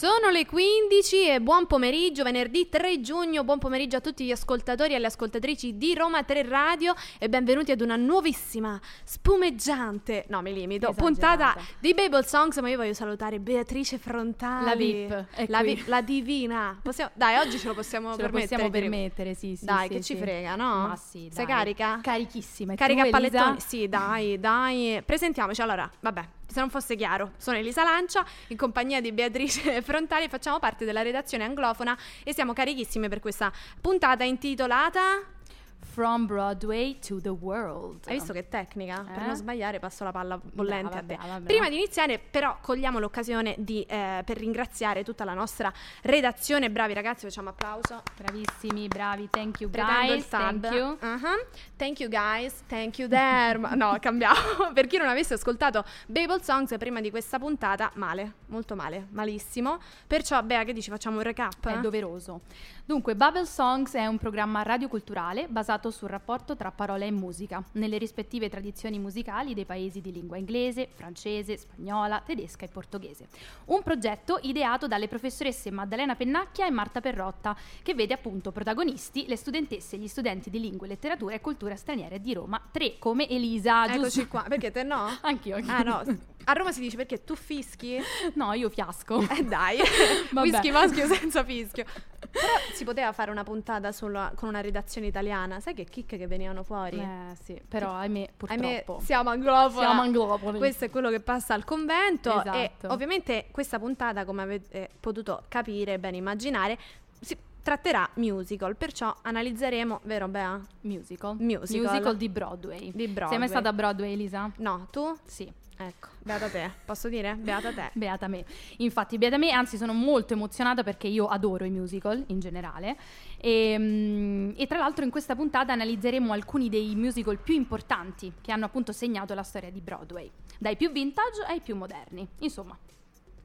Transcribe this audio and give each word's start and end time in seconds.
Sono 0.00 0.30
le 0.30 0.46
15 0.46 1.28
e 1.28 1.40
buon 1.42 1.66
pomeriggio, 1.66 2.22
venerdì 2.24 2.70
3 2.70 3.02
giugno, 3.02 3.44
buon 3.44 3.58
pomeriggio 3.58 3.96
a 3.98 4.00
tutti 4.00 4.24
gli 4.24 4.30
ascoltatori 4.30 4.92
e 4.92 4.96
alle 4.96 5.08
ascoltatrici 5.08 5.76
di 5.76 5.92
Roma 5.94 6.22
3 6.22 6.42
Radio 6.42 6.94
e 7.18 7.28
benvenuti 7.28 7.70
ad 7.70 7.82
una 7.82 7.96
nuovissima, 7.96 8.80
spumeggiante, 9.04 10.24
no 10.28 10.40
mi 10.40 10.54
limito, 10.54 10.88
Esagerata. 10.88 11.04
puntata 11.52 11.60
di 11.78 11.92
Babel 11.92 12.24
Songs, 12.24 12.56
ma 12.60 12.70
io 12.70 12.78
voglio 12.78 12.94
salutare 12.94 13.40
Beatrice 13.40 13.98
Frontali. 13.98 14.64
La 14.64 14.74
VIP, 14.74 15.48
la, 15.48 15.62
vi- 15.62 15.82
la 15.84 16.00
divina. 16.00 16.80
Possiamo- 16.82 17.10
dai, 17.12 17.36
oggi 17.36 17.58
ce 17.58 17.66
lo 17.66 17.74
possiamo 17.74 18.06
Ce 18.14 18.22
lo 18.22 18.30
permettere. 18.30 18.48
possiamo 18.56 18.70
direi. 18.70 18.88
permettere, 18.88 19.34
sì, 19.34 19.54
sì. 19.54 19.66
Dai, 19.66 19.86
sì, 19.88 19.94
che 19.96 20.00
ci 20.02 20.14
sì. 20.14 20.20
frega, 20.22 20.56
no? 20.56 20.86
Ma 20.86 20.96
sì, 20.96 21.28
Sei 21.30 21.44
dai. 21.44 21.54
carica? 21.54 21.98
Carichissima. 22.02 22.72
E 22.72 22.76
Carica 22.76 23.02
tu, 23.02 23.08
a 23.08 23.10
pallettoni? 23.10 23.60
Sì, 23.60 23.86
dai, 23.86 24.40
dai. 24.40 25.02
Presentiamoci. 25.04 25.60
Allora, 25.60 25.90
vabbè, 26.00 26.24
se 26.50 26.60
non 26.60 26.68
fosse 26.68 26.96
chiaro, 26.96 27.32
sono 27.36 27.56
Elisa 27.56 27.84
Lancia, 27.84 28.24
in 28.48 28.56
compagnia 28.56 29.00
di 29.00 29.12
Beatrice 29.12 29.80
Frontali, 29.82 30.28
facciamo 30.28 30.58
parte 30.58 30.84
della 30.84 31.02
redazione 31.02 31.44
anglofona 31.44 31.96
e 32.24 32.34
siamo 32.34 32.52
carichissime 32.52 33.08
per 33.08 33.20
questa 33.20 33.52
puntata 33.80 34.24
intitolata... 34.24 35.38
From 35.82 36.26
Broadway 36.26 36.98
to 37.00 37.20
the 37.20 37.30
World. 37.30 38.06
Hai 38.06 38.14
visto 38.14 38.32
che 38.32 38.48
tecnica? 38.48 39.02
Per 39.06 39.22
Eh? 39.22 39.26
non 39.26 39.34
sbagliare 39.34 39.78
passo 39.80 40.04
la 40.04 40.12
palla 40.12 40.38
bollente 40.40 40.96
a 40.98 41.00
te. 41.00 41.14
Brava, 41.14 41.22
brava, 41.24 41.44
Prima 41.44 41.60
brava. 41.60 41.68
di 41.70 41.76
iniziare, 41.76 42.18
però, 42.18 42.58
cogliamo 42.60 42.98
l'occasione 43.00 43.54
di, 43.58 43.82
eh, 43.88 44.22
per 44.24 44.36
ringraziare 44.38 45.02
tutta 45.02 45.24
la 45.24 45.34
nostra 45.34 45.72
redazione. 46.02 46.70
Bravi 46.70 46.92
ragazzi, 46.94 47.24
facciamo 47.26 47.48
applauso. 47.48 48.02
Bravissimi, 48.16 48.86
bravi. 48.88 49.28
Thank 49.30 49.60
you, 49.60 49.70
Pretendo 49.70 50.12
guys. 50.12 50.28
Thank 50.28 50.64
you. 50.70 50.86
Uh-huh. 51.00 51.46
Thank 51.76 52.00
you 52.00 52.08
guys, 52.08 52.62
thank 52.68 52.98
you 52.98 53.08
there. 53.08 53.58
No, 53.74 53.96
cambiamo. 54.00 54.72
per 54.72 54.86
chi 54.86 54.96
non 54.96 55.08
avesse 55.08 55.34
ascoltato 55.34 55.84
Babel 56.06 56.42
Songs 56.42 56.74
prima 56.78 57.00
di 57.00 57.10
questa 57.10 57.38
puntata, 57.38 57.90
male, 57.94 58.34
molto 58.46 58.76
male, 58.76 59.06
malissimo. 59.10 59.78
Perciò, 60.06 60.40
Bea, 60.42 60.62
che 60.64 60.72
dici? 60.72 60.90
Facciamo 60.90 61.16
un 61.16 61.22
recap? 61.22 61.66
È 61.66 61.78
doveroso. 61.80 62.42
Dunque, 62.90 63.14
Bubble 63.14 63.46
Songs 63.46 63.92
è 63.94 64.04
un 64.06 64.18
programma 64.18 64.64
radioculturale 64.64 65.46
basato 65.46 65.92
sul 65.92 66.08
rapporto 66.08 66.56
tra 66.56 66.72
parola 66.72 67.04
e 67.04 67.12
musica, 67.12 67.62
nelle 67.74 67.98
rispettive 67.98 68.48
tradizioni 68.48 68.98
musicali 68.98 69.54
dei 69.54 69.64
paesi 69.64 70.00
di 70.00 70.10
lingua 70.10 70.38
inglese, 70.38 70.88
francese, 70.92 71.56
spagnola, 71.56 72.20
tedesca 72.26 72.64
e 72.64 72.68
portoghese. 72.68 73.28
Un 73.66 73.84
progetto 73.84 74.40
ideato 74.42 74.88
dalle 74.88 75.06
professoresse 75.06 75.70
Maddalena 75.70 76.16
Pennacchia 76.16 76.66
e 76.66 76.70
Marta 76.70 77.00
Perrotta, 77.00 77.56
che 77.80 77.94
vede 77.94 78.14
appunto 78.14 78.50
protagonisti 78.50 79.26
le 79.28 79.36
studentesse 79.36 79.94
e 79.94 80.00
gli 80.00 80.08
studenti 80.08 80.50
di 80.50 80.58
lingue, 80.58 80.88
letteratura 80.88 81.36
e 81.36 81.40
cultura 81.40 81.76
straniere 81.76 82.20
di 82.20 82.34
Roma 82.34 82.60
3, 82.72 82.98
come 82.98 83.28
Elisa, 83.28 83.84
Eccoci 83.84 84.00
giusto? 84.00 84.26
qua. 84.26 84.44
Perché 84.48 84.72
te 84.72 84.82
no? 84.82 85.06
Anch'io. 85.22 85.54
anch'io. 85.54 85.72
Ah 85.72 85.82
no, 85.84 86.18
a 86.44 86.52
Roma 86.54 86.72
si 86.72 86.80
dice 86.80 86.96
perché 86.96 87.22
tu 87.22 87.36
fischi? 87.36 87.98
No, 88.34 88.52
io 88.54 88.68
fiasco. 88.68 89.20
Eh 89.30 89.44
dai, 89.44 89.78
Vabbè. 90.32 90.48
whisky 90.48 90.70
maschio 90.70 91.06
senza 91.06 91.44
fischio. 91.44 91.84
Però 92.30 92.48
si 92.80 92.84
poteva 92.86 93.12
fare 93.12 93.30
una 93.30 93.44
puntata 93.44 93.92
sulla- 93.92 94.32
con 94.34 94.48
una 94.48 94.62
redazione 94.62 95.06
italiana. 95.06 95.60
Sai 95.60 95.74
che 95.74 95.84
chicche 95.84 96.16
che 96.16 96.26
venivano 96.26 96.62
fuori? 96.62 96.98
Eh 96.98 97.36
sì, 97.42 97.60
però 97.68 97.92
ahimè 97.92 98.28
Ahimè, 98.46 98.82
purtroppo. 98.82 99.04
siamo 99.04 99.28
anglofoni. 99.30 99.84
Siamo 99.84 100.00
anglofoni. 100.00 100.58
Questo 100.58 100.86
è 100.86 100.90
quello 100.90 101.10
che 101.10 101.20
passa 101.20 101.52
al 101.54 101.64
convento. 101.64 102.30
E 102.30 102.72
Esatto. 102.74 102.92
ovviamente 102.92 103.46
questa 103.50 103.78
puntata, 103.78 104.24
come 104.24 104.42
avete 104.42 104.88
potuto 104.98 105.42
capire 105.48 105.92
e 105.94 105.98
ben 105.98 106.14
immaginare, 106.14 106.78
si 107.20 107.36
tratterà 107.62 108.08
musical. 108.14 108.74
Perciò 108.76 109.14
analizzeremo, 109.22 110.00
vero 110.04 110.26
Bea? 110.28 110.58
Musical. 110.82 111.36
Musical. 111.38 112.16
di 112.16 112.28
Broadway. 112.30 112.90
Di 112.94 113.04
Broadway. 113.06 113.28
Sei 113.28 113.38
mai 113.38 113.48
stata 113.48 113.68
a 113.68 113.72
Broadway, 113.74 114.12
Elisa? 114.12 114.50
No, 114.56 114.86
tu? 114.90 115.14
Sì. 115.26 115.52
Ecco, 115.82 116.08
beata 116.22 116.50
te. 116.50 116.70
Posso 116.84 117.08
dire? 117.08 117.34
Beata 117.36 117.72
te. 117.72 117.90
Beata 117.94 118.28
me. 118.28 118.44
Infatti, 118.78 119.16
beata 119.16 119.38
me, 119.38 119.50
anzi 119.50 119.78
sono 119.78 119.94
molto 119.94 120.34
emozionata 120.34 120.82
perché 120.82 121.08
io 121.08 121.26
adoro 121.26 121.64
i 121.64 121.70
musical 121.70 122.22
in 122.26 122.38
generale. 122.38 122.98
E, 123.38 123.76
mm, 123.78 124.50
e 124.56 124.66
tra 124.66 124.76
l'altro 124.76 125.04
in 125.06 125.10
questa 125.10 125.34
puntata 125.34 125.72
analizzeremo 125.72 126.34
alcuni 126.34 126.68
dei 126.68 126.94
musical 126.96 127.38
più 127.38 127.54
importanti 127.54 128.30
che 128.42 128.52
hanno 128.52 128.66
appunto 128.66 128.92
segnato 128.92 129.32
la 129.32 129.42
storia 129.42 129.70
di 129.70 129.80
Broadway, 129.80 130.30
dai 130.58 130.76
più 130.76 130.92
vintage 130.92 131.44
ai 131.46 131.60
più 131.60 131.74
moderni. 131.74 132.28
Insomma, 132.40 132.76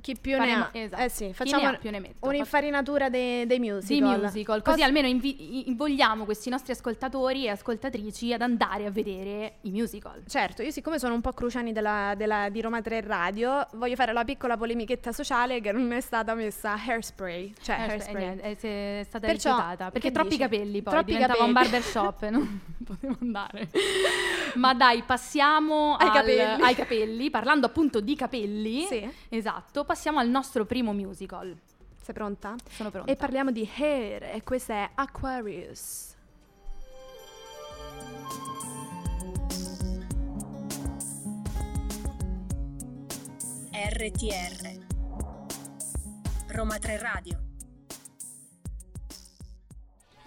Chi 0.06 0.16
più 0.22 0.38
Faremo- 0.38 0.68
ne 0.72 0.80
ha? 0.82 0.84
esatto. 0.84 1.02
Eh 1.04 1.10
sì, 1.10 1.34
facciamo 1.34 1.72
ne 1.82 1.90
ne 1.90 2.14
un'infarinatura 2.20 3.10
dei, 3.10 3.48
dei 3.48 3.58
musical. 3.58 4.22
musical, 4.22 4.62
così 4.62 4.78
Cos- 4.78 4.86
almeno 4.86 5.08
invi- 5.08 5.68
invogliamo 5.68 6.26
questi 6.26 6.52
nostri 6.52 6.74
ascoltatori 6.74 7.46
e 7.46 7.50
ascoltatrici 7.50 8.32
ad 8.32 8.42
andare 8.44 8.86
a 8.86 8.92
vedere 8.92 9.56
i 9.62 9.72
musical. 9.72 10.22
Certo, 10.28 10.62
io 10.62 10.70
siccome 10.70 11.00
sono 11.00 11.16
un 11.16 11.22
po' 11.22 11.32
cruciani 11.34 11.72
della- 11.72 12.14
della- 12.16 12.50
di 12.50 12.62
Roma 12.62 12.82
3 12.84 13.02
Radio, 13.02 13.66
voglio 13.74 13.96
fare 13.96 14.14
la 14.14 14.24
piccola 14.24 14.56
polemichetta 14.58 15.12
sociale 15.12 15.60
che 15.60 15.72
non 15.72 15.92
è 15.92 16.02
stata 16.02 16.36
messa 16.36 16.76
hairspray. 16.76 17.54
Cioè, 17.60 17.76
Eh, 17.76 17.82
hairspray. 17.90 18.22
eh, 18.22 18.26
niente, 18.26 18.44
è, 18.44 18.54
se- 18.54 19.00
è 19.00 19.04
stata 19.08 19.26
Perciò, 19.26 19.56
rifiutata 19.56 19.90
perché 19.90 20.12
troppi 20.12 20.30
dici? 20.30 20.42
capelli 20.42 20.82
poi 20.84 20.94
Troppi 20.94 21.12
diventava 21.14 21.44
un 21.44 21.52
capelli. 21.52 21.70
barbershop 21.72 22.22
e 22.24 22.30
non 22.30 22.60
potevo 22.86 23.18
andare 23.22 23.70
ma 24.56 24.74
dai 24.76 25.02
passiamo 25.02 25.96
Ai 25.96 26.08
al- 26.08 26.14
capelli. 26.14 26.62
ai 26.64 26.76
capelli 26.76 27.30
parlando 27.32 27.66
appunto 27.66 28.00
di 28.00 28.16
capelli 28.16 28.84
Sì. 28.86 29.10
esatto 29.30 29.84
passiamo 29.96 30.20
al 30.20 30.28
nostro 30.28 30.66
primo 30.66 30.92
musical 30.92 31.58
Sei 32.02 32.14
pronta? 32.14 32.56
sono 32.70 32.92
pronta 32.92 33.10
E 33.10 33.16
parliamo 33.16 33.50
di 33.50 33.68
hair 33.78 34.24
e 34.24 34.44
questa 34.44 34.74
è 34.74 34.90
Aquarius. 34.94 36.14
RTR 43.72 44.80
Roma 46.48 46.78
3 46.78 46.98
Radio 46.98 47.45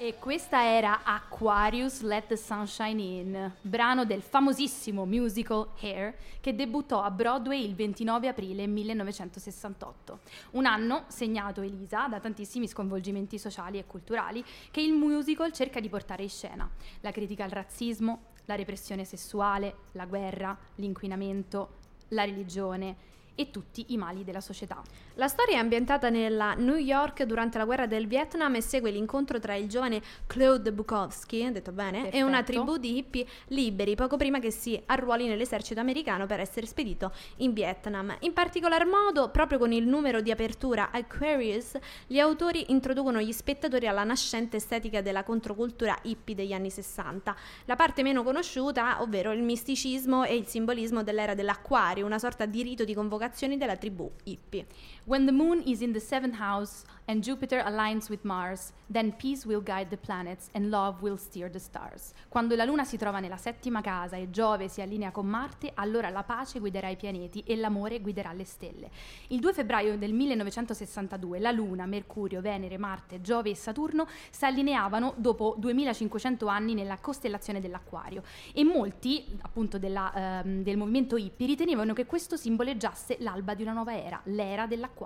E 0.00 0.14
questa 0.20 0.62
era 0.62 1.02
Aquarius 1.02 2.02
Let 2.02 2.28
the 2.28 2.36
Sunshine 2.36 3.02
In, 3.02 3.52
brano 3.62 4.04
del 4.04 4.22
famosissimo 4.22 5.04
musical 5.04 5.70
Hair 5.80 6.14
che 6.40 6.54
debuttò 6.54 7.02
a 7.02 7.10
Broadway 7.10 7.64
il 7.64 7.74
29 7.74 8.28
aprile 8.28 8.68
1968. 8.68 10.20
Un 10.52 10.66
anno 10.66 11.06
segnato, 11.08 11.62
Elisa, 11.62 12.06
da 12.06 12.20
tantissimi 12.20 12.68
sconvolgimenti 12.68 13.40
sociali 13.40 13.76
e 13.78 13.86
culturali 13.86 14.44
che 14.70 14.80
il 14.80 14.92
musical 14.92 15.50
cerca 15.50 15.80
di 15.80 15.88
portare 15.88 16.22
in 16.22 16.30
scena. 16.30 16.70
La 17.00 17.10
critica 17.10 17.42
al 17.42 17.50
razzismo, 17.50 18.20
la 18.44 18.54
repressione 18.54 19.04
sessuale, 19.04 19.78
la 19.92 20.06
guerra, 20.06 20.56
l'inquinamento, 20.76 21.78
la 22.10 22.22
religione 22.22 23.16
e 23.34 23.50
tutti 23.50 23.86
i 23.88 23.96
mali 23.96 24.22
della 24.22 24.40
società. 24.40 24.82
La 25.18 25.26
storia 25.26 25.56
è 25.56 25.58
ambientata 25.58 26.10
nella 26.10 26.54
New 26.54 26.76
York 26.76 27.24
durante 27.24 27.58
la 27.58 27.64
guerra 27.64 27.88
del 27.88 28.06
Vietnam 28.06 28.54
e 28.54 28.60
segue 28.60 28.92
l'incontro 28.92 29.40
tra 29.40 29.56
il 29.56 29.68
giovane 29.68 30.00
Claude 30.28 30.70
Bukowski, 30.70 31.50
detto 31.50 31.72
bene, 31.72 32.12
e 32.12 32.22
una 32.22 32.36
Perfetto. 32.44 32.62
tribù 32.62 32.76
di 32.76 32.96
hippie 32.98 33.26
liberi 33.48 33.96
poco 33.96 34.16
prima 34.16 34.38
che 34.38 34.52
si 34.52 34.80
arruoli 34.86 35.26
nell'esercito 35.26 35.80
americano 35.80 36.26
per 36.26 36.38
essere 36.38 36.66
spedito 36.66 37.12
in 37.38 37.52
Vietnam. 37.52 38.16
In 38.20 38.32
particolar 38.32 38.86
modo, 38.86 39.28
proprio 39.30 39.58
con 39.58 39.72
il 39.72 39.88
numero 39.88 40.20
di 40.20 40.30
apertura 40.30 40.92
Aquarius, 40.92 41.76
gli 42.06 42.20
autori 42.20 42.66
introducono 42.68 43.20
gli 43.20 43.32
spettatori 43.32 43.88
alla 43.88 44.04
nascente 44.04 44.58
estetica 44.58 45.02
della 45.02 45.24
controcultura 45.24 45.98
hippie 46.02 46.36
degli 46.36 46.52
anni 46.52 46.70
60. 46.70 47.34
La 47.64 47.74
parte 47.74 48.04
meno 48.04 48.22
conosciuta, 48.22 49.02
ovvero 49.02 49.32
il 49.32 49.42
misticismo 49.42 50.22
e 50.22 50.36
il 50.36 50.46
simbolismo 50.46 51.02
dell'era 51.02 51.34
dell'acquario, 51.34 52.06
una 52.06 52.20
sorta 52.20 52.46
di 52.46 52.62
rito 52.62 52.84
di 52.84 52.94
convocazione 52.94 53.56
della 53.56 53.74
tribù 53.74 54.08
hippie. 54.22 54.66
When 55.08 55.24
the 55.24 55.32
moon 55.32 55.62
is 55.64 55.80
in 55.80 55.92
the 55.94 56.00
seventh 56.00 56.38
house 56.38 56.84
and 57.06 57.22
Jupiter 57.22 57.62
aligns 57.64 58.10
with 58.10 58.24
Mars, 58.24 58.74
then 58.90 59.16
peace 59.16 59.46
will 59.46 59.62
guide 59.62 59.88
the 59.88 59.96
planets 59.96 60.50
and 60.52 60.68
love 60.68 61.00
will 61.00 61.16
steer 61.16 61.50
the 61.50 61.58
stars. 61.58 62.12
Quando 62.28 62.54
la 62.54 62.64
luna 62.64 62.84
si 62.84 62.98
trova 62.98 63.18
nella 63.18 63.38
settima 63.38 63.80
casa 63.80 64.16
e 64.16 64.28
Giove 64.28 64.68
si 64.68 64.82
allinea 64.82 65.10
con 65.10 65.24
Marte, 65.24 65.72
allora 65.74 66.10
la 66.10 66.24
pace 66.24 66.58
guiderà 66.58 66.90
i 66.90 66.96
pianeti 66.96 67.42
e 67.46 67.56
l'amore 67.56 68.02
guiderà 68.02 68.34
le 68.34 68.44
stelle. 68.44 68.90
Il 69.28 69.40
2 69.40 69.54
febbraio 69.54 69.96
del 69.96 70.12
1962 70.12 71.38
la 71.38 71.52
luna, 71.52 71.86
Mercurio, 71.86 72.42
Venere, 72.42 72.76
Marte, 72.76 73.22
Giove 73.22 73.48
e 73.48 73.54
Saturno 73.54 74.06
si 74.28 74.44
allineavano 74.44 75.14
dopo 75.16 75.54
2500 75.56 76.46
anni 76.48 76.74
nella 76.74 76.98
costellazione 76.98 77.62
dell'Acquario 77.62 78.22
e 78.52 78.62
molti, 78.62 79.38
appunto 79.40 79.78
della, 79.78 80.42
ehm, 80.42 80.62
del 80.62 80.76
movimento 80.76 81.16
hippie, 81.16 81.46
ritenevano 81.46 81.94
che 81.94 82.04
questo 82.04 82.36
simboleggiasse 82.36 83.16
l'alba 83.20 83.54
di 83.54 83.62
una 83.62 83.72
nuova 83.72 83.96
era, 83.96 84.20
l'era 84.24 84.66
dell'Acquario, 84.66 84.96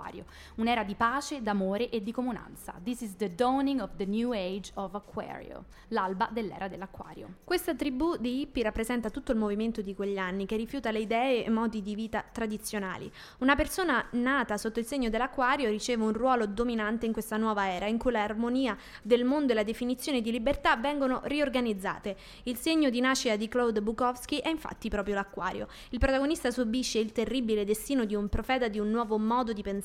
un'era 0.57 0.85
di 0.85 0.95
pace, 0.95 1.43
d'amore 1.43 1.89
e 1.91 2.03
di 2.03 2.13
comunanza. 2.13 2.75
This 2.83 3.01
is 3.03 3.17
the 3.17 3.35
dawning 3.35 3.81
of 3.81 3.91
the 3.97 4.07
new 4.07 4.33
age 4.33 4.71
of 4.75 4.95
Aquario, 4.95 5.65
l'alba 5.89 6.29
dell'era 6.33 6.69
dell'Acquario. 6.69 7.37
Questa 7.45 7.75
tribù 7.75 8.17
di 8.17 8.41
hippie 8.41 8.63
rappresenta 8.63 9.11
tutto 9.11 9.33
il 9.33 9.39
movimento 9.39 9.83
di 9.83 9.95
quegli 9.95 10.19
anni 10.19 10.47
che 10.47 10.57
rifiuta 10.57 10.91
le 10.91 11.01
idee 11.01 11.45
e 11.45 11.51
modi 11.51 11.83
di 11.83 11.95
vita 11.95 12.25
tradizionali. 12.31 13.11
Una 13.39 13.57
persona 13.57 14.07
nata 14.13 14.57
sotto 14.57 14.79
il 14.79 14.87
segno 14.87 15.11
dell'acquario 15.11 15.69
riceve 15.69 16.05
un 16.05 16.13
ruolo 16.13 16.47
dominante 16.47 17.07
in 17.07 17.13
questa 17.13 17.37
nuova 17.37 17.69
era 17.69 17.87
in 17.87 17.99
cui 17.99 18.13
l'armonia 18.13 18.77
del 19.03 19.25
mondo 19.25 19.53
e 19.53 19.55
la 19.55 19.63
definizione 19.63 20.21
di 20.21 20.31
libertà 20.31 20.77
vengono 20.77 21.21
riorganizzate. 21.25 22.17
Il 22.45 22.57
segno 22.57 22.91
di 22.91 23.01
nascita 23.01 23.37
di 23.37 23.49
Claude 23.49 23.83
Bukowski 23.83 24.39
è 24.39 24.49
infatti 24.49 24.89
proprio 24.89 25.15
l'acquario. 25.15 25.69
Il 25.91 25.99
protagonista 25.99 26.51
subisce 26.51 26.99
il 26.99 27.13
terribile 27.13 27.65
destino 27.65 28.05
di 28.05 28.15
un 28.15 28.29
profeta 28.29 28.69
di 28.69 28.79
un 28.79 28.91
nuovo 28.91 29.19
modo 29.19 29.53
di 29.53 29.63
pensare, 29.63 29.81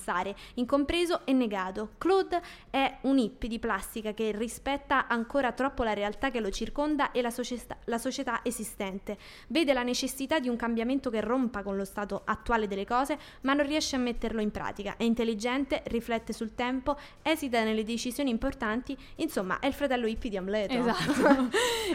incompreso 0.56 1.26
e 1.26 1.34
negato. 1.34 1.92
Claude 1.98 2.42
è 2.70 2.98
un 3.02 3.18
hippie 3.18 3.50
di 3.50 3.60
plastica 3.60 4.14
che 4.14 4.32
rispetta 4.32 5.08
ancora 5.08 5.52
troppo 5.52 5.84
la 5.84 5.94
realtà 5.94 6.30
che 6.32 6.40
lo 6.40 6.50
circonda 6.50 7.12
e 7.12 7.22
la 7.22 7.32
società, 7.32 7.78
la 7.86 7.98
società 7.98 8.42
esistente. 8.44 9.18
Vede 9.48 9.74
la 9.74 9.84
necessità 9.84 10.40
di 10.40 10.50
un 10.50 10.56
cambiamento 10.56 11.10
che 11.10 11.22
rompa 11.22 11.64
con 11.64 11.76
lo 11.76 11.86
stato 11.86 12.22
attuale 12.26 12.68
delle 12.68 12.86
cose, 12.86 13.18
ma 13.42 13.54
non 13.54 13.66
riesce 13.66 13.96
a 13.96 14.00
metterlo 14.00 14.42
in 14.42 14.52
pratica. 14.52 14.96
È 14.98 15.04
intelligente, 15.04 15.84
riflette 15.88 16.34
sul 16.34 16.56
tempo, 16.56 16.98
esita 17.22 17.64
nelle 17.64 17.84
decisioni 17.84 18.30
importanti, 18.30 18.98
insomma, 19.16 19.60
è 19.60 19.68
il 19.68 19.74
fratello 19.74 20.08
hippie 20.08 20.30
di 20.30 20.38
Amleto. 20.38 20.74
Esatto. 20.74 21.50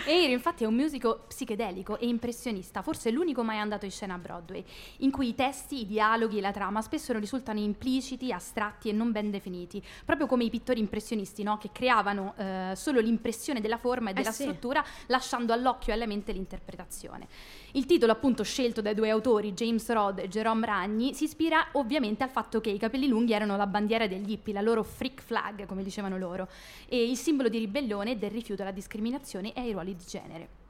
Air 0.06 0.31
infatti 0.31 0.64
è 0.64 0.66
un 0.66 0.75
musical 0.75 1.20
psichedelico 1.28 1.99
e 1.99 2.06
impressionista, 2.06 2.82
forse 2.82 3.10
l'unico 3.10 3.43
mai 3.43 3.58
andato 3.58 3.84
in 3.84 3.90
scena 3.90 4.14
a 4.14 4.19
Broadway, 4.19 4.64
in 4.99 5.10
cui 5.10 5.28
i 5.28 5.34
testi, 5.34 5.81
i 5.81 5.87
dialoghi 5.87 6.38
e 6.38 6.40
la 6.40 6.52
trama 6.52 6.82
spesso 6.82 7.16
risultano 7.19 7.60
impliciti, 7.92 8.32
astratti 8.32 8.88
e 8.88 8.92
non 8.92 9.12
ben 9.12 9.30
definiti, 9.30 9.82
proprio 10.04 10.26
come 10.26 10.44
i 10.44 10.50
pittori 10.50 10.80
impressionisti, 10.80 11.42
no? 11.42 11.58
che 11.58 11.70
creavano 11.72 12.34
eh, 12.36 12.72
solo 12.74 13.00
l'impressione 13.00 13.60
della 13.60 13.76
forma 13.76 14.08
e 14.08 14.12
Eh 14.12 14.14
della 14.14 14.32
sì. 14.32 14.42
struttura, 14.42 14.84
lasciando 15.06 15.52
all'occhio 15.52 15.92
e 15.92 15.96
alla 15.96 16.06
mente 16.06 16.32
l'interpretazione. 16.32 17.28
Il 17.72 17.86
titolo, 17.86 18.12
appunto, 18.12 18.42
scelto 18.42 18.80
dai 18.80 18.94
due 18.94 19.10
autori, 19.10 19.52
James 19.52 19.88
Rod 19.90 20.18
e 20.20 20.28
Jerome 20.28 20.66
Ragni, 20.66 21.14
si 21.14 21.24
ispira 21.24 21.68
ovviamente 21.72 22.22
al 22.22 22.30
fatto 22.30 22.60
che 22.60 22.70
i 22.70 22.78
capelli 22.78 23.08
lunghi 23.08 23.32
erano 23.32 23.56
la 23.56 23.66
bandiera 23.66 24.06
degli 24.06 24.32
hippie, 24.32 24.52
la 24.52 24.60
loro 24.60 24.82
freak 24.82 25.20
flag, 25.20 25.66
come 25.66 25.82
dicevano 25.82 26.16
loro, 26.16 26.48
e 26.88 27.08
il 27.08 27.16
simbolo 27.16 27.48
di 27.48 27.58
ribellione 27.58 28.12
e 28.12 28.16
del 28.16 28.30
rifiuto 28.30 28.62
alla 28.62 28.70
discriminazione 28.70 29.52
e 29.52 29.60
ai 29.60 29.72
ruoli 29.72 29.94
di 29.94 30.04
genere. 30.06 30.62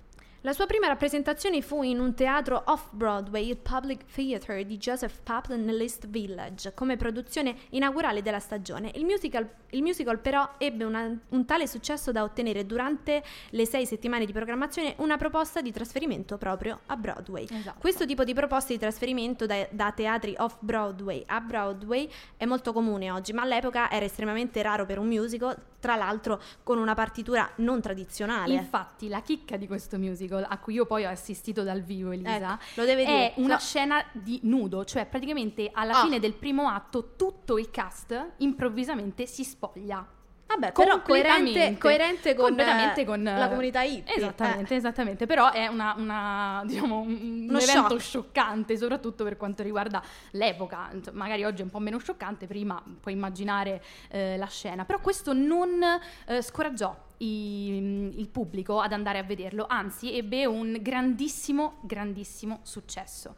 La 0.44 0.52
sua 0.52 0.66
prima 0.66 0.88
rappresentazione 0.88 1.62
fu 1.62 1.84
in 1.84 2.00
un 2.00 2.14
teatro 2.14 2.60
off-Broadway, 2.66 3.48
il 3.48 3.58
Public 3.58 4.04
Theatre 4.12 4.66
di 4.66 4.76
Joseph 4.76 5.20
Paplin 5.22 5.64
nell'East 5.64 6.08
Village, 6.08 6.74
come 6.74 6.96
produzione 6.96 7.54
inaugurale 7.70 8.22
della 8.22 8.40
stagione. 8.40 8.90
Il 8.96 9.04
musical, 9.04 9.48
il 9.70 9.82
musical 9.82 10.18
però 10.18 10.54
ebbe 10.58 10.82
una- 10.82 11.16
un 11.28 11.44
tale 11.44 11.68
successo 11.68 12.10
da 12.10 12.24
ottenere 12.24 12.66
durante 12.66 13.22
le 13.50 13.66
sei 13.66 13.86
settimane 13.86 14.26
di 14.26 14.32
programmazione 14.32 14.96
una 14.98 15.16
proposta 15.16 15.60
di 15.60 15.70
trasferimento 15.70 16.36
proprio 16.38 16.80
a 16.86 16.96
Broadway. 16.96 17.46
Esatto. 17.48 17.78
Questo 17.78 18.04
tipo 18.04 18.24
di 18.24 18.34
proposte 18.34 18.72
di 18.72 18.80
trasferimento 18.80 19.46
da, 19.46 19.64
da 19.70 19.92
teatri 19.92 20.34
off-Broadway 20.36 21.22
a 21.26 21.40
Broadway 21.40 22.10
è 22.36 22.46
molto 22.46 22.72
comune 22.72 23.12
oggi, 23.12 23.32
ma 23.32 23.42
all'epoca 23.42 23.88
era 23.92 24.04
estremamente 24.04 24.60
raro 24.60 24.86
per 24.86 24.98
un 24.98 25.06
musical, 25.06 25.56
tra 25.78 25.94
l'altro 25.94 26.40
con 26.64 26.78
una 26.78 26.94
partitura 26.94 27.48
non 27.58 27.80
tradizionale. 27.80 28.54
Infatti, 28.54 29.06
la 29.06 29.20
chicca 29.22 29.56
di 29.56 29.68
questo 29.68 29.98
musical, 29.98 30.30
a 30.38 30.58
cui 30.58 30.74
io 30.74 30.86
poi 30.86 31.04
ho 31.04 31.10
assistito 31.10 31.62
dal 31.62 31.82
vivo, 31.82 32.10
Elisa, 32.12 32.54
Ecco, 32.54 32.80
lo 32.80 32.84
deve 32.84 33.04
dire. 33.04 33.32
è 33.32 33.32
una 33.36 33.54
No. 33.54 33.58
scena 33.60 34.04
di 34.12 34.40
nudo, 34.44 34.84
cioè 34.84 35.06
praticamente 35.06 35.70
alla 35.72 35.98
Ah. 35.98 36.02
fine 36.02 36.18
del 36.18 36.34
primo 36.34 36.68
atto 36.68 37.14
tutto 37.16 37.58
il 37.58 37.70
cast 37.70 38.32
improvvisamente 38.38 39.26
si 39.26 39.44
spoglia. 39.44 40.06
Vabbè, 40.44 40.72
però 40.72 41.00
coerente, 41.00 41.78
coerente 41.78 42.34
con, 42.34 42.48
Completamente 42.48 43.00
eh, 43.00 43.04
con, 43.06 43.22
la 43.22 43.48
comunità 43.48 43.80
hippie. 43.84 44.14
Esattamente, 44.16 44.74
Eh. 44.74 44.76
esattamente. 44.76 45.24
Però 45.24 45.50
è 45.50 45.66
una, 45.66 45.94
una, 45.96 46.62
diciamo, 46.66 46.98
un, 46.98 47.08
un 47.10 47.46
Uno 47.48 47.58
evento 47.58 47.88
shock. 47.88 48.00
scioccante, 48.00 48.76
soprattutto 48.76 49.24
per 49.24 49.38
quanto 49.38 49.62
riguarda 49.62 50.02
l'epoca. 50.32 50.90
Insomma, 50.92 51.20
Magari 51.22 51.44
oggi 51.44 51.62
è 51.62 51.64
un 51.64 51.70
po' 51.70 51.78
meno 51.78 51.96
scioccante, 51.96 52.46
prima 52.46 52.82
puoi 53.00 53.14
immaginare 53.14 53.82
eh, 54.10 54.36
la 54.36 54.44
scena. 54.46 54.84
Però 54.84 55.00
questo 55.00 55.32
non 55.32 55.82
eh, 56.26 56.42
scoraggiò 56.42 56.94
i- 57.22 58.12
il 58.18 58.28
pubblico 58.28 58.80
ad 58.80 58.92
andare 58.92 59.18
a 59.18 59.22
vederlo, 59.22 59.66
anzi 59.68 60.16
ebbe 60.16 60.44
un 60.46 60.76
grandissimo, 60.80 61.78
grandissimo 61.82 62.60
successo. 62.62 63.34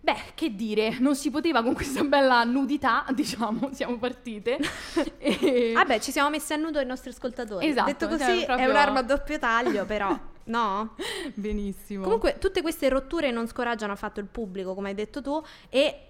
Beh, 0.00 0.16
che 0.34 0.54
dire, 0.54 0.98
non 1.00 1.16
si 1.16 1.30
poteva 1.30 1.62
con 1.64 1.74
questa 1.74 2.04
bella 2.04 2.44
nudità, 2.44 3.04
diciamo, 3.12 3.70
siamo 3.72 3.96
partite. 3.98 4.58
E- 5.18 5.72
Vabbè, 5.74 5.98
ci 5.98 6.12
siamo 6.12 6.30
messi 6.30 6.52
a 6.52 6.56
nudo 6.56 6.78
i 6.80 6.86
nostri 6.86 7.10
ascoltatori. 7.10 7.66
Esatto, 7.66 7.86
Detto 7.90 8.08
cioè, 8.16 8.18
così, 8.26 8.40
è 8.42 8.44
proprio- 8.46 8.70
un'arma 8.70 8.98
a 9.00 9.02
doppio 9.02 9.38
taglio, 9.38 9.84
però, 9.84 10.16
no? 10.46 10.94
Benissimo. 11.34 12.02
Comunque, 12.02 12.38
tutte 12.38 12.62
queste 12.62 12.88
rotture 12.88 13.30
non 13.30 13.46
scoraggiano 13.46 13.92
affatto 13.92 14.20
il 14.20 14.26
pubblico, 14.26 14.74
come 14.74 14.88
hai 14.90 14.94
detto 14.94 15.22
tu, 15.22 15.42
e 15.68 16.08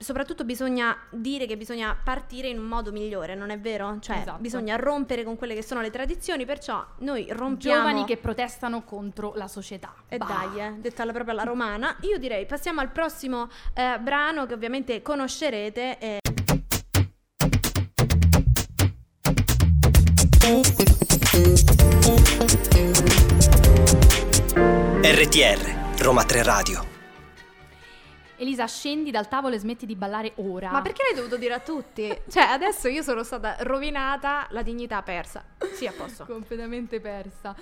soprattutto 0.00 0.44
bisogna 0.44 0.96
dire 1.10 1.46
che 1.46 1.56
bisogna 1.56 1.96
partire 2.02 2.46
in 2.48 2.58
un 2.58 2.66
modo 2.66 2.92
migliore, 2.92 3.34
non 3.34 3.50
è 3.50 3.58
vero? 3.58 3.98
Cioè, 4.00 4.18
Esatto. 4.18 4.38
bisogna 4.40 4.76
rompere 4.76 5.24
con 5.24 5.36
quelle 5.36 5.54
che 5.54 5.62
sono 5.62 5.80
le 5.80 5.90
tradizioni, 5.90 6.44
perciò 6.44 6.84
noi 6.98 7.26
rompiamo... 7.30 7.78
giovani 7.78 8.04
che 8.04 8.16
protestano 8.16 8.84
contro 8.84 9.32
la 9.34 9.48
società. 9.48 9.92
E 10.08 10.18
Bah. 10.18 10.26
dai, 10.26 10.60
eh, 10.66 10.72
detta 10.78 11.02
alla 11.02 11.12
propria 11.12 11.34
alla 11.34 11.42
romana. 11.44 11.96
Io 12.02 12.18
direi 12.18 12.46
passiamo 12.46 12.80
al 12.80 12.90
prossimo 12.92 13.48
eh, 13.74 13.98
brano 14.00 14.46
che 14.46 14.54
ovviamente 14.54 15.02
conoscerete. 15.02 15.98
eh, 15.98 16.18
RTR, 25.02 26.00
Roma 26.02 26.24
3 26.24 26.42
Radio. 26.42 26.86
Elisa, 28.36 28.66
scendi 28.66 29.10
dal 29.10 29.28
tavolo 29.28 29.56
e 29.56 29.58
smetti 29.58 29.84
di 29.84 29.94
ballare 29.94 30.32
ora. 30.36 30.70
Ma 30.70 30.80
perché 30.80 31.02
l'hai 31.02 31.14
dovuto 31.14 31.36
dire 31.36 31.52
a 31.52 31.58
tutti? 31.58 32.08
Cioè, 32.30 32.44
adesso 32.44 32.88
io 32.88 33.02
sono 33.02 33.24
stata 33.24 33.56
rovinata, 33.60 34.46
la 34.52 34.62
dignità 34.62 35.02
persa. 35.02 35.44
Sì, 35.74 35.86
a 35.86 35.92
posto. 35.92 36.24
Completamente 36.24 36.98
persa. 36.98 37.54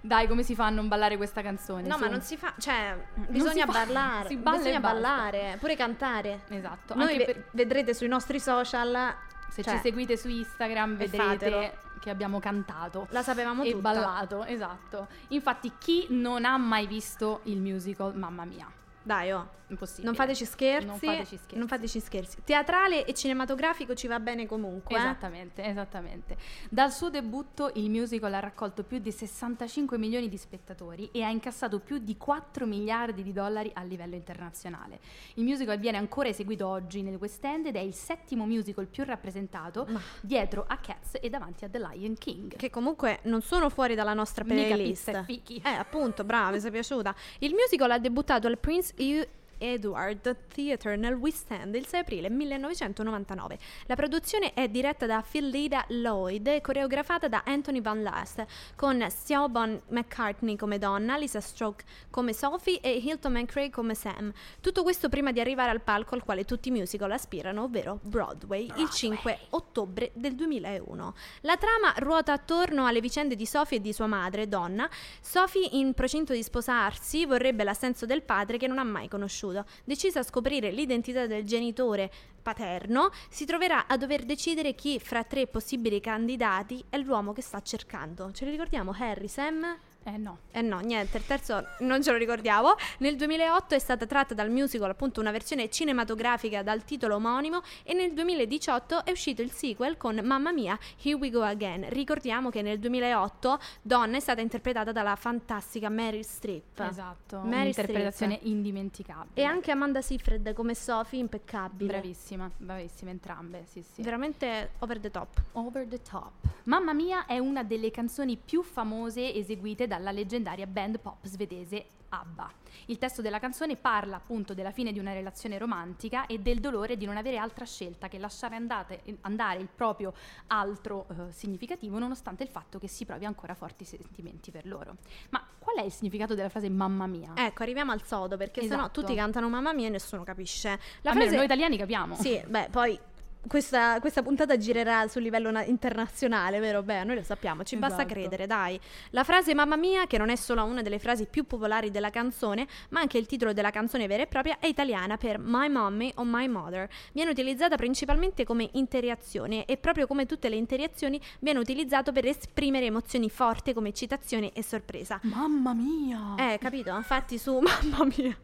Dai, 0.00 0.26
come 0.26 0.42
si 0.42 0.56
fa 0.56 0.66
a 0.66 0.70
non 0.70 0.88
ballare 0.88 1.16
questa 1.16 1.42
canzone? 1.42 1.86
No, 1.86 1.94
Su. 1.94 2.00
ma 2.00 2.08
non 2.08 2.22
si 2.22 2.36
fa, 2.36 2.52
cioè, 2.58 2.96
bisogna 3.28 3.66
ballare, 3.66 4.26
si 4.26 4.36
balla 4.36 4.56
bisogna 4.56 4.80
ballare, 4.80 5.56
pure 5.60 5.76
cantare. 5.76 6.40
Esatto. 6.48 6.96
Noi 6.96 7.04
anche 7.12 7.18
ve- 7.18 7.24
per- 7.24 7.44
vedrete 7.52 7.94
sui 7.94 8.08
nostri 8.08 8.40
social, 8.40 9.14
se 9.48 9.62
cioè, 9.62 9.74
ci 9.74 9.80
seguite 9.80 10.16
su 10.16 10.28
Instagram 10.28 10.96
vedrete 10.96 11.22
fatelo. 11.22 11.90
Che 12.02 12.10
abbiamo 12.10 12.40
cantato. 12.40 13.06
la 13.10 13.22
sapevamo 13.22 13.62
e 13.62 13.70
tutta. 13.70 13.92
ballato, 13.92 14.44
esatto. 14.44 15.06
Infatti, 15.28 15.72
chi 15.78 16.06
non 16.10 16.44
ha 16.44 16.58
mai 16.58 16.88
visto 16.88 17.40
il 17.44 17.60
musical, 17.60 18.16
mamma 18.16 18.44
mia, 18.44 18.66
Dai, 19.02 19.32
oh. 19.32 19.48
impossibile. 19.68 20.06
Non 20.06 20.14
fateci 20.14 20.44
scherzi. 20.44 20.86
Non 20.86 20.98
fateci 20.98 21.36
scherzi. 21.36 21.56
Non 21.56 21.66
fateci 21.66 22.00
scherzi. 22.00 22.36
Teatrale 22.44 23.04
e 23.04 23.14
cinematografico 23.14 23.94
ci 23.94 24.06
va 24.06 24.20
bene 24.20 24.46
comunque. 24.46 24.94
eh. 24.94 24.98
Esattamente, 24.98 25.64
esattamente. 25.64 26.36
Dal 26.68 26.92
suo 26.92 27.10
debutto 27.10 27.70
il 27.74 27.90
musical 27.90 28.32
ha 28.34 28.38
raccolto 28.40 28.84
più 28.84 28.98
di 28.98 29.10
65 29.10 29.98
milioni 29.98 30.28
di 30.28 30.36
spettatori 30.36 31.08
e 31.12 31.22
ha 31.22 31.30
incassato 31.30 31.80
più 31.80 31.98
di 31.98 32.16
4 32.16 32.66
miliardi 32.66 33.22
di 33.22 33.32
dollari 33.32 33.70
a 33.74 33.82
livello 33.82 34.14
internazionale. 34.14 35.00
Il 35.34 35.44
musical 35.44 35.78
viene 35.78 35.96
ancora 35.98 36.28
eseguito 36.28 36.66
oggi 36.68 37.02
nel 37.02 37.16
West 37.16 37.44
End 37.44 37.66
ed 37.66 37.76
è 37.76 37.80
il 37.80 37.94
settimo 37.94 38.44
musical 38.46 38.86
più 38.86 39.04
rappresentato 39.04 39.86
Ma- 39.88 40.00
dietro 40.20 40.64
a 40.68 40.76
Cats 40.76 41.18
e 41.20 41.28
davanti 41.28 41.64
a 41.64 41.68
The 41.68 41.78
Lion 41.78 42.14
King. 42.14 42.56
Che 42.56 42.70
comunque 42.70 43.18
non 43.22 43.40
sono 43.42 43.68
fuori 43.70 43.94
dalla 43.94 44.14
nostra 44.14 44.44
Mica 44.44 44.74
playlist. 44.74 45.04
pizza 45.06 45.20
e 45.20 45.24
fichi. 45.24 45.62
Eh, 45.64 45.70
appunto, 45.70 46.24
brava, 46.24 46.50
mi 46.50 46.60
sei 46.60 46.70
piaciuta. 46.70 47.14
Il 47.38 47.54
musical 47.54 47.90
ha 47.90 47.98
debuttato 47.98 48.46
al 48.46 48.58
Prince 48.58 48.91
E- 48.98 49.26
Edward 49.62 50.36
Theatre 50.52 50.96
nel 50.96 51.14
West 51.14 51.50
End 51.52 51.76
il 51.76 51.86
6 51.86 52.00
aprile 52.00 52.28
1999. 52.28 53.58
La 53.86 53.94
produzione 53.94 54.54
è 54.54 54.68
diretta 54.68 55.06
da 55.06 55.22
Philida 55.22 55.84
Lloyd 55.88 56.48
e 56.48 56.60
coreografata 56.60 57.28
da 57.28 57.42
Anthony 57.46 57.80
Van 57.80 58.02
Last, 58.02 58.44
con 58.74 59.06
Siobhan 59.08 59.80
McCartney 59.88 60.56
come 60.56 60.78
donna, 60.78 61.16
Lisa 61.16 61.40
Stroke 61.40 61.84
come 62.10 62.32
Sophie 62.32 62.80
e 62.80 62.96
Hilton 62.96 63.32
McRae 63.32 63.70
come 63.70 63.94
Sam. 63.94 64.32
Tutto 64.60 64.82
questo 64.82 65.08
prima 65.08 65.30
di 65.30 65.38
arrivare 65.38 65.70
al 65.70 65.80
palco 65.80 66.16
al 66.16 66.24
quale 66.24 66.44
tutti 66.44 66.68
i 66.68 66.72
musical 66.72 67.12
aspirano, 67.12 67.62
ovvero 67.62 68.00
Broadway, 68.02 68.68
il 68.76 68.90
5 68.90 69.38
ottobre 69.50 70.10
del 70.14 70.34
2001. 70.34 71.14
La 71.42 71.56
trama 71.56 71.94
ruota 71.98 72.32
attorno 72.32 72.86
alle 72.86 73.00
vicende 73.00 73.36
di 73.36 73.46
Sophie 73.46 73.78
e 73.78 73.80
di 73.80 73.92
sua 73.92 74.06
madre, 74.06 74.48
donna. 74.48 74.90
Sophie, 75.20 75.68
in 75.72 75.94
procinto 75.94 76.32
di 76.32 76.42
sposarsi, 76.42 77.26
vorrebbe 77.26 77.62
l'assenso 77.62 78.06
del 78.06 78.22
padre 78.22 78.56
che 78.58 78.66
non 78.66 78.78
ha 78.78 78.84
mai 78.84 79.08
conosciuto. 79.08 79.51
Decisa 79.84 80.20
a 80.20 80.22
scoprire 80.22 80.70
l'identità 80.70 81.26
del 81.26 81.44
genitore 81.44 82.10
paterno, 82.40 83.10
si 83.28 83.44
troverà 83.44 83.86
a 83.86 83.96
dover 83.96 84.24
decidere 84.24 84.74
chi 84.74 84.98
fra 84.98 85.24
tre 85.24 85.46
possibili 85.46 86.00
candidati 86.00 86.84
è 86.88 86.98
l'uomo 86.98 87.32
che 87.32 87.42
sta 87.42 87.60
cercando. 87.60 88.30
Ce 88.32 88.44
li 88.44 88.50
ricordiamo? 88.50 88.94
Harry, 88.96 89.28
Sam? 89.28 89.78
Eh 90.04 90.16
no. 90.16 90.38
Eh 90.50 90.62
no, 90.62 90.80
niente, 90.80 91.16
il 91.18 91.26
terzo 91.26 91.64
non 91.80 92.02
ce 92.02 92.10
lo 92.10 92.16
ricordiamo. 92.16 92.74
Nel 92.98 93.16
2008 93.16 93.74
è 93.74 93.78
stata 93.78 94.06
tratta 94.06 94.34
dal 94.34 94.50
musical 94.50 94.90
appunto 94.90 95.20
una 95.20 95.30
versione 95.30 95.70
cinematografica 95.70 96.62
dal 96.62 96.84
titolo 96.84 97.16
omonimo 97.16 97.62
e 97.82 97.94
nel 97.94 98.12
2018 98.12 99.04
è 99.04 99.10
uscito 99.10 99.42
il 99.42 99.50
sequel 99.50 99.96
con 99.96 100.20
Mamma 100.22 100.52
Mia, 100.52 100.78
Here 101.00 101.16
We 101.16 101.30
Go 101.30 101.42
Again. 101.42 101.86
Ricordiamo 101.88 102.50
che 102.50 102.62
nel 102.62 102.78
2008 102.78 103.58
Donna 103.82 104.16
è 104.16 104.20
stata 104.20 104.40
interpretata 104.40 104.92
dalla 104.92 105.16
fantastica 105.16 105.88
Meryl 105.88 106.24
Streep. 106.24 106.80
Esatto, 106.80 107.40
Meryl 107.40 107.60
un'interpretazione 107.60 108.34
Streep. 108.36 108.52
indimenticabile. 108.52 109.30
E 109.34 109.44
anche 109.44 109.70
Amanda 109.70 110.02
Seyfried 110.02 110.52
come 110.52 110.74
Sophie, 110.74 111.20
impeccabile. 111.20 111.92
Bravissima, 111.92 112.50
bravissime 112.56 113.10
entrambe, 113.12 113.64
sì 113.66 113.82
sì. 113.82 114.02
Veramente 114.02 114.72
over 114.80 114.98
the 114.98 115.10
top. 115.10 115.42
Over 115.52 115.86
the 115.86 116.00
Top. 116.02 116.32
Mamma 116.64 116.92
mia 116.92 117.26
è 117.26 117.38
una 117.38 117.62
delle 117.62 117.90
canzoni 117.90 118.36
più 118.36 118.62
famose 118.62 119.34
eseguite 119.34 119.86
dalla 119.92 120.10
leggendaria 120.10 120.66
band 120.66 121.00
pop 121.00 121.26
svedese 121.26 121.84
ABBA. 122.08 122.50
Il 122.86 122.96
testo 122.96 123.20
della 123.20 123.38
canzone 123.38 123.76
parla 123.76 124.16
appunto 124.16 124.54
della 124.54 124.70
fine 124.70 124.90
di 124.90 124.98
una 124.98 125.12
relazione 125.12 125.58
romantica 125.58 126.24
e 126.26 126.38
del 126.38 126.60
dolore 126.60 126.96
di 126.96 127.04
non 127.04 127.18
avere 127.18 127.36
altra 127.36 127.66
scelta 127.66 128.08
che 128.08 128.18
lasciare 128.18 128.56
andate, 128.56 129.02
andare 129.22 129.60
il 129.60 129.68
proprio 129.74 130.14
altro 130.46 131.06
eh, 131.08 131.32
significativo 131.32 131.98
nonostante 131.98 132.42
il 132.42 132.48
fatto 132.48 132.78
che 132.78 132.88
si 132.88 133.04
provi 133.04 133.26
ancora 133.26 133.54
forti 133.54 133.84
sentimenti 133.84 134.50
per 134.50 134.66
loro. 134.66 134.96
Ma 135.30 135.46
qual 135.58 135.76
è 135.76 135.82
il 135.82 135.92
significato 135.92 136.34
della 136.34 136.48
frase 136.48 136.70
mamma 136.70 137.06
mia? 137.06 137.32
Ecco, 137.34 137.62
arriviamo 137.62 137.92
al 137.92 138.02
sodo 138.04 138.38
perché 138.38 138.62
sennò 138.62 138.84
Esatto. 138.84 139.00
tutti 139.02 139.14
cantano 139.14 139.50
mamma 139.50 139.74
mia 139.74 139.88
e 139.88 139.90
nessuno 139.90 140.24
capisce. 140.24 140.68
La 141.02 141.10
Almeno 141.10 141.20
frase 141.20 141.36
noi 141.36 141.44
italiani 141.44 141.76
capiamo. 141.76 142.14
Sì, 142.16 142.42
beh, 142.46 142.68
poi 142.70 142.98
questa, 143.46 143.98
questa 144.00 144.22
puntata 144.22 144.56
girerà 144.56 145.08
sul 145.08 145.22
livello 145.22 145.50
na- 145.50 145.64
internazionale, 145.64 146.58
vero? 146.60 146.82
Beh, 146.82 147.04
noi 147.04 147.16
lo 147.16 147.22
sappiamo, 147.22 147.64
ci 147.64 147.76
basta 147.76 148.02
Esatto. 148.02 148.14
credere, 148.14 148.46
dai. 148.46 148.78
La 149.10 149.24
frase 149.24 149.54
mamma 149.54 149.76
mia, 149.76 150.06
che 150.06 150.18
non 150.18 150.28
è 150.30 150.36
solo 150.36 150.62
una 150.64 150.82
delle 150.82 150.98
frasi 150.98 151.26
più 151.26 151.44
popolari 151.44 151.90
della 151.90 152.10
canzone, 152.10 152.66
ma 152.90 153.00
anche 153.00 153.18
il 153.18 153.26
titolo 153.26 153.52
della 153.52 153.70
canzone 153.70 154.06
vera 154.06 154.22
e 154.22 154.26
propria, 154.26 154.58
è 154.58 154.66
italiana 154.66 155.16
per 155.16 155.38
My 155.38 155.68
Mommy 155.68 156.12
o 156.16 156.24
My 156.24 156.46
Mother. 156.48 156.88
Viene 157.12 157.30
utilizzata 157.30 157.76
principalmente 157.76 158.44
come 158.44 158.68
interiazione 158.72 159.64
e 159.64 159.76
proprio 159.76 160.06
come 160.06 160.26
tutte 160.26 160.48
le 160.48 160.56
interiazioni 160.56 161.20
viene 161.40 161.58
utilizzato 161.58 162.12
per 162.12 162.26
esprimere 162.26 162.86
emozioni 162.86 163.28
forti 163.28 163.72
come 163.72 163.88
eccitazione 163.88 164.52
e 164.52 164.62
sorpresa. 164.62 165.18
Mamma 165.22 165.72
mia! 165.74 166.34
Eh, 166.36 166.58
capito? 166.58 166.94
Infatti 166.94 167.38
su 167.38 167.58
Mamma 167.60 168.04
mia. 168.16 168.36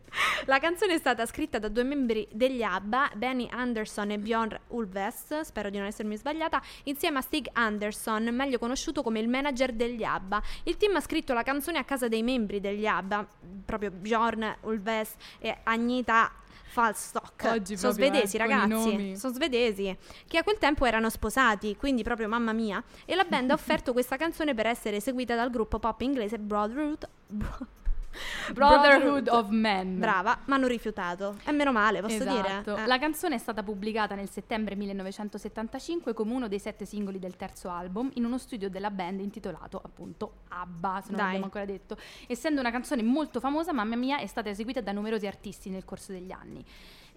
La 0.46 0.58
canzone 0.58 0.94
è 0.94 0.98
stata 0.98 1.26
scritta 1.26 1.58
da 1.58 1.68
due 1.68 1.82
membri 1.82 2.26
degli 2.32 2.62
ABBA, 2.62 3.10
Benny 3.14 3.46
Anderson 3.50 4.10
e 4.10 4.18
Bjorn 4.18 4.58
Ulvaeus, 4.88 5.40
spero 5.42 5.70
di 5.70 5.76
non 5.78 5.86
essermi 5.86 6.16
sbagliata, 6.16 6.60
insieme 6.84 7.18
a 7.18 7.20
Stig 7.20 7.48
Anderson, 7.52 8.24
meglio 8.32 8.58
conosciuto 8.58 9.02
come 9.02 9.20
il 9.20 9.28
manager 9.28 9.72
degli 9.72 10.02
ABBA. 10.02 10.42
Il 10.64 10.76
team 10.76 10.96
ha 10.96 11.00
scritto 11.00 11.34
la 11.34 11.42
canzone 11.42 11.78
a 11.78 11.84
casa 11.84 12.08
dei 12.08 12.22
membri 12.22 12.60
degli 12.60 12.86
ABBA, 12.86 13.26
proprio 13.64 13.90
Bjorn 13.90 14.56
Ulvaeus 14.62 15.14
e 15.38 15.58
Agneta 15.64 16.32
Falstock. 16.64 17.44
Oggi 17.44 17.76
sono 17.76 17.92
proprio, 17.92 18.20
svedesi, 18.20 18.36
eh, 18.36 18.38
ragazzi. 18.38 19.16
Sono 19.16 19.34
svedesi 19.34 19.96
che 20.26 20.38
a 20.38 20.42
quel 20.42 20.58
tempo 20.58 20.84
erano 20.84 21.10
sposati, 21.10 21.76
quindi 21.76 22.02
proprio 22.02 22.28
mamma 22.28 22.52
mia. 22.52 22.82
E 23.04 23.14
la 23.14 23.24
band 23.24 23.50
ha 23.50 23.54
offerto 23.54 23.92
questa 23.92 24.16
canzone 24.16 24.54
per 24.54 24.66
essere 24.66 24.96
eseguita 24.96 25.34
dal 25.34 25.50
gruppo 25.50 25.78
pop 25.78 26.00
inglese 26.00 26.38
Brotherhood. 26.38 27.08
Bro- 27.26 27.66
Brotherhood 28.52 29.28
of 29.28 29.48
Men. 29.50 29.98
Brava, 29.98 30.38
ma 30.46 30.54
hanno 30.56 30.66
rifiutato. 30.66 31.36
E 31.44 31.52
meno 31.52 31.72
male, 31.72 32.00
posso 32.00 32.16
Esatto. 32.16 32.72
dire. 32.72 32.82
Eh. 32.82 32.86
La 32.86 32.98
canzone 32.98 33.34
è 33.34 33.38
stata 33.38 33.62
pubblicata 33.62 34.14
nel 34.14 34.28
settembre 34.28 34.74
1975 34.74 36.12
come 36.14 36.32
uno 36.32 36.48
dei 36.48 36.58
sette 36.58 36.84
singoli 36.84 37.18
del 37.18 37.36
terzo 37.36 37.70
album 37.70 38.10
in 38.14 38.24
uno 38.24 38.38
studio 38.38 38.68
della 38.70 38.90
band 38.90 39.20
intitolato 39.20 39.80
appunto 39.82 40.32
ABBA, 40.48 41.00
se 41.02 41.06
non 41.08 41.16
Dai. 41.16 41.24
l'abbiamo 41.24 41.44
ancora 41.44 41.64
detto. 41.64 41.96
Essendo 42.26 42.60
una 42.60 42.70
canzone 42.70 43.02
molto 43.02 43.40
famosa, 43.40 43.72
Mamma 43.72 43.96
Mia 43.96 44.18
è 44.18 44.26
stata 44.26 44.48
eseguita 44.48 44.80
da 44.80 44.92
numerosi 44.92 45.26
artisti 45.26 45.70
nel 45.70 45.84
corso 45.84 46.12
degli 46.12 46.32
anni. 46.32 46.64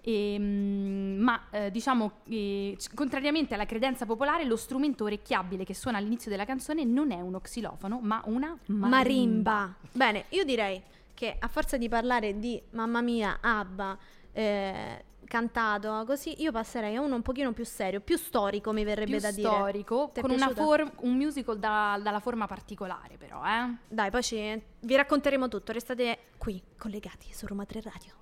Ehm, 0.04 1.16
ma 1.20 1.42
eh, 1.50 1.70
diciamo, 1.70 2.12
eh, 2.28 2.76
contrariamente 2.94 3.54
alla 3.54 3.66
credenza 3.66 4.04
popolare, 4.06 4.44
lo 4.44 4.56
strumento 4.56 5.04
orecchiabile 5.04 5.64
che 5.64 5.74
suona 5.74 5.98
all'inizio 5.98 6.30
della 6.30 6.44
canzone 6.44 6.84
non 6.84 7.12
è 7.12 7.20
uno 7.20 7.40
xilofono, 7.40 8.00
ma 8.02 8.20
una 8.26 8.56
marimba. 8.66 8.88
Marimba. 8.88 9.74
Bene, 9.92 10.24
io 10.30 10.44
direi 10.44 10.82
che 11.14 11.36
a 11.38 11.46
forza 11.48 11.76
di 11.76 11.88
parlare 11.88 12.38
di 12.38 12.60
Mamma 12.70 13.00
mia, 13.00 13.38
Abba, 13.40 13.96
eh, 14.32 15.04
cantato 15.24 16.02
così, 16.04 16.42
io 16.42 16.50
passerei 16.52 16.96
a 16.96 17.00
uno 17.00 17.14
un 17.14 17.22
pochino 17.22 17.52
più 17.52 17.64
serio, 17.64 18.00
più 18.00 18.18
storico 18.18 18.72
mi 18.72 18.84
verrebbe 18.84 19.12
più 19.12 19.20
da 19.20 19.30
dire. 19.30 19.48
storico, 19.48 20.10
Ti 20.12 20.18
è 20.18 20.22
con 20.22 20.30
una 20.32 20.50
form- 20.50 20.92
un 21.00 21.14
musical 21.16 21.58
da- 21.58 21.98
dalla 22.02 22.20
forma 22.20 22.46
particolare 22.46 23.16
però, 23.16 23.40
eh? 23.44 23.74
Dai, 23.88 24.10
poi 24.10 24.22
ci- 24.22 24.62
vi 24.80 24.96
racconteremo 24.96 25.48
tutto, 25.48 25.72
restate 25.72 26.18
qui, 26.38 26.60
collegati 26.76 27.28
su 27.32 27.46
Roma 27.46 27.64
3 27.64 27.80
Radio. 27.82 28.14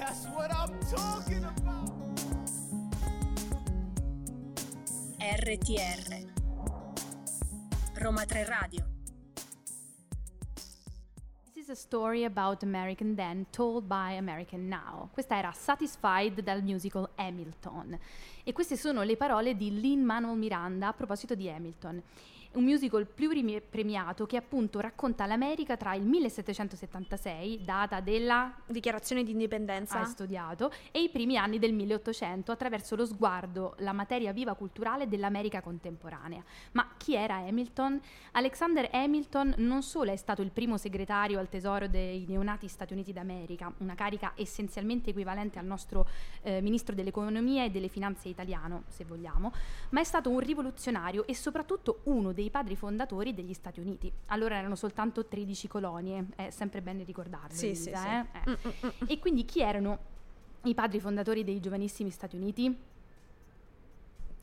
That's 0.00 0.24
what 0.34 0.50
I'm 0.50 0.78
talking 0.90 1.44
about. 1.44 1.92
RTR 5.18 6.26
Roma 8.00 8.24
3 8.24 8.44
Radio 8.44 8.86
This 11.44 11.64
is 11.64 11.68
a 11.68 11.74
story 11.74 12.24
about 12.24 12.62
American 12.62 13.14
then 13.14 13.44
told 13.50 13.86
by 13.86 14.12
American 14.12 14.68
now. 14.68 15.10
Questa 15.12 15.36
era 15.36 15.52
Satisfied 15.52 16.40
dal 16.40 16.62
musical 16.62 17.10
Hamilton. 17.16 17.98
E 18.42 18.54
queste 18.54 18.78
sono 18.78 19.02
le 19.02 19.16
parole 19.18 19.54
di 19.54 19.78
Lin 19.80 20.02
Manuel 20.02 20.38
Miranda 20.38 20.88
a 20.88 20.92
proposito 20.94 21.34
di 21.34 21.50
Hamilton. 21.50 22.02
Un 22.52 22.64
musical 22.64 23.06
pluripremiato 23.06 24.26
che 24.26 24.36
appunto 24.36 24.80
racconta 24.80 25.24
l'America 25.24 25.76
tra 25.76 25.94
il 25.94 26.02
1776, 26.02 27.62
data 27.62 28.00
della 28.00 28.52
Dichiarazione 28.66 29.22
di 29.22 29.30
indipendenza. 29.30 29.98
studiato, 30.04 30.72
e 30.90 31.00
i 31.00 31.10
primi 31.10 31.36
anni 31.36 31.60
del 31.60 31.72
1800 31.72 32.50
attraverso 32.50 32.96
lo 32.96 33.06
sguardo, 33.06 33.76
la 33.78 33.92
materia 33.92 34.32
viva 34.32 34.54
culturale 34.54 35.06
dell'America 35.06 35.60
contemporanea. 35.60 36.42
Ma 36.72 36.88
chi 36.96 37.14
era 37.14 37.36
Hamilton? 37.36 38.00
Alexander 38.32 38.88
Hamilton 38.90 39.54
non 39.58 39.84
solo 39.84 40.10
è 40.10 40.16
stato 40.16 40.42
il 40.42 40.50
primo 40.50 40.76
segretario 40.76 41.38
al 41.38 41.48
tesoro 41.48 41.86
dei 41.86 42.24
neonati 42.26 42.66
Stati 42.66 42.94
Uniti 42.94 43.12
d'America, 43.12 43.72
una 43.78 43.94
carica 43.94 44.32
essenzialmente 44.34 45.10
equivalente 45.10 45.60
al 45.60 45.66
nostro 45.66 46.04
eh, 46.42 46.60
ministro 46.60 46.96
dell'economia 46.96 47.62
e 47.62 47.70
delle 47.70 47.88
finanze 47.88 48.28
italiano, 48.28 48.82
se 48.88 49.04
vogliamo, 49.04 49.52
ma 49.90 50.00
è 50.00 50.04
stato 50.04 50.30
un 50.30 50.40
rivoluzionario 50.40 51.24
e 51.28 51.34
soprattutto 51.36 52.00
uno 52.04 52.32
dei 52.32 52.39
padri 52.48 52.76
fondatori 52.76 53.34
degli 53.34 53.52
Stati 53.52 53.80
Uniti. 53.80 54.10
Allora 54.26 54.56
erano 54.56 54.76
soltanto 54.76 55.26
13 55.26 55.68
colonie, 55.68 56.24
è 56.36 56.48
sempre 56.50 56.80
bene 56.80 57.02
ricordarlo. 57.04 57.52
Sì, 57.54 57.74
sì, 57.74 57.90
Elisa, 57.90 58.00
sì. 58.00 58.08
eh? 58.08 58.18
Eh. 58.38 58.50
Mm, 58.50 58.54
mm, 58.66 58.86
mm. 58.86 59.06
E 59.08 59.18
quindi 59.18 59.44
chi 59.44 59.60
erano 59.60 59.98
i 60.62 60.74
padri 60.74 61.00
fondatori 61.00 61.44
dei 61.44 61.60
giovanissimi 61.60 62.08
Stati 62.10 62.36
Uniti? 62.36 62.88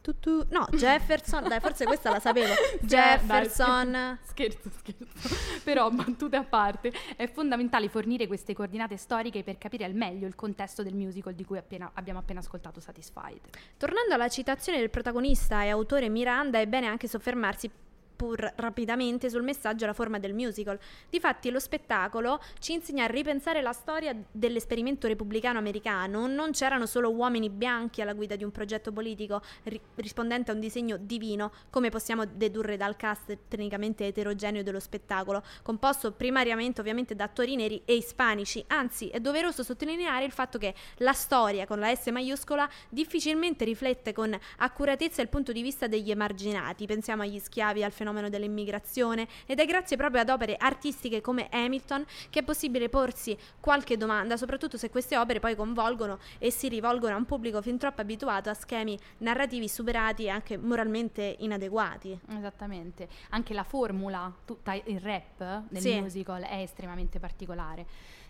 Tu, 0.01 0.19
tu- 0.21 0.45
No, 0.51 0.65
Jefferson, 0.71 1.45
dai, 1.49 1.59
forse 1.59 1.83
questa 1.83 2.09
la 2.09 2.19
sapevo. 2.21 2.53
Jefferson. 2.79 3.91
dai, 3.91 4.17
scherzo, 4.23 4.69
scherzo. 4.77 5.35
Però, 5.65 5.89
battute 5.91 6.37
a 6.37 6.43
parte, 6.45 6.93
è 7.17 7.27
fondamentale 7.29 7.89
fornire 7.89 8.25
queste 8.25 8.53
coordinate 8.53 8.95
storiche 8.95 9.43
per 9.43 9.57
capire 9.57 9.83
al 9.83 9.93
meglio 9.93 10.25
il 10.25 10.35
contesto 10.35 10.81
del 10.81 10.93
musical 10.95 11.33
di 11.33 11.43
cui 11.43 11.57
appena- 11.57 11.91
abbiamo 11.93 12.19
appena 12.19 12.39
ascoltato 12.39 12.79
Satisfied. 12.79 13.41
Tornando 13.75 14.13
alla 14.13 14.29
citazione 14.29 14.79
del 14.79 14.89
protagonista 14.89 15.63
e 15.63 15.67
autore 15.69 16.07
Miranda, 16.07 16.57
è 16.59 16.67
bene 16.67 16.87
anche 16.87 17.09
soffermarsi 17.09 17.69
pur 18.17 18.51
rapidamente 18.55 19.29
sul 19.29 19.43
messaggio 19.43 19.83
e 19.83 19.87
la 19.87 19.93
forma 19.93 20.17
del 20.17 20.33
musical. 20.33 20.77
Difatti 21.09 21.51
lo 21.51 21.59
spettacolo 21.59 22.41
ci 22.59 22.73
insegna 22.73 23.03
a 23.03 23.07
ripensare 23.07 23.61
la 23.61 23.71
storia 23.71 24.13
dell'esperimento 24.31 25.07
repubblicano 25.07 25.59
americano. 25.59 26.27
Non 26.27 26.51
c'erano 26.51 26.87
solo 26.87 27.11
uomini 27.11 27.49
bianchi 27.49 28.01
alla 28.01 28.13
guida 28.13 28.35
di 28.35 28.43
un 28.43 28.51
progetto 28.51 28.91
politico 28.91 29.41
ri- 29.63 29.79
rispondente 29.95 30.49
a 30.49 30.55
un 30.55 30.59
disegno 30.59 30.97
divino, 30.97 31.51
come 31.69 31.89
possiamo 31.89 32.25
dedurre 32.25 32.75
dal 32.75 32.95
cast 32.95 33.37
tecnicamente 33.47 34.07
eterogeneo 34.07 34.63
dello 34.63 34.79
spettacolo, 34.79 35.43
composto 35.61 36.11
primariamente 36.11 36.81
ovviamente 36.81 37.15
da 37.15 37.25
attori 37.25 37.55
neri 37.55 37.83
e 37.85 37.95
ispanici. 37.95 38.63
Anzi, 38.67 39.09
è 39.09 39.19
doveroso 39.19 39.61
sottolineare 39.61 40.25
il 40.25 40.31
fatto 40.31 40.57
che 40.57 40.73
la 40.97 41.13
storia 41.13 41.67
con 41.67 41.79
la 41.79 41.93
S 41.93 42.07
maiuscola 42.07 42.67
difficilmente 42.89 43.63
riflette 43.63 44.11
con 44.11 44.35
accuratezza 44.57 45.21
il 45.21 45.29
punto 45.29 45.51
di 45.51 45.61
vista 45.61 45.85
degli 45.85 46.09
emarginati. 46.09 46.87
Pensiamo 46.87 47.21
agli 47.21 47.37
schiavi, 47.37 47.83
al 47.83 47.91
fenomeno 47.91 48.05
dell'immigrazione 48.29 49.27
ed 49.45 49.59
è 49.59 49.65
grazie 49.65 49.97
proprio 49.97 50.21
ad 50.21 50.29
opere 50.29 50.55
artistiche 50.57 51.21
come 51.21 51.47
Hamilton 51.51 52.05
che 52.29 52.39
è 52.39 52.43
possibile 52.43 52.89
porsi 52.89 53.37
qualche 53.59 53.97
domanda, 53.97 54.37
soprattutto 54.37 54.77
se 54.77 54.89
queste 54.89 55.17
opere 55.17 55.39
poi 55.39 55.55
convolgono 55.55 56.19
e 56.39 56.51
si 56.51 56.67
rivolgono 56.69 57.13
a 57.15 57.17
un 57.17 57.25
pubblico 57.25 57.61
fin 57.61 57.77
troppo 57.77 58.01
abituato 58.01 58.49
a 58.49 58.53
schemi 58.53 58.97
narrativi 59.19 59.67
superati 59.67 60.23
e 60.25 60.29
anche 60.29 60.57
moralmente 60.57 61.35
inadeguati. 61.39 62.17
Esattamente. 62.29 63.07
Anche 63.29 63.53
la 63.53 63.63
formula, 63.63 64.33
tutta 64.45 64.73
il 64.73 64.99
rap 64.99 65.63
del 65.69 65.81
Sì. 65.81 65.99
musical 65.99 66.43
è 66.43 66.61
estremamente 66.61 67.19
particolare. 67.19 67.85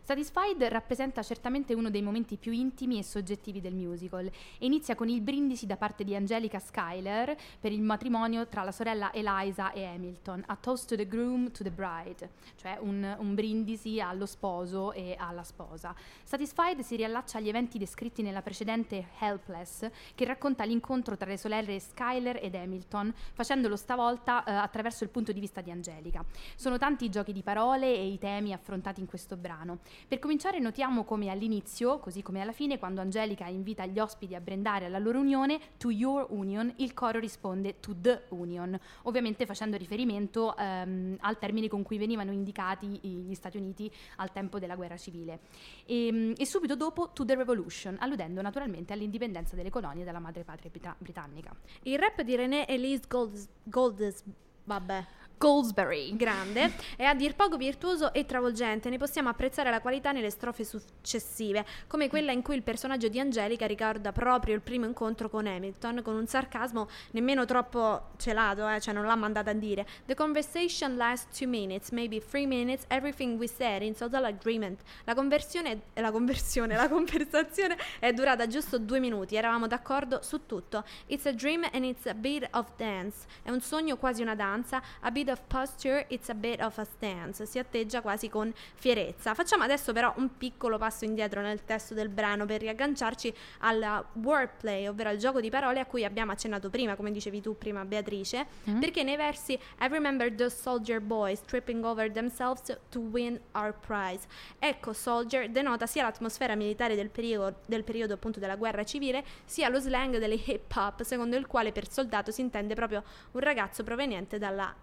Satisfied 0.07 0.63
rappresenta 0.63 1.21
certamente 1.21 1.73
uno 1.73 1.89
dei 1.89 2.01
momenti 2.01 2.37
più 2.37 2.53
intimi 2.53 2.97
e 2.97 3.03
soggettivi 3.03 3.59
del 3.59 3.73
musical 3.73 4.25
e 4.25 4.31
inizia 4.65 4.95
con 4.95 5.09
il 5.09 5.19
brindisi 5.19 5.65
da 5.65 5.75
parte 5.75 6.05
di 6.05 6.15
Angelica 6.15 6.59
Schuyler 6.59 7.35
per 7.59 7.73
il 7.73 7.81
matrimonio 7.81 8.47
tra 8.47 8.63
la 8.63 8.71
sorella 8.71 9.11
Eliza 9.11 9.73
e 9.73 9.83
Hamilton, 9.83 10.45
a 10.45 10.55
toast 10.55 10.87
to 10.87 10.95
the 10.95 11.05
groom 11.05 11.51
to 11.51 11.61
the 11.61 11.71
bride, 11.71 12.29
cioè 12.55 12.77
un, 12.79 13.17
un 13.19 13.35
brindisi 13.35 13.99
allo 13.99 14.25
sposo 14.25 14.93
e 14.93 15.17
alla 15.19 15.43
sposa. 15.43 15.93
Satisfied 16.23 16.79
si 16.79 16.95
riallaccia 16.95 17.39
agli 17.39 17.49
eventi 17.49 17.77
descritti 17.77 18.21
nella 18.21 18.41
precedente 18.41 19.09
Helpless, 19.19 19.89
che 20.15 20.23
racconta 20.23 20.63
l'incontro 20.63 21.17
tra 21.17 21.29
le 21.29 21.37
sorelle 21.37 21.81
Schuyler 21.81 22.39
ed 22.41 22.55
Hamilton, 22.55 23.13
facendolo 23.33 23.75
stavolta 23.75 24.45
eh, 24.45 24.53
attraverso 24.53 25.03
il 25.03 25.09
punto 25.09 25.33
di 25.33 25.41
vista 25.41 25.59
di 25.59 25.69
Angelica. 25.69 26.23
Sono 26.55 26.77
tanti 26.77 27.03
i 27.03 27.09
giochi 27.09 27.33
di 27.33 27.43
parole 27.43 27.93
e 27.93 28.07
i 28.07 28.17
temi 28.17 28.53
affrontati 28.53 29.01
in 29.01 29.05
questo 29.05 29.35
brano. 29.35 29.79
Per 30.07 30.19
cominciare 30.19 30.59
notiamo 30.59 31.03
come 31.03 31.29
all'inizio, 31.29 31.99
così 31.99 32.21
come 32.21 32.41
alla 32.41 32.51
fine, 32.51 32.77
quando 32.77 33.01
Angelica 33.01 33.45
invita 33.47 33.85
gli 33.85 33.99
ospiti 33.99 34.35
a 34.35 34.39
brindare 34.39 34.85
alla 34.85 34.99
loro 34.99 35.19
unione, 35.19 35.59
to 35.77 35.89
your 35.89 36.25
union, 36.29 36.71
il 36.77 36.93
coro 36.93 37.19
risponde 37.19 37.79
to 37.79 37.95
the 37.99 38.23
union, 38.29 38.77
ovviamente 39.03 39.45
facendo 39.45 39.77
riferimento 39.77 40.55
ehm, 40.55 41.17
al 41.19 41.37
termine 41.39 41.67
con 41.67 41.83
cui 41.83 41.97
venivano 41.97 42.31
indicati 42.31 42.87
gli 42.87 43.33
Stati 43.33 43.57
Uniti 43.57 43.91
al 44.17 44.31
tempo 44.31 44.59
della 44.59 44.75
guerra 44.75 44.97
civile. 44.97 45.39
E, 45.85 46.33
e 46.35 46.45
subito 46.45 46.75
dopo 46.75 47.09
To 47.13 47.25
the 47.25 47.35
Revolution, 47.35 47.97
alludendo 47.99 48.41
naturalmente 48.41 48.93
all'indipendenza 48.93 49.55
delle 49.55 49.69
colonie 49.69 50.03
dalla 50.03 50.19
madrepatria 50.19 50.69
brita- 50.69 50.95
britannica. 50.97 51.55
Il 51.83 51.99
rap 51.99 52.21
di 52.21 52.35
René 52.35 52.67
Elise 52.67 53.03
Golds, 53.07 53.47
Golds 53.63 54.23
vabbè, 54.67 55.05
Goldsberry. 55.37 56.15
grande 56.15 56.73
è 56.95 57.03
a 57.03 57.13
dir 57.13 57.35
poco 57.35 57.57
virtuoso 57.57 58.11
e 58.11 58.25
travolgente. 58.25 58.89
Ne 58.89 58.97
possiamo 58.97 59.29
apprezzare 59.29 59.69
la 59.69 59.81
qualità 59.81 60.11
nelle 60.11 60.31
strofe 60.31 60.63
successive, 60.63 61.65
come 61.87 62.09
quella 62.09 62.31
in 62.31 62.41
cui 62.41 62.55
il 62.55 62.63
personaggio 62.63 63.07
di 63.07 63.19
Angelica 63.19 63.67
ricorda 63.67 64.11
proprio 64.11 64.55
il 64.55 64.61
primo 64.61 64.85
incontro 64.85 65.29
con 65.29 65.45
Hamilton, 65.45 66.01
con 66.01 66.15
un 66.15 66.25
sarcasmo 66.25 66.87
nemmeno 67.11 67.45
troppo 67.45 68.09
celato, 68.17 68.67
eh, 68.67 68.81
cioè 68.81 68.93
non 68.93 69.05
l'ha 69.05 69.15
mandata 69.15 69.51
a 69.51 69.53
dire. 69.53 69.85
The 70.05 70.15
conversation 70.15 70.97
lasts 70.97 71.37
two 71.37 71.47
minutes, 71.47 71.91
maybe 71.91 72.19
three 72.19 72.47
minutes, 72.47 72.85
everything 72.87 73.37
we 73.37 73.47
said 73.47 73.83
in 73.83 73.95
total 73.95 74.25
agreement. 74.25 74.81
La 75.03 75.13
conversione, 75.13 75.81
la 75.93 76.11
conversione, 76.11 76.75
la 76.75 76.89
conversazione 76.89 77.77
è 77.99 78.11
durata 78.11 78.47
giusto 78.47 78.79
due 78.79 78.99
minuti, 78.99 79.35
eravamo 79.35 79.67
d'accordo 79.67 80.21
su 80.23 80.45
tutto. 80.47 80.83
It's 81.05 81.25
a 81.27 81.31
dream 81.31 81.63
and 81.71 81.83
it's 81.83 82.07
a 82.07 82.15
bit 82.15 82.47
of 82.53 82.71
dance. 82.75 83.27
È 83.43 83.51
un 83.51 83.61
sogno 83.61 83.97
quasi 83.97 84.23
una 84.23 84.35
danza, 84.35 84.81
a 85.01 85.11
bit 85.11 85.26
of 85.29 85.41
posture, 85.47 86.05
it's 86.09 86.29
a 86.29 86.33
bit 86.33 86.61
of 86.61 86.77
a 86.77 86.83
stance. 86.83 87.45
Si 87.45 87.59
atteggia 87.59 88.01
quasi 88.01 88.29
con 88.29 88.53
fierezza. 88.75 89.33
Facciamo 89.33 89.63
adesso 89.63 89.93
però 89.93 90.13
un 90.17 90.37
piccolo 90.37 90.77
passo 90.77 91.05
indietro 91.05 91.41
nel 91.41 91.63
testo 91.63 91.93
del 91.93 92.09
brano 92.09 92.45
per 92.45 92.61
riagganciarci 92.61 93.33
al 93.59 94.05
wordplay, 94.13 94.87
ovvero 94.87 95.09
al 95.09 95.17
gioco 95.17 95.39
di 95.39 95.49
parole 95.49 95.79
a 95.79 95.85
cui 95.85 96.03
abbiamo 96.03 96.31
accennato 96.31 96.69
prima, 96.69 96.95
come 96.95 97.11
dicevi 97.11 97.41
tu 97.41 97.57
prima 97.57 97.85
Beatrice, 97.85 98.45
perché 98.79 99.03
nei 99.03 99.15
versi 99.15 99.53
I 99.53 99.87
remember 99.87 100.33
those 100.33 100.55
soldier 100.55 100.99
boys 100.99 101.41
tripping 101.41 101.83
over 101.83 102.11
themselves 102.11 102.77
to 102.89 102.99
win 102.99 103.39
our 103.53 103.73
prize. 103.73 104.27
Ecco, 104.59 104.93
soldier 104.93 105.49
denota 105.49 105.85
sia 105.85 106.03
l'atmosfera 106.03 106.55
militare 106.55 106.95
del 106.95 107.09
periodo, 107.09 107.59
del 107.65 107.83
periodo 107.83 108.13
appunto 108.13 108.39
della 108.39 108.55
guerra 108.55 108.83
civile, 108.83 109.23
sia 109.45 109.69
lo 109.69 109.79
slang 109.79 110.17
delle 110.17 110.35
hip 110.35 110.73
hop, 110.75 111.03
secondo 111.03 111.35
il 111.35 111.47
quale 111.47 111.71
per 111.71 111.89
soldato 111.89 112.31
si 112.31 112.41
intende 112.41 112.73
proprio 112.75 113.03
un 113.31 113.41
ragazzo 113.41 113.83
proveniente 113.83 114.37
dalla 114.37 114.73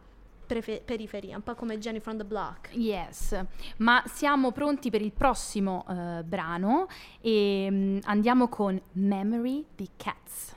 prefe- 0.46 0.82
periferia, 0.84 1.36
un 1.36 1.42
po' 1.42 1.54
come 1.54 1.78
Jenny 1.78 2.00
from 2.00 2.16
the 2.16 2.24
Block. 2.24 2.70
Yes, 2.72 3.38
ma 3.78 4.02
siamo 4.06 4.52
pronti 4.52 4.90
per 4.90 5.02
il 5.02 5.12
prossimo 5.12 5.84
eh, 5.88 6.22
brano 6.24 6.86
e 7.20 7.68
mm, 7.70 7.98
andiamo 8.04 8.48
con 8.48 8.80
Memory 8.92 9.66
the 9.74 9.88
Cats. 9.96 10.56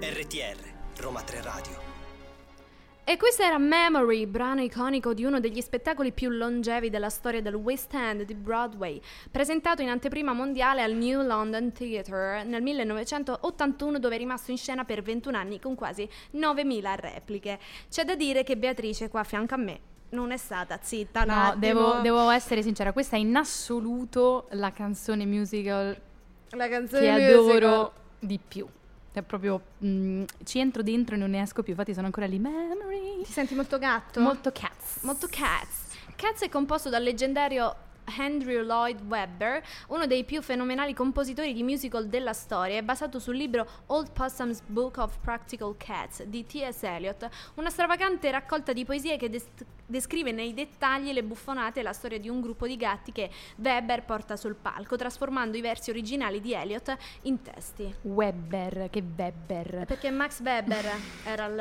RTR, 0.00 0.71
Roma 1.02 1.20
3 1.20 1.42
Radio. 1.42 1.90
E 3.02 3.16
questo 3.16 3.42
era 3.42 3.58
Memory, 3.58 4.26
brano 4.26 4.62
iconico 4.62 5.12
di 5.12 5.24
uno 5.24 5.40
degli 5.40 5.60
spettacoli 5.60 6.12
più 6.12 6.30
longevi 6.30 6.90
della 6.90 7.08
storia 7.10 7.42
del 7.42 7.56
West 7.56 7.92
End 7.92 8.22
di 8.22 8.34
Broadway, 8.34 9.00
presentato 9.28 9.82
in 9.82 9.88
anteprima 9.88 10.32
mondiale 10.32 10.80
al 10.80 10.92
New 10.92 11.20
London 11.22 11.72
Theatre 11.72 12.44
nel 12.44 12.62
1981 12.62 13.98
dove 13.98 14.14
è 14.14 14.18
rimasto 14.18 14.52
in 14.52 14.56
scena 14.56 14.84
per 14.84 15.02
21 15.02 15.36
anni 15.36 15.58
con 15.58 15.74
quasi 15.74 16.08
9.000 16.36 16.94
repliche. 17.00 17.58
C'è 17.90 18.04
da 18.04 18.14
dire 18.14 18.44
che 18.44 18.56
Beatrice 18.56 19.08
qua 19.08 19.20
a 19.20 19.24
fianco 19.24 19.54
a 19.54 19.58
me 19.58 19.80
non 20.10 20.30
è 20.30 20.36
stata 20.36 20.78
zitta 20.80 21.24
No, 21.24 21.54
devo, 21.56 21.98
devo 22.00 22.30
essere 22.30 22.62
sincera, 22.62 22.92
questa 22.92 23.16
è 23.16 23.18
in 23.18 23.34
assoluto 23.34 24.46
la 24.50 24.70
canzone 24.70 25.26
musical 25.26 26.00
La 26.50 26.68
canzone 26.68 27.16
che 27.16 27.34
musical. 27.34 27.56
adoro 27.56 27.92
di 28.20 28.38
più. 28.46 28.68
È 29.12 29.22
proprio 29.22 29.60
mm, 29.84 30.24
ci 30.44 30.58
entro 30.58 30.82
dentro 30.82 31.14
e 31.14 31.18
non 31.18 31.30
ne 31.30 31.42
esco 31.42 31.62
più, 31.62 31.72
infatti 31.72 31.92
sono 31.92 32.06
ancora 32.06 32.26
lì. 32.26 32.38
Memory. 32.38 33.22
Ti 33.24 33.32
senti 33.32 33.54
molto 33.54 33.78
gatto? 33.78 34.20
Molto 34.20 34.50
cats. 34.52 35.02
Molto 35.02 35.26
Cats. 35.30 35.96
Cats 36.16 36.42
è 36.42 36.48
composto 36.48 36.88
dal 36.88 37.02
leggendario 37.02 37.74
Andrew 38.18 38.64
Lloyd 38.64 39.00
Webber, 39.02 39.62
uno 39.88 40.06
dei 40.06 40.24
più 40.24 40.42
fenomenali 40.42 40.94
compositori 40.94 41.52
di 41.52 41.62
musical 41.62 42.08
della 42.08 42.32
storia, 42.32 42.76
è 42.76 42.82
basato 42.82 43.18
sul 43.18 43.36
libro 43.36 43.66
Old 43.86 44.10
Possum's 44.12 44.60
Book 44.66 44.98
of 44.98 45.18
Practical 45.20 45.74
Cats 45.76 46.24
di 46.24 46.44
T.S. 46.44 46.82
Eliot, 46.82 47.28
una 47.54 47.70
stravagante 47.70 48.30
raccolta 48.30 48.72
di 48.72 48.84
poesie 48.84 49.16
che 49.16 49.30
des- 49.30 49.48
descrive 49.92 50.32
nei 50.32 50.54
dettagli 50.54 51.12
le 51.12 51.22
buffonate 51.22 51.80
e 51.80 51.82
la 51.82 51.92
storia 51.92 52.18
di 52.18 52.28
un 52.28 52.40
gruppo 52.40 52.66
di 52.66 52.76
gatti 52.76 53.12
che 53.12 53.30
Webber 53.56 54.04
porta 54.04 54.36
sul 54.36 54.56
palco, 54.56 54.96
trasformando 54.96 55.56
i 55.56 55.60
versi 55.60 55.90
originali 55.90 56.40
di 56.40 56.54
Eliot 56.54 56.96
in 57.22 57.42
testi. 57.42 57.94
Webber, 58.00 58.88
che 58.90 59.04
Webber. 59.16 59.84
Perché 59.86 60.10
Max 60.10 60.40
Weber 60.40 60.90
era 61.24 61.44
il, 61.44 61.54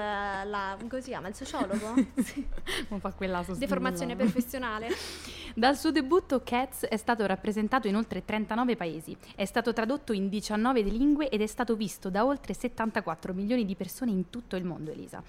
la, 0.50 0.78
come 0.80 1.02
si 1.02 1.10
chiama, 1.10 1.28
il 1.28 1.36
sociologo? 1.36 1.94
Sì. 2.22 2.48
Non 2.88 3.00
fa 3.00 3.12
quella 3.12 3.44
Deformazione 3.58 4.16
professionale. 4.16 4.90
Dal 5.54 5.76
suo 5.76 5.92
debutto 5.92 6.42
Cats 6.44 6.86
è 6.86 6.96
stato 6.96 7.26
rappresentato 7.26 7.88
in 7.88 7.96
oltre 7.96 8.24
39 8.24 8.78
paesi, 8.78 9.18
è 9.36 9.44
stato 9.44 9.74
tradotto 9.74 10.14
in 10.14 10.30
19 10.30 10.82
lingue 10.82 11.30
ed 11.30 11.42
è 11.42 11.48
stato 11.48 11.76
visto 11.76 12.10
da 12.10 12.24
oltre 12.24 12.54
74 12.54 13.34
milioni 13.34 13.66
di 13.66 13.76
persone 13.76 14.12
in 14.12 14.30
tutto 14.30 14.56
il 14.56 14.64
mondo, 14.64 14.92
Elisa. 14.92 15.22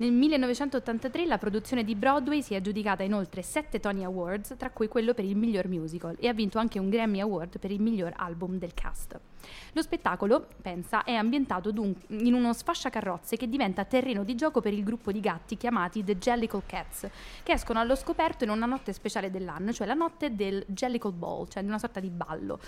Nel 0.00 0.12
1983 0.12 1.26
la 1.26 1.38
produzione 1.38 1.82
di 1.82 1.96
Broadway 1.96 2.40
si 2.40 2.54
è 2.54 2.58
aggiudicata 2.58 3.02
inoltre 3.02 3.42
7 3.42 3.80
Tony 3.80 4.04
Awards, 4.04 4.54
tra 4.56 4.70
cui 4.70 4.86
quello 4.86 5.12
per 5.12 5.24
il 5.24 5.34
miglior 5.34 5.66
musical, 5.66 6.16
e 6.20 6.28
ha 6.28 6.32
vinto 6.32 6.60
anche 6.60 6.78
un 6.78 6.88
Grammy 6.88 7.18
Award 7.18 7.58
per 7.58 7.72
il 7.72 7.80
miglior 7.80 8.12
album 8.14 8.58
del 8.58 8.74
cast. 8.74 9.18
Lo 9.72 9.82
spettacolo, 9.82 10.46
pensa, 10.62 11.02
è 11.02 11.14
ambientato 11.14 11.72
dun- 11.72 11.96
in 12.10 12.32
uno 12.32 12.52
sfasciacarrozze 12.52 13.36
che 13.36 13.48
diventa 13.48 13.84
terreno 13.86 14.22
di 14.22 14.36
gioco 14.36 14.60
per 14.60 14.72
il 14.72 14.84
gruppo 14.84 15.10
di 15.10 15.18
gatti 15.18 15.56
chiamati 15.56 16.04
The 16.04 16.16
Jellicle 16.16 16.62
Cats, 16.64 17.08
che 17.42 17.52
escono 17.52 17.80
allo 17.80 17.96
scoperto 17.96 18.44
in 18.44 18.50
una 18.50 18.66
notte 18.66 18.92
speciale 18.92 19.32
dell'anno, 19.32 19.72
cioè 19.72 19.88
la 19.88 19.94
notte 19.94 20.32
del 20.32 20.64
Jellicle 20.68 21.10
Ball, 21.10 21.48
cioè 21.48 21.62
di 21.64 21.68
una 21.68 21.78
sorta 21.80 21.98
di 21.98 22.10
ballo. 22.10 22.60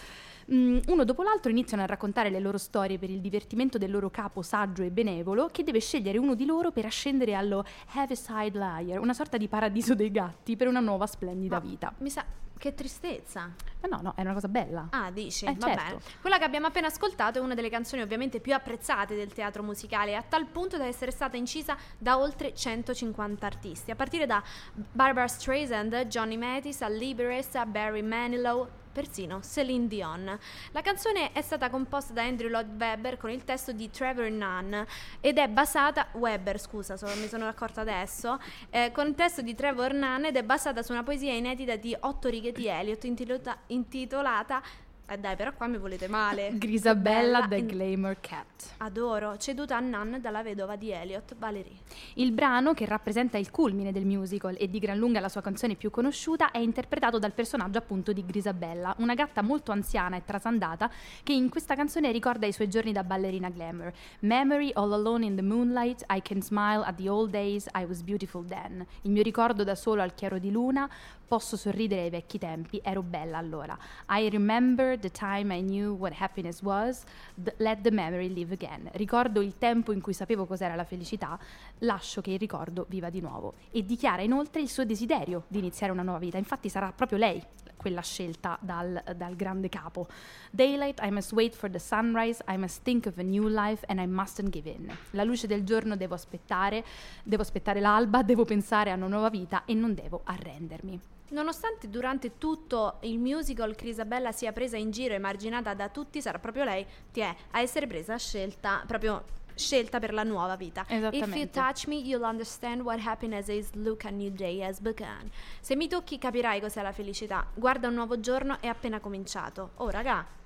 Mm, 0.53 0.79
uno 0.88 1.05
dopo 1.05 1.22
l'altro 1.22 1.50
iniziano 1.50 1.83
a 1.83 1.87
raccontare 1.87 2.31
le 2.31 2.40
loro 2.40 2.59
storie 2.59 2.98
per 2.98 3.11
il 3.11 3.20
divertimento 3.20 3.79
del 3.79 3.90
loro 3.90 4.11
capo 4.11 4.42
saggio 4.42 4.83
e 4.83 4.90
benevolo, 4.90 5.48
che 5.53 5.62
deve 5.62 5.81
scegliere 5.81 6.18
uno 6.18 6.35
di 6.35 6.44
loro 6.44 6.70
per 6.70 6.87
ascendere 6.87 7.35
allo 7.35 7.64
Heaviside 7.94 8.59
Layer, 8.59 9.00
una 9.00 9.14
sorta 9.14 9.37
di 9.37 9.48
paradiso 9.48 9.94
dei 9.94 10.11
gatti 10.11 10.57
per 10.57 10.68
una 10.68 10.81
nuova 10.81 11.07
splendida 11.07 11.61
Ma 11.61 11.61
vita. 11.61 11.92
Mi 11.98 12.11
sa 12.11 12.24
che 12.61 12.74
tristezza. 12.74 13.50
Ma 13.81 13.88
no, 13.88 14.00
no, 14.03 14.12
è 14.14 14.20
una 14.20 14.35
cosa 14.35 14.46
bella. 14.46 14.88
Ah, 14.90 15.11
dici? 15.11 15.46
Eh, 15.46 15.55
Va 15.55 15.68
certo. 15.68 15.83
bene. 15.83 16.00
Quella 16.20 16.37
che 16.37 16.44
abbiamo 16.44 16.66
appena 16.66 16.88
ascoltato 16.88 17.38
è 17.38 17.40
una 17.40 17.55
delle 17.55 17.70
canzoni 17.70 18.03
ovviamente 18.03 18.38
più 18.38 18.53
apprezzate 18.53 19.16
del 19.16 19.33
teatro 19.33 19.62
musicale, 19.62 20.14
a 20.14 20.22
tal 20.22 20.44
punto 20.46 20.76
da 20.76 20.85
essere 20.85 21.11
stata 21.11 21.38
incisa 21.38 21.74
da 21.96 22.18
oltre 22.18 22.55
150 22.55 23.46
artisti, 23.46 23.90
a 23.90 23.96
partire 23.96 24.26
da 24.26 24.42
Barbara 24.74 25.26
Streisand, 25.26 26.05
Johnny 26.05 26.37
Mathis, 26.37 26.87
Lee 26.87 26.98
Libres, 26.98 27.50
Barry 27.66 28.03
Manilow, 28.03 28.68
persino 28.92 29.40
Celine 29.42 29.87
Dion. 29.87 30.38
La 30.72 30.83
canzone 30.83 31.33
è 31.33 31.42
stata 31.42 31.70
composta 31.70 32.12
da 32.12 32.22
Andrew 32.22 32.48
Lloyd 32.48 32.81
Webber 32.81 33.16
con 33.16 33.31
il 33.31 33.44
testo 33.44 33.72
di 33.72 33.90
Trevor 33.90 34.31
Nunn 34.31 34.74
ed 35.20 35.38
è 35.38 35.48
basata 35.48 36.09
Webber, 36.12 36.61
scusa, 36.61 36.96
so- 36.96 37.07
mi 37.16 37.29
sono 37.29 37.46
accorta 37.46 37.81
adesso, 37.81 38.40
eh, 38.70 38.90
con 38.92 39.07
il 39.07 39.14
testo 39.14 39.42
di 39.42 39.55
Trevor 39.55 39.92
Nunn 39.92 40.24
ed 40.24 40.37
è 40.37 40.42
basata 40.42 40.83
su 40.83 40.92
una 40.92 41.03
poesia 41.03 41.33
inedita 41.33 41.76
di 41.76 41.96
otto 42.00 42.29
righe 42.29 42.53
di 42.53 42.66
Eliot 42.66 43.05
intitolata, 43.05 43.59
intitolata 43.66 44.62
eh 45.12 45.18
dai, 45.18 45.34
però 45.34 45.52
qua 45.52 45.66
mi 45.66 45.76
volete 45.76 46.06
male. 46.06 46.52
Grisabella 46.56 47.40
Bella 47.40 47.48
the 47.48 47.66
Glamour 47.66 48.18
Cat. 48.20 48.74
Adoro, 48.76 49.36
ceduta 49.38 49.76
a 49.76 49.80
Nunn 49.80 50.18
dalla 50.18 50.44
vedova 50.44 50.76
di 50.76 50.92
Eliot, 50.92 51.34
Valerie. 51.36 51.78
Il 52.14 52.30
brano, 52.30 52.74
che 52.74 52.86
rappresenta 52.86 53.36
il 53.36 53.50
culmine 53.50 53.90
del 53.90 54.04
musical 54.04 54.54
e 54.56 54.70
di 54.70 54.78
gran 54.78 54.98
lunga 54.98 55.18
la 55.18 55.28
sua 55.28 55.40
canzone 55.40 55.74
più 55.74 55.90
conosciuta, 55.90 56.52
è 56.52 56.58
interpretato 56.58 57.18
dal 57.18 57.32
personaggio 57.32 57.78
appunto 57.78 58.12
di 58.12 58.24
Grisabella, 58.24 58.94
una 58.98 59.14
gatta 59.14 59.42
molto 59.42 59.72
anziana 59.72 60.14
e 60.16 60.22
trasandata 60.24 60.88
che 61.24 61.32
in 61.32 61.48
questa 61.48 61.74
canzone 61.74 62.12
ricorda 62.12 62.46
i 62.46 62.52
suoi 62.52 62.68
giorni 62.68 62.92
da 62.92 63.02
ballerina 63.02 63.48
glamour. 63.48 63.92
Memory 64.20 64.70
all 64.74 64.92
alone 64.92 65.24
in 65.24 65.34
the 65.34 65.42
moonlight, 65.42 66.04
I 66.08 66.22
can 66.22 66.40
smile 66.40 66.84
at 66.84 66.94
the 66.94 67.08
old 67.08 67.30
days, 67.30 67.66
I 67.74 67.84
was 67.84 68.02
beautiful 68.02 68.44
then. 68.46 68.86
Il 69.02 69.10
mio 69.10 69.24
ricordo 69.24 69.64
da 69.64 69.74
solo 69.74 70.02
al 70.02 70.14
chiaro 70.14 70.38
di 70.38 70.52
luna, 70.52 70.88
posso 71.26 71.56
sorridere 71.56 72.02
ai 72.02 72.10
vecchi 72.10 72.38
tempi, 72.38 72.80
ero 72.82 73.02
bella 73.02 73.38
allora. 73.38 73.76
I 74.08 74.28
remember 74.28 74.98
the 75.00 75.10
time 75.10 75.52
I 75.52 75.60
knew 75.60 75.94
what 75.94 76.12
happiness 76.18 76.62
was, 76.62 77.04
th- 77.42 77.54
let 77.58 77.82
the 77.82 77.90
memory 77.90 78.32
live 78.32 78.52
again. 78.52 78.88
Ricordo 78.92 79.40
il 79.40 79.58
tempo 79.58 79.92
in 79.92 80.00
cui 80.00 80.12
sapevo 80.12 80.46
cos'era 80.46 80.74
la 80.74 80.84
felicità, 80.84 81.38
lascio 81.78 82.20
che 82.20 82.32
il 82.32 82.38
ricordo 82.38 82.86
viva 82.88 83.10
di 83.10 83.20
nuovo. 83.20 83.54
E 83.70 83.84
dichiara 83.84 84.22
inoltre 84.22 84.60
il 84.60 84.68
suo 84.68 84.84
desiderio 84.84 85.44
di 85.48 85.58
iniziare 85.58 85.92
una 85.92 86.02
nuova 86.02 86.18
vita. 86.18 86.38
Infatti 86.38 86.68
sarà 86.68 86.92
proprio 86.92 87.18
lei 87.18 87.42
quella 87.80 88.02
scelta 88.02 88.58
dal, 88.60 89.02
dal 89.16 89.34
grande 89.34 89.70
capo. 89.70 90.06
Daylight, 90.50 91.00
I 91.02 91.10
must 91.10 91.32
wait 91.32 91.54
for 91.54 91.70
the 91.70 91.78
sunrise, 91.78 92.42
I 92.46 92.58
must 92.58 92.82
think 92.82 93.06
of 93.06 93.16
a 93.18 93.22
new 93.22 93.48
life 93.48 93.84
and 93.88 93.98
I 93.98 94.06
mustn't 94.06 94.50
give 94.50 94.68
in. 94.68 94.94
La 95.12 95.24
luce 95.24 95.46
del 95.46 95.64
giorno 95.64 95.96
devo 95.96 96.14
aspettare, 96.14 96.84
devo 97.22 97.42
aspettare 97.42 97.80
l'alba, 97.80 98.22
devo 98.22 98.44
pensare 98.44 98.90
a 98.90 98.94
una 98.96 99.08
nuova 99.08 99.30
vita 99.30 99.64
e 99.64 99.72
non 99.72 99.94
devo 99.94 100.20
arrendermi. 100.24 101.00
Nonostante 101.30 101.88
durante 101.88 102.38
tutto 102.38 102.98
il 103.02 103.18
musical 103.18 103.74
Crisabella 103.74 104.32
sia 104.32 104.52
presa 104.52 104.76
in 104.76 104.90
giro 104.90 105.14
e 105.14 105.18
marginata 105.18 105.74
da 105.74 105.88
tutti, 105.88 106.20
sarà 106.20 106.38
proprio 106.38 106.64
lei 106.64 106.84
ti 107.12 107.20
è 107.20 107.34
a 107.52 107.60
essere 107.60 107.86
presa 107.86 108.16
scelta 108.16 108.82
proprio 108.86 109.24
scelta 109.54 109.98
per 109.98 110.12
la 110.12 110.22
nuova 110.22 110.56
vita. 110.56 110.84
If 110.88 111.34
you 111.34 111.48
touch 111.50 111.86
me, 111.86 111.96
you'll 111.96 112.24
understand 112.24 112.80
what 112.80 112.98
happiness 113.04 113.48
is. 113.48 113.70
Look 113.74 114.04
a 114.06 114.10
new 114.10 114.30
day 114.30 114.62
has 114.62 114.80
begun. 114.80 115.30
Se 115.60 115.76
mi 115.76 115.86
tocchi, 115.86 116.18
capirai 116.18 116.60
cos'è 116.60 116.82
la 116.82 116.92
felicità. 116.92 117.46
Guarda, 117.54 117.88
un 117.88 117.94
nuovo 117.94 118.18
giorno 118.20 118.58
è 118.60 118.66
appena 118.66 119.00
cominciato. 119.00 119.72
Oh, 119.76 119.90
raga. 119.90 120.38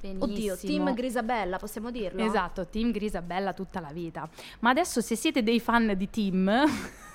Oddio, 0.00 0.26
Benissimo. 0.26 0.56
team 0.56 0.94
Grisabella, 0.94 1.56
possiamo 1.58 1.90
dirlo? 1.90 2.22
Esatto, 2.22 2.66
Team 2.66 2.92
Grisabella 2.92 3.52
tutta 3.52 3.80
la 3.80 3.90
vita. 3.90 4.28
Ma 4.60 4.70
adesso 4.70 5.00
se 5.00 5.16
siete 5.16 5.42
dei 5.42 5.58
fan 5.58 5.92
di 5.96 6.08
Team, 6.08 6.48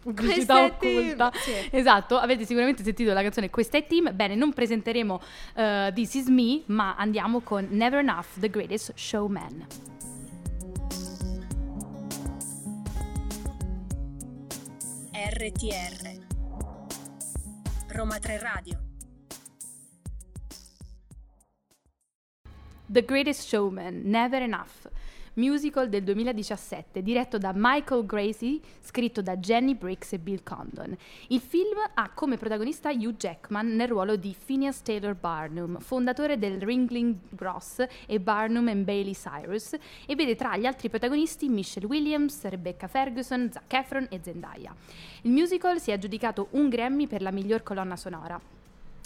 pubblicità 0.00 0.64
occulta. 0.64 1.32
Sì. 1.34 1.52
Esatto, 1.70 2.18
avete 2.18 2.44
sicuramente 2.44 2.82
sentito 2.82 3.12
la 3.12 3.22
canzone 3.22 3.50
Questa 3.50 3.78
è 3.78 3.86
Team. 3.86 4.14
Bene, 4.14 4.34
non 4.34 4.52
presenteremo 4.52 5.20
eh, 5.54 5.92
This 5.94 6.14
Is 6.14 6.26
Me, 6.28 6.62
ma 6.66 6.94
andiamo 6.96 7.40
con 7.40 7.66
Never 7.70 8.00
Enough, 8.00 8.38
The 8.38 8.50
Greatest 8.50 8.92
Showman. 8.94 9.66
RTR 15.12 16.22
Roma 17.88 18.18
3 18.18 18.38
Radio 18.38 18.84
The 22.86 23.04
Greatest 23.04 23.48
Showman, 23.48 24.02
Never 24.04 24.42
Enough, 24.42 24.88
musical 25.34 25.88
del 25.88 26.04
2017, 26.04 27.02
diretto 27.02 27.38
da 27.38 27.52
Michael 27.54 28.06
Gracie, 28.06 28.60
scritto 28.80 29.22
da 29.22 29.36
Jenny 29.36 29.74
Briggs 29.74 30.12
e 30.12 30.18
Bill 30.18 30.42
Condon. 30.42 30.96
Il 31.28 31.40
film 31.40 31.78
ha 31.94 32.10
come 32.10 32.36
protagonista 32.36 32.90
Hugh 32.90 33.16
Jackman 33.16 33.74
nel 33.74 33.88
ruolo 33.88 34.16
di 34.16 34.34
Phineas 34.44 34.82
Taylor 34.82 35.14
Barnum, 35.14 35.78
fondatore 35.78 36.38
del 36.38 36.60
Ringling 36.60 37.16
Bros 37.30 37.84
e 38.06 38.20
Barnum 38.20 38.68
and 38.68 38.84
Bailey 38.84 39.14
Cyrus, 39.14 39.74
e 40.06 40.14
vede 40.14 40.36
tra 40.36 40.56
gli 40.56 40.66
altri 40.66 40.88
protagonisti 40.88 41.48
Michelle 41.48 41.86
Williams, 41.86 42.44
Rebecca 42.44 42.86
Ferguson, 42.86 43.50
Zac 43.50 43.72
Efron 43.72 44.06
e 44.10 44.20
Zendaya. 44.22 44.74
Il 45.22 45.32
musical 45.32 45.80
si 45.80 45.90
è 45.90 45.94
aggiudicato 45.94 46.48
un 46.50 46.68
Grammy 46.68 47.06
per 47.06 47.22
la 47.22 47.30
miglior 47.30 47.62
colonna 47.62 47.96
sonora. 47.96 48.53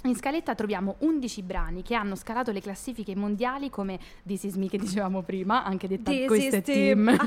In 0.05 0.15
scaletta 0.15 0.55
troviamo 0.55 0.95
11 0.99 1.43
brani 1.43 1.83
che 1.83 1.97
hanno 1.97 2.15
scalato 2.15 2.53
le 2.53 2.61
classifiche 2.61 3.17
mondiali 3.17 3.69
come 3.69 3.99
This 4.25 4.45
Is 4.45 4.55
Me 4.55 4.69
che 4.69 4.79
dicevamo 4.79 5.23
prima, 5.23 5.65
anche 5.65 5.89
detta 5.89 6.13
This 6.13 6.27
Questo 6.27 6.57
è 6.57 6.63
Team, 6.63 7.09
Ah, 7.09 7.17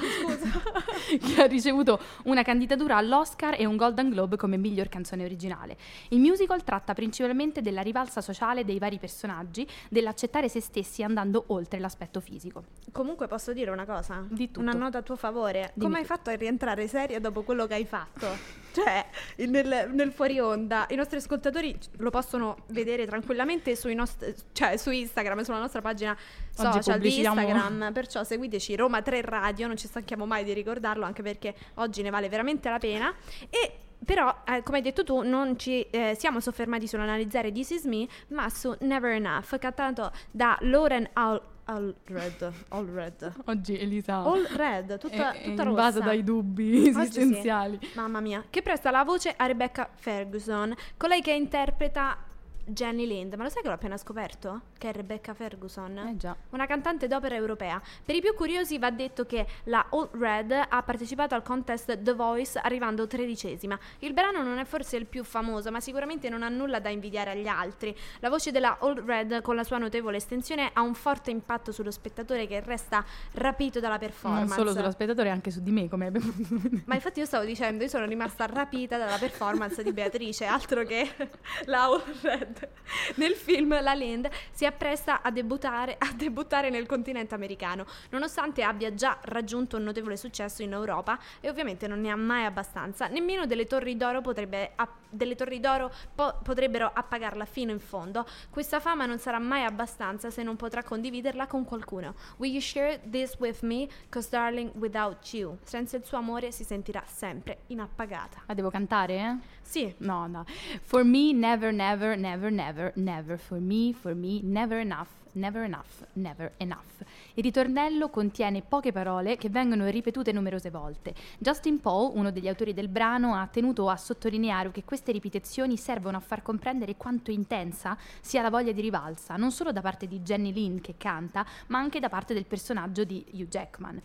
che 1.20 1.42
ha 1.42 1.48
ricevuto 1.48 2.00
una 2.24 2.44
candidatura 2.44 2.96
all'Oscar 2.96 3.60
e 3.60 3.66
un 3.66 3.76
Golden 3.76 4.10
Globe 4.10 4.38
come 4.38 4.56
miglior 4.56 4.88
canzone 4.88 5.26
originale. 5.26 5.76
Il 6.10 6.22
musical 6.22 6.64
tratta 6.64 6.94
principalmente 6.94 7.62
della 7.62 7.82
rivalsa 7.82 8.22
sociale 8.22 8.64
dei 8.64 8.80
vari 8.80 9.00
personaggi, 9.00 9.68
dell'accettare 9.90 10.48
se 10.48 10.62
stessi 10.62 11.04
andando 11.04 11.44
oltre 11.48 11.78
l'aspetto 11.78 12.22
fisico. 12.22 12.64
Comunque 12.94 13.28
posso 13.28 13.52
dire 13.52 13.70
una 13.70 13.86
cosa? 13.86 14.26
Di 14.30 14.48
tutto. 14.48 14.62
Una 14.62 14.72
nota 14.72 15.00
a 15.00 15.02
tuo 15.02 15.18
favore. 15.18 15.72
Dimmi 15.74 15.88
Come 15.88 16.00
hai 16.00 16.06
fatto 16.06 16.30
a 16.30 16.36
rientrare 16.36 16.88
seria 16.88 17.20
dopo 17.20 17.42
quello 17.42 17.68
che 17.68 17.74
hai 17.74 17.86
fatto? 17.86 18.28
Cioè, 18.72 19.06
nel, 19.48 19.90
nel 19.92 20.12
fuori 20.14 20.40
onda, 20.40 20.86
i 20.90 20.96
nostri 20.96 21.18
ascoltatori 21.18 21.78
lo 21.98 22.10
possono 22.10 22.60
vedere 22.68 23.06
tranquillamente 23.06 23.76
sui 23.76 23.96
nostri, 23.96 24.34
cioè, 24.52 24.78
su 24.78 24.90
Instagram, 24.92 25.42
sulla 25.42 25.60
nostra 25.60 25.82
pagina 25.82 26.18
Oggi 26.58 26.72
social 26.84 27.00
di 27.00 27.20
Instagram. 27.20 27.92
Perciò 27.94 28.24
seguiteci 28.24 28.76
Roma 28.76 29.02
3 29.02 29.22
Radio, 29.22 29.68
non 29.68 29.78
ci 29.78 29.88
stanchiamo 29.88 30.26
mai 30.26 30.44
di 30.44 30.54
ricordarlo, 30.54 31.06
anche 31.06 31.22
perché 31.22 31.56
oggi 31.76 32.02
ne 32.02 32.10
vale 32.10 32.30
veramente 32.30 32.70
la 32.70 32.80
pena. 32.80 33.14
E 33.50 33.74
però, 34.04 34.36
eh, 34.48 34.64
come 34.64 34.78
hai 34.78 34.84
detto 34.84 35.04
tu, 35.04 35.22
non 35.22 35.58
ci 35.60 35.82
eh, 35.84 36.16
siamo 36.18 36.40
soffermati 36.40 36.88
sull'analizzare 36.88 37.52
This 37.52 37.70
Is 37.72 37.84
Me, 37.86 38.08
ma 38.30 38.50
su 38.50 38.76
Never 38.80 39.12
Enough, 39.12 39.58
cantato 39.60 40.12
da 40.32 40.58
Lauren 40.62 41.08
Al- 41.14 41.42
Allred. 41.66 42.52
Allred. 42.70 43.34
Oggi 43.46 43.80
Elisa 43.80 44.18
All 44.18 44.46
red, 44.56 44.98
tutta, 44.98 45.34
è, 45.34 45.42
è 45.42 45.44
tutta 45.44 45.64
invasa 45.64 46.00
rossa. 46.00 46.10
dai 46.10 46.24
dubbi 46.24 46.78
Oggi 46.78 46.92
sì. 46.92 47.00
esistenziali. 47.00 47.80
Mamma 47.94 48.20
mia, 48.20 48.44
che 48.50 48.62
presta 48.62 48.92
la 48.92 49.04
voce 49.04 49.34
a 49.38 49.46
Rebecca 49.46 49.90
Ferguson, 49.94 50.76
colei 50.98 51.22
che 51.22 51.32
interpreta 51.32 52.18
Jenny 52.66 53.06
Lind. 53.08 53.34
Ma 53.36 53.44
lo 53.44 53.50
sai 53.50 53.62
che 53.62 53.68
l'ho 53.68 53.74
appena 53.74 53.98
scoperto? 53.98 54.62
Che 54.78 54.90
è 54.90 54.94
Rebecca 54.94 55.34
Ferguson? 55.34 55.98
Eh 55.98 56.18
già. 56.18 56.36
Una 56.52 56.66
cantante 56.66 57.08
d'opera 57.08 57.36
europea. 57.36 57.82
Per 58.04 58.16
i 58.16 58.22
più 58.22 58.34
curiosi 58.34 58.78
va 58.78 58.92
detto 58.92 59.26
che 59.26 59.46
la 59.66 59.86
All 59.90 60.10
Red 60.12 60.52
ha 60.52 60.84
partecipato 60.84 61.36
al 61.36 61.44
contest 61.44 62.02
The 62.02 62.14
Voice 62.14 62.60
arrivando 62.60 63.08
tredicesima. 63.08 63.78
Il 64.00 64.14
brano 64.14 64.42
non 64.44 64.58
è 64.58 64.66
forse 64.66 64.98
il 64.98 65.06
più 65.06 65.24
famoso, 65.24 65.72
ma 65.72 65.80
sicuramente 65.80 66.30
non 66.30 66.44
ha 66.44 66.50
nulla 66.50 66.80
da 66.80 66.90
invidiare 66.90 67.32
agli 67.32 67.48
altri. 67.48 67.96
La 68.20 68.30
voce 68.30 68.52
della 68.52 68.78
All 68.80 69.06
Red, 69.06 69.42
con 69.42 69.56
la 69.56 69.64
sua 69.64 69.78
notevole 69.78 70.18
estensione, 70.18 70.70
ha 70.74 70.82
un 70.82 70.94
forte 70.94 71.32
impatto 71.32 71.72
sullo 71.72 71.92
spettatore 71.92 72.48
che 72.48 72.60
resta 72.62 73.04
rapito 73.34 73.80
dalla 73.80 73.98
performance. 73.98 74.48
Non 74.48 74.58
solo 74.58 74.72
sullo 74.72 74.92
spettatore, 74.92 75.30
anche 75.30 75.52
su 75.52 75.62
di 75.62 75.72
me, 75.72 75.90
come 75.90 76.08
abbiamo 76.08 76.32
Ma 76.86 76.96
infatti 76.96 77.20
io 77.20 77.26
stavo 77.26 77.46
dicendo, 77.46 77.84
io 77.84 77.90
sono 77.90 78.06
rimasta 78.06 78.46
rapita 78.46 78.98
dalla 78.98 79.18
performance 79.18 79.84
di 79.84 79.94
Beatrice, 79.94 80.46
altro 80.46 80.84
che 80.84 81.10
la 81.66 81.84
All 81.84 82.04
Red. 82.22 82.51
Nel 83.16 83.34
film 83.34 83.80
La 83.82 83.94
Land 83.94 84.30
si 84.52 84.66
appresta 84.66 85.22
a 85.22 85.32
debuttare, 85.32 85.96
a 85.98 86.12
debuttare 86.14 86.70
nel 86.70 86.86
continente 86.86 87.36
americano, 87.36 87.86
nonostante 88.10 88.64
abbia 88.64 88.94
già 88.94 89.18
raggiunto 89.24 89.78
un 89.78 89.84
notevole 89.84 90.18
successo 90.18 90.62
in 90.62 90.74
Europa 90.74 91.20
e 91.40 91.50
ovviamente 91.50 91.88
non 91.88 92.02
ne 92.02 92.10
ha 92.10 92.16
mai 92.16 92.46
abbastanza. 92.46 93.08
Nemmeno 93.08 93.46
delle 93.46 93.66
torri 93.66 93.96
d'oro, 93.96 94.22
potrebbe 94.22 94.72
delle 95.10 95.36
torri 95.36 95.60
d'oro 95.60 95.92
po- 96.16 96.40
potrebbero 96.44 96.90
appagarla 96.94 97.46
fino 97.46 97.72
in 97.72 97.80
fondo. 97.80 98.26
Questa 98.50 98.80
fama 98.80 99.06
non 99.06 99.20
sarà 99.20 99.40
mai 99.40 99.64
abbastanza 99.64 100.30
se 100.30 100.44
non 100.44 100.56
potrà 100.56 100.84
condividerla 100.84 101.48
con 101.48 101.64
qualcuno. 101.64 102.16
Will 102.38 102.52
you 102.52 102.62
share 102.62 103.00
this 103.10 103.36
with 103.40 103.62
me? 103.62 103.88
Cause 104.10 104.30
darling, 104.30 104.72
without 104.76 105.34
you. 105.34 105.58
Senza 105.64 105.98
il 105.98 106.06
suo 106.06 106.18
amore 106.18 106.52
si 106.52 106.64
sentirà 106.64 107.04
sempre 107.06 107.60
inappagata. 107.68 108.44
La 108.48 108.54
devo 108.54 108.70
cantare, 108.70 109.16
eh? 109.16 109.60
Sì, 109.62 109.94
No, 110.00 110.28
no. 110.28 110.46
For 110.82 111.04
me, 111.04 111.32
never, 111.34 111.72
never, 111.72 112.18
never, 112.18 112.41
never, 112.50 112.92
never. 112.96 113.38
For 113.38 113.60
me, 113.60 113.94
for 113.94 114.16
me, 114.16 114.42
never 114.42 114.80
enough. 114.80 115.20
Never 115.34 115.64
enough, 115.64 116.06
never 116.14 116.52
enough. 116.58 117.04
Il 117.36 117.44
ritornello 117.44 118.10
contiene 118.10 118.62
poche 118.62 118.92
parole 118.92 119.38
che 119.38 119.50
vengono 119.50 119.88
ripetute 119.88 120.34
numerose 120.34 120.70
volte. 120.70 121.14
Justin 121.38 121.80
Paul, 121.80 122.12
uno 122.16 122.32
degli 122.32 122.50
autori 122.50 122.74
del 122.74 122.90
brano, 122.90 123.36
ha 123.36 123.48
tenuto 123.48 123.88
a 123.88 123.96
sottolineare 123.96 124.72
che 124.72 124.84
queste 124.84 125.14
ripetizioni 125.14 125.78
servono 125.78 126.18
a 126.18 126.20
far 126.20 126.42
comprendere 126.42 126.98
quanto 126.98 127.32
intensa 127.32 127.98
sia 128.20 128.42
la 128.42 128.50
voglia 128.50 128.74
di 128.74 128.82
rivalsa, 128.82 129.38
non 129.38 129.52
solo 129.52 129.72
da 129.72 129.80
parte 129.80 130.06
di 130.06 130.20
Jenny 130.20 130.52
Lynn 130.52 130.80
che 130.80 130.96
canta, 130.98 131.46
ma 131.68 131.80
anche 131.80 132.02
da 132.02 132.10
parte 132.10 132.34
del 132.34 132.46
personaggio 132.46 133.06
di 133.06 133.24
Hugh 133.32 133.48
Jackman. 133.48 134.02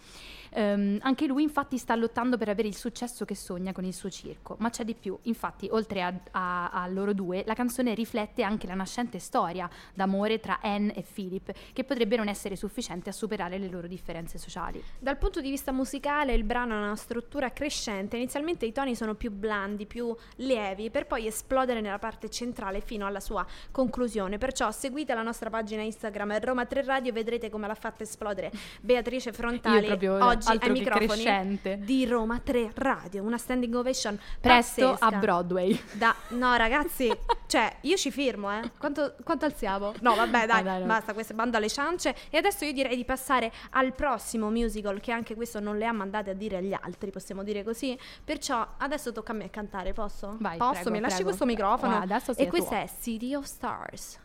Ehm, 0.51 0.99
anche 1.03 1.27
lui 1.27 1.43
infatti 1.43 1.79
sta 1.79 1.95
lottando 1.95 2.37
per 2.37 2.49
avere 2.49 2.69
il 2.69 2.77
successo 2.77 3.25
che 3.25 3.35
sogna 3.35 3.73
con 3.73 3.85
il 3.85 3.95
suo 3.95 4.11
circo, 4.11 4.57
ma 4.59 4.71
c'è 4.71 4.85
di 4.85 4.95
più. 4.95 5.19
Infatti, 5.23 5.69
oltre 5.71 6.03
a, 6.03 6.13
a- 6.33 6.71
a 6.71 6.87
loro 6.87 7.13
due, 7.13 7.43
la 7.47 7.55
canzone 7.55 7.95
riflette 7.95 8.43
anche 8.43 8.67
la 8.67 8.75
nascente 8.75 9.19
storia 9.19 9.69
d'amore 9.95 10.41
tra 10.41 10.59
Anne 10.63 10.95
e 10.95 11.03
Philip, 11.03 11.53
che 11.73 11.85
potrebbe 11.85 12.17
non 12.17 12.29
essere 12.29 12.57
sufficiente 12.57 13.11
a 13.11 13.13
superare 13.13 13.59
le 13.59 13.69
loro 13.69 13.87
differenze 13.87 14.39
sociali. 14.39 14.83
Dal 14.99 15.17
punto 15.17 15.41
di 15.41 15.51
vista 15.51 15.73
musicale 15.73 16.33
il 16.35 16.45
brano 16.45 16.75
ha 16.75 16.79
una 16.79 16.97
struttura 16.97 17.53
crescente, 17.53 18.17
inizialmente 18.17 18.67
i 18.67 18.73
toni 18.73 18.95
sono 18.95 19.15
più 19.15 19.31
blandi, 19.31 19.87
più 19.87 20.15
lievi, 20.37 20.91
per 20.91 21.07
poi 21.07 21.27
esplodere 21.27 21.81
nella 21.81 21.99
parte 21.99 22.29
centrale 22.31 22.81
fino 22.81 23.07
alla 23.07 23.21
sua 23.21 23.45
conclusione. 23.71 24.39
Perciò 24.39 24.71
seguite 24.71 25.15
la 25.15 25.23
nostra 25.23 25.51
pagina 25.51 25.83
Instagram 25.83 26.39
Roma 26.41 26.67
3 26.67 26.83
Radio 26.83 27.11
e 27.11 27.13
vedrete 27.13 27.51
come 27.51 27.67
l'ha 27.67 27.75
fatta 27.75 28.03
esplodere 28.03 28.51
Beatrice 28.81 29.33
Frontali 29.33 29.79
Io 29.79 29.87
proprio, 29.87 30.19
oggi 30.47 30.53
altro 30.53 30.73
ai 30.73 30.79
microfoni 30.79 31.07
crescente. 31.23 31.79
di 31.81 32.07
Roma 32.07 32.39
3 32.39 32.71
Radio, 32.75 33.23
una 33.23 33.39
standing 33.39 33.75
ovation 33.75 34.19
Presto 34.41 34.91
a 34.91 34.97
pazzesca. 34.97 35.19
Broadway. 35.19 35.81
Da- 35.93 36.15
no 36.31 36.55
ragazzi, 36.57 37.11
cioè 37.47 37.77
io 37.83 37.97
ci 37.97 38.11
firmo, 38.11 38.51
eh. 38.53 38.71
Quanto, 38.79 39.15
quanto 39.25 39.45
alziamo? 39.45 39.93
No, 40.01 40.15
vabbè, 40.15 40.47
dai, 40.47 40.61
Ah, 40.61 40.63
dai, 40.63 40.81
no. 40.81 40.87
basta, 40.87 41.13
queste 41.13 41.35
bando 41.35 41.57
alle 41.57 41.69
ciance. 41.69 42.15
E 42.31 42.39
adesso 42.39 42.65
io 42.65 42.73
direi 42.73 42.97
di 42.97 43.05
passare 43.05 43.53
al 43.71 43.93
prossimo 43.95 44.51
musical, 44.51 45.01
che 45.01 45.13
anche 45.13 45.35
questo 45.35 45.61
non 45.61 45.77
le 45.79 45.87
ha 45.87 45.93
mandate 45.93 46.31
a 46.31 46.35
dire 46.35 46.57
agli 46.59 46.73
altri, 46.73 47.11
possiamo 47.11 47.43
dire 47.43 47.63
così. 47.65 47.99
Perciò 48.25 48.67
adesso 48.79 49.13
tocca 49.13 49.33
a 49.33 49.35
me 49.35 49.51
cantare, 49.51 49.93
posso? 49.93 50.37
Vai, 50.41 50.57
posso? 50.59 50.73
prego, 50.73 50.91
Mi 50.91 51.01
lasci 51.01 51.15
prego. 51.23 51.29
questo 51.29 51.47
microfono? 51.47 51.95
Ah, 51.97 52.01
adesso 52.01 52.33
sì, 52.35 52.43
e 52.43 52.47
questa 52.49 52.81
è 52.81 52.89
City 53.01 53.35
of 53.35 53.45
Stars. 53.45 54.19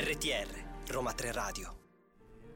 RTR, 0.00 0.46
Roma 0.92 1.12
3 1.12 1.32
Radio. 1.32 1.77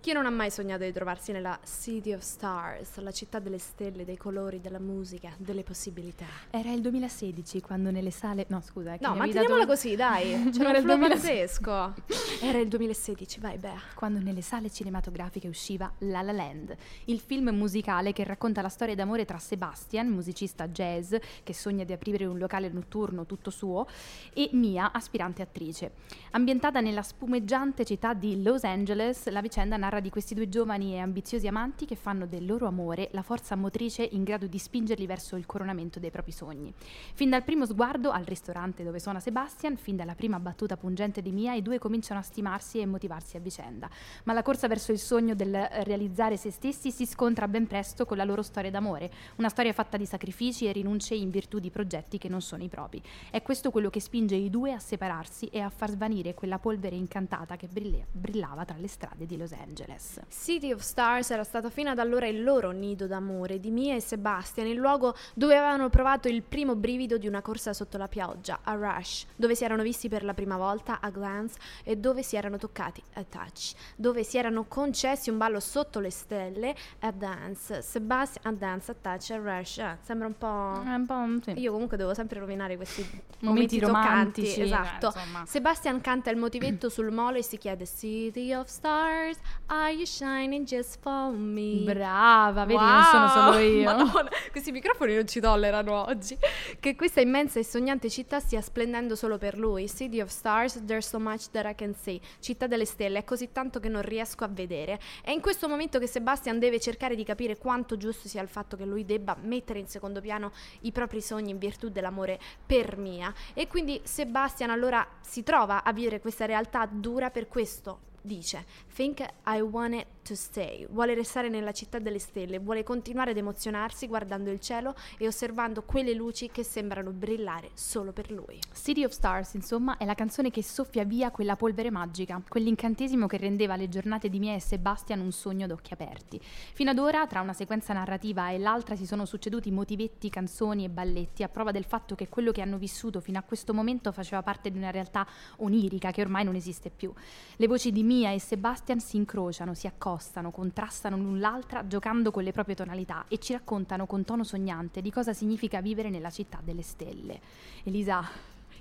Chi 0.02 0.12
non 0.12 0.26
ha 0.26 0.30
mai 0.30 0.50
sognato 0.50 0.82
di 0.82 0.90
trovarsi 0.90 1.30
nella 1.30 1.56
City 1.64 2.12
of 2.12 2.22
Stars, 2.22 2.96
la 2.96 3.12
città 3.12 3.38
delle 3.38 3.58
stelle, 3.58 4.04
dei 4.04 4.16
colori, 4.16 4.60
della 4.60 4.80
musica, 4.80 5.30
delle 5.36 5.62
possibilità? 5.62 6.24
Era 6.50 6.72
il 6.72 6.80
2016 6.80 7.60
quando 7.60 7.92
nelle 7.92 8.10
sale... 8.10 8.46
No, 8.48 8.60
scusa. 8.60 8.96
che 8.96 9.06
No, 9.06 9.14
ma 9.14 9.26
teniamola 9.26 9.60
dato- 9.60 9.66
così, 9.68 9.94
dai. 9.94 10.50
C'era 10.50 10.70
Era 10.70 10.70
un 10.70 10.74
il 10.74 10.82
flow 10.82 10.96
2000 10.96 11.08
pazzesco. 11.14 11.94
Era 12.42 12.58
il 12.58 12.66
2016, 12.66 13.38
vai 13.38 13.58
Bea. 13.58 13.78
quando 13.94 14.18
nelle 14.18 14.40
sale 14.42 14.70
cinematografiche 14.72 15.46
usciva 15.46 15.88
La 15.98 16.20
La 16.22 16.32
Land, 16.32 16.74
il 17.04 17.20
film 17.20 17.50
musicale 17.50 18.12
che 18.12 18.24
racconta 18.24 18.60
la 18.60 18.68
storia 18.68 18.96
d'amore 18.96 19.24
tra 19.24 19.38
Sebastian, 19.38 20.08
musicista 20.08 20.66
jazz 20.66 21.14
che 21.44 21.54
sogna 21.54 21.84
di 21.84 21.92
aprire 21.92 22.24
un 22.24 22.38
locale 22.38 22.68
notturno 22.70 23.24
tutto 23.24 23.50
suo, 23.50 23.86
e 24.34 24.50
Mia, 24.54 24.90
aspirante 24.90 25.42
attrice. 25.42 25.92
Ambientata 26.32 26.80
nella 26.80 27.02
spumeggiante 27.02 27.84
città 27.84 28.14
di 28.14 28.42
Los 28.42 28.64
Angeles, 28.64 29.28
la 29.28 29.40
vicenda 29.40 29.76
narra 29.76 29.90
di 30.00 30.10
questi 30.10 30.34
due 30.34 30.48
giovani 30.48 30.94
e 30.94 30.98
ambiziosi 30.98 31.46
amanti 31.46 31.86
che 31.86 31.96
fanno 31.96 32.26
del 32.26 32.46
loro 32.46 32.66
amore 32.66 33.08
la 33.12 33.22
forza 33.22 33.56
motrice 33.56 34.02
in 34.02 34.24
grado 34.24 34.46
di 34.46 34.58
spingerli 34.58 35.06
verso 35.06 35.36
il 35.36 35.46
coronamento 35.46 35.98
dei 35.98 36.10
propri 36.10 36.32
sogni. 36.32 36.72
Fin 37.14 37.30
dal 37.30 37.42
primo 37.42 37.66
sguardo 37.66 38.10
al 38.10 38.24
ristorante 38.24 38.84
dove 38.84 38.98
suona 38.98 39.20
Sebastian, 39.20 39.76
fin 39.76 39.96
dalla 39.96 40.14
prima 40.14 40.38
battuta 40.40 40.76
pungente 40.76 41.22
di 41.22 41.32
Mia, 41.32 41.54
i 41.54 41.62
due 41.62 41.78
cominciano 41.78 42.20
a 42.20 42.22
stimarsi 42.22 42.80
e 42.80 42.86
motivarsi 42.86 43.36
a 43.36 43.40
vicenda. 43.40 43.88
Ma 44.24 44.32
la 44.32 44.42
corsa 44.42 44.68
verso 44.68 44.92
il 44.92 44.98
sogno 44.98 45.34
del 45.34 45.54
eh, 45.54 45.84
realizzare 45.84 46.36
se 46.36 46.50
stessi 46.50 46.90
si 46.90 47.06
scontra 47.06 47.48
ben 47.48 47.66
presto 47.66 48.04
con 48.04 48.16
la 48.16 48.24
loro 48.24 48.42
storia 48.42 48.70
d'amore, 48.70 49.10
una 49.36 49.48
storia 49.48 49.72
fatta 49.72 49.96
di 49.96 50.06
sacrifici 50.06 50.66
e 50.66 50.72
rinunce 50.72 51.14
in 51.14 51.30
virtù 51.30 51.58
di 51.58 51.70
progetti 51.70 52.18
che 52.18 52.28
non 52.28 52.40
sono 52.40 52.62
i 52.62 52.68
propri. 52.68 53.02
È 53.30 53.42
questo 53.42 53.70
quello 53.70 53.90
che 53.90 54.00
spinge 54.00 54.34
i 54.34 54.50
due 54.50 54.72
a 54.72 54.78
separarsi 54.78 55.46
e 55.46 55.60
a 55.60 55.70
far 55.70 55.90
svanire 55.90 56.34
quella 56.34 56.58
polvere 56.58 56.96
incantata 56.96 57.56
che 57.56 57.68
brillava 57.68 58.64
tra 58.64 58.76
le 58.78 58.88
strade 58.88 59.26
di 59.26 59.36
Los 59.36 59.52
Angeles. 59.52 59.81
City 60.28 60.72
of 60.72 60.80
Stars 60.80 61.30
era 61.30 61.44
stato 61.44 61.70
fino 61.70 61.90
ad 61.90 61.98
allora 61.98 62.26
il 62.26 62.42
loro 62.42 62.70
nido 62.70 63.06
d'amore 63.06 63.60
di 63.60 63.70
Mia 63.70 63.94
e 63.94 64.00
Sebastian, 64.00 64.66
il 64.66 64.76
luogo 64.76 65.14
dove 65.34 65.56
avevano 65.56 65.88
provato 65.88 66.28
il 66.28 66.42
primo 66.42 66.74
brivido 66.74 67.18
di 67.18 67.26
una 67.26 67.42
corsa 67.42 67.72
sotto 67.72 67.98
la 67.98 68.08
pioggia, 68.08 68.60
a 68.62 68.74
Rush, 68.74 69.26
dove 69.36 69.54
si 69.54 69.64
erano 69.64 69.82
visti 69.82 70.08
per 70.08 70.24
la 70.24 70.34
prima 70.34 70.56
volta, 70.56 71.00
a 71.00 71.10
Glance, 71.10 71.58
e 71.84 71.96
dove 71.96 72.22
si 72.22 72.36
erano 72.36 72.56
toccati, 72.56 73.02
a 73.14 73.24
Touch, 73.24 73.72
dove 73.96 74.24
si 74.24 74.38
erano 74.38 74.64
concessi 74.64 75.30
un 75.30 75.38
ballo 75.38 75.60
sotto 75.60 76.00
le 76.00 76.10
stelle, 76.10 76.74
a 77.00 77.10
Dance, 77.10 77.82
Sebastian, 77.82 78.54
a 78.54 78.56
Dance, 78.56 78.90
a 78.90 78.94
Touch, 79.00 79.30
a 79.30 79.36
Rush, 79.36 79.78
eh, 79.78 79.98
sembra 80.02 80.26
un 80.26 80.36
po'... 80.36 80.82
È 80.84 80.94
un 80.94 81.06
po' 81.06 81.44
sì. 81.44 81.60
Io 81.60 81.72
comunque 81.72 81.96
devo 81.96 82.14
sempre 82.14 82.38
rovinare 82.38 82.76
questi 82.76 83.02
momenti, 83.02 83.44
Momenti 83.46 83.78
toccanti, 83.78 84.08
romantici, 84.08 84.60
eh, 84.60 84.64
esatto. 84.64 85.06
insomma. 85.06 85.46
Sebastian 85.46 86.00
canta 86.00 86.30
il 86.30 86.36
motivetto 86.36 86.88
sul 86.88 87.10
molo 87.10 87.38
e 87.38 87.42
si 87.42 87.58
chiede 87.58 87.86
City 87.86 88.52
of 88.52 88.66
Stars, 88.66 89.38
are 89.74 89.92
you 89.94 90.04
shining 90.04 90.66
just 90.66 90.98
for 91.00 91.32
me? 91.32 91.82
Brava, 91.84 92.66
vedi, 92.66 92.78
non 92.78 93.02
sono 93.04 93.28
solo 93.28 93.58
io. 93.58 93.84
Madonna, 93.84 94.28
questi 94.50 94.70
microfoni 94.70 95.14
non 95.14 95.26
ci 95.26 95.40
tollerano 95.40 96.04
oggi. 96.06 96.36
Che 96.78 96.94
questa 96.94 97.22
immensa 97.22 97.58
e 97.58 97.64
sognante 97.64 98.10
città 98.10 98.38
stia 98.38 98.60
splendendo 98.60 99.16
solo 99.16 99.38
per 99.38 99.56
lui. 99.56 99.88
City 99.88 100.20
of 100.20 100.28
Stars, 100.28 100.84
there's 100.84 101.08
so 101.08 101.18
much 101.18 101.50
that 101.52 101.64
I 101.64 101.74
can 101.74 101.94
see. 101.94 102.20
Città 102.38 102.66
delle 102.66 102.84
stelle, 102.84 103.20
è 103.20 103.24
così 103.24 103.50
tanto 103.50 103.80
che 103.80 103.88
non 103.88 104.02
riesco 104.02 104.44
a 104.44 104.48
vedere. 104.48 105.00
È 105.22 105.30
in 105.30 105.40
questo 105.40 105.68
momento 105.68 105.98
che 105.98 106.06
Sebastian 106.06 106.58
deve 106.58 106.78
cercare 106.78 107.14
di 107.14 107.24
capire 107.24 107.56
quanto 107.56 107.96
giusto 107.96 108.28
sia 108.28 108.42
il 108.42 108.48
fatto 108.48 108.76
che 108.76 108.84
lui 108.84 109.06
debba 109.06 109.34
mettere 109.40 109.78
in 109.78 109.86
secondo 109.86 110.20
piano 110.20 110.52
i 110.80 110.92
propri 110.92 111.22
sogni 111.22 111.50
in 111.50 111.58
virtù 111.58 111.88
dell'amore 111.88 112.38
per 112.66 112.98
Mia. 112.98 113.32
E 113.54 113.68
quindi 113.68 113.98
Sebastian 114.04 114.68
allora 114.68 115.06
si 115.20 115.42
trova 115.42 115.82
a 115.82 115.92
vivere 115.94 116.20
questa 116.20 116.44
realtà 116.44 116.86
dura 116.90 117.30
per 117.30 117.48
questo. 117.48 118.10
Dice, 118.26 118.56
think 118.90 119.22
I 119.46 119.62
want 119.62 119.94
it 119.94 120.06
to 120.22 120.34
stay. 120.34 120.86
Vuole 120.90 121.14
restare 121.14 121.48
nella 121.48 121.72
città 121.72 121.98
delle 121.98 122.18
stelle, 122.18 122.58
vuole 122.58 122.82
continuare 122.82 123.32
ad 123.32 123.36
emozionarsi 123.36 124.06
guardando 124.06 124.50
il 124.50 124.60
cielo 124.60 124.94
e 125.18 125.26
osservando 125.26 125.82
quelle 125.82 126.14
luci 126.14 126.50
che 126.50 126.62
sembrano 126.62 127.10
brillare 127.10 127.70
solo 127.74 128.12
per 128.12 128.30
lui. 128.30 128.58
City 128.72 129.04
of 129.04 129.12
Stars, 129.12 129.54
insomma, 129.54 129.96
è 129.96 130.04
la 130.04 130.14
canzone 130.14 130.50
che 130.50 130.62
soffia 130.62 131.04
via 131.04 131.30
quella 131.30 131.56
polvere 131.56 131.90
magica, 131.90 132.40
quell'incantesimo 132.46 133.26
che 133.26 133.36
rendeva 133.36 133.76
le 133.76 133.88
giornate 133.88 134.28
di 134.28 134.38
Mia 134.38 134.54
e 134.54 134.60
Sebastian 134.60 135.20
un 135.20 135.32
sogno 135.32 135.66
d'occhi 135.66 135.92
aperti. 135.92 136.40
Fino 136.42 136.90
ad 136.90 136.98
ora, 136.98 137.26
tra 137.26 137.40
una 137.40 137.52
sequenza 137.52 137.92
narrativa 137.92 138.50
e 138.50 138.58
l'altra, 138.58 138.96
si 138.96 139.06
sono 139.06 139.24
succeduti 139.24 139.70
motivetti, 139.70 140.30
canzoni 140.30 140.84
e 140.84 140.88
balletti, 140.88 141.42
a 141.42 141.48
prova 141.48 141.70
del 141.70 141.84
fatto 141.84 142.14
che 142.14 142.28
quello 142.28 142.52
che 142.52 142.62
hanno 142.62 142.78
vissuto 142.78 143.20
fino 143.20 143.38
a 143.38 143.42
questo 143.42 143.74
momento 143.74 144.12
faceva 144.12 144.42
parte 144.42 144.70
di 144.70 144.78
una 144.78 144.90
realtà 144.90 145.26
onirica 145.58 146.10
che 146.10 146.20
ormai 146.20 146.44
non 146.44 146.54
esiste 146.54 146.90
più. 146.90 147.12
Le 147.56 147.66
voci 147.66 147.90
di 147.90 148.02
Mia 148.02 148.32
e 148.32 148.38
Sebastian 148.38 149.00
si 149.00 149.16
incrociano, 149.16 149.74
si 149.74 149.86
accostano, 150.12 150.50
contrastano 150.50 151.16
l'un 151.16 151.40
l'altra 151.40 151.86
giocando 151.86 152.30
con 152.30 152.42
le 152.42 152.52
proprie 152.52 152.74
tonalità 152.74 153.24
e 153.28 153.38
ci 153.38 153.52
raccontano 153.52 154.06
con 154.06 154.24
tono 154.24 154.44
sognante 154.44 155.00
di 155.00 155.10
cosa 155.10 155.32
significa 155.32 155.80
vivere 155.80 156.10
nella 156.10 156.30
città 156.30 156.60
delle 156.62 156.82
stelle. 156.82 157.40
Elisa, 157.84 158.28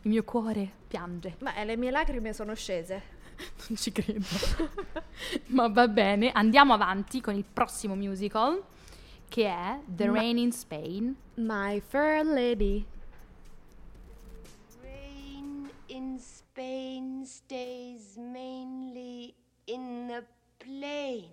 il 0.02 0.10
mio 0.10 0.24
cuore 0.24 0.70
piange. 0.88 1.38
Beh, 1.40 1.64
le 1.64 1.78
mie 1.78 1.92
lacrime 1.92 2.34
sono 2.34 2.54
scese. 2.54 3.20
Non 3.68 3.78
ci 3.78 3.92
credo. 3.92 4.26
Ma 5.48 5.68
va 5.68 5.88
bene, 5.88 6.32
andiamo 6.32 6.74
avanti 6.74 7.22
con 7.22 7.34
il 7.34 7.46
prossimo 7.46 7.96
musical 7.96 8.62
che 9.28 9.48
è 9.48 9.80
The 9.86 10.08
Ma- 10.08 10.18
Rain 10.20 10.38
in 10.38 10.52
Spain. 10.52 11.16
My 11.36 11.80
Fair 11.80 12.24
Lady. 12.24 12.86
Rain 14.84 15.68
in 15.88 16.20
Spain 16.20 17.26
stays 17.26 18.18
mainly 18.18 19.34
in 19.66 20.06
the 20.08 20.24
plain. 20.64 21.30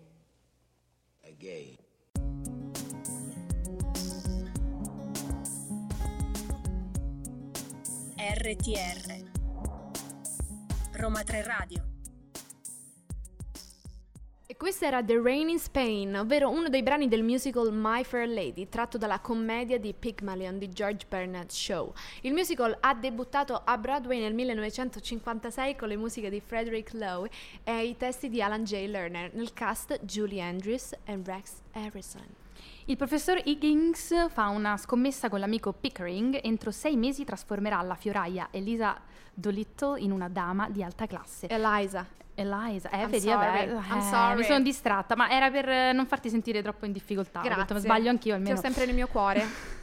RTR 8.17 9.25
Roma 10.93 11.23
3 11.23 11.43
Radio 11.43 11.88
questo 14.59 14.87
era 14.87 15.05
The 15.05 15.21
Rain 15.23 15.49
in 15.49 15.61
Spain, 15.61 16.17
ovvero 16.17 16.51
uno 16.51 16.69
dei 16.69 16.83
brani 16.83 17.07
del 17.07 17.23
musical 17.23 17.73
My 17.73 18.03
Fair 18.03 18.29
Lady, 18.29 18.69
tratto 18.69 18.99
dalla 18.99 19.21
commedia 19.21 19.79
di 19.79 19.95
Pygmalion 19.95 20.59
di 20.59 20.69
George 20.71 21.07
Bernard 21.09 21.49
Shaw. 21.49 21.93
Il 22.23 22.33
musical 22.33 22.77
ha 22.81 22.93
debuttato 22.93 23.63
a 23.65 23.79
Broadway 23.79 24.19
nel 24.19 24.35
1956 24.35 25.77
con 25.77 25.87
le 25.87 25.97
musiche 25.97 26.29
di 26.29 26.41
Frederick 26.41 26.93
Lowe 26.95 27.31
e 27.63 27.85
i 27.85 27.97
testi 27.97 28.29
di 28.29 28.43
Alan 28.43 28.65
J. 28.65 28.87
Lerner, 28.89 29.33
nel 29.33 29.53
cast 29.53 30.01
Julie 30.03 30.43
Andrews 30.43 30.93
e 31.05 31.21
Rex 31.25 31.61
Harrison. 31.75 32.27
Il 32.87 32.97
professor 32.97 33.41
Higgins 33.45 34.29
fa 34.29 34.49
una 34.49 34.77
scommessa 34.77 35.29
con 35.29 35.39
l'amico 35.39 35.73
Pickering. 35.73 36.41
Entro 36.43 36.73
sei 36.73 36.97
mesi 36.97 37.25
trasformerà 37.25 37.81
la 37.83 37.95
fioraia 37.95 38.49
Elisa 38.51 39.01
Dolittle 39.33 40.01
in 40.01 40.11
una 40.11 40.29
dama 40.29 40.69
di 40.69 40.83
alta 40.83 41.07
classe. 41.07 41.47
Eliza. 41.47 42.19
Eliza, 42.41 42.89
eh, 42.91 43.01
I'm 43.03 43.11
vedi, 43.11 43.27
sorry, 43.27 43.69
vabbè, 43.69 44.33
eh, 44.33 44.35
mi 44.37 44.45
sono 44.45 44.61
distratta, 44.61 45.17
ma 45.17 45.29
era 45.29 45.51
per 45.51 45.95
non 45.95 46.07
farti 46.07 46.31
sentire 46.31 46.63
troppo 46.63 46.87
in 46.87 46.93
difficoltà. 46.93 47.41
Detto, 47.41 47.55
Grazie. 47.55 47.75
ma 47.75 47.81
sbaglio 47.81 48.11
anch'io 48.11 48.35
Ti 48.35 48.39
almeno. 48.39 48.57
ho 48.57 48.61
sempre 48.61 48.87
nel 48.87 48.95
mio 48.95 49.09
cuore. 49.09 49.45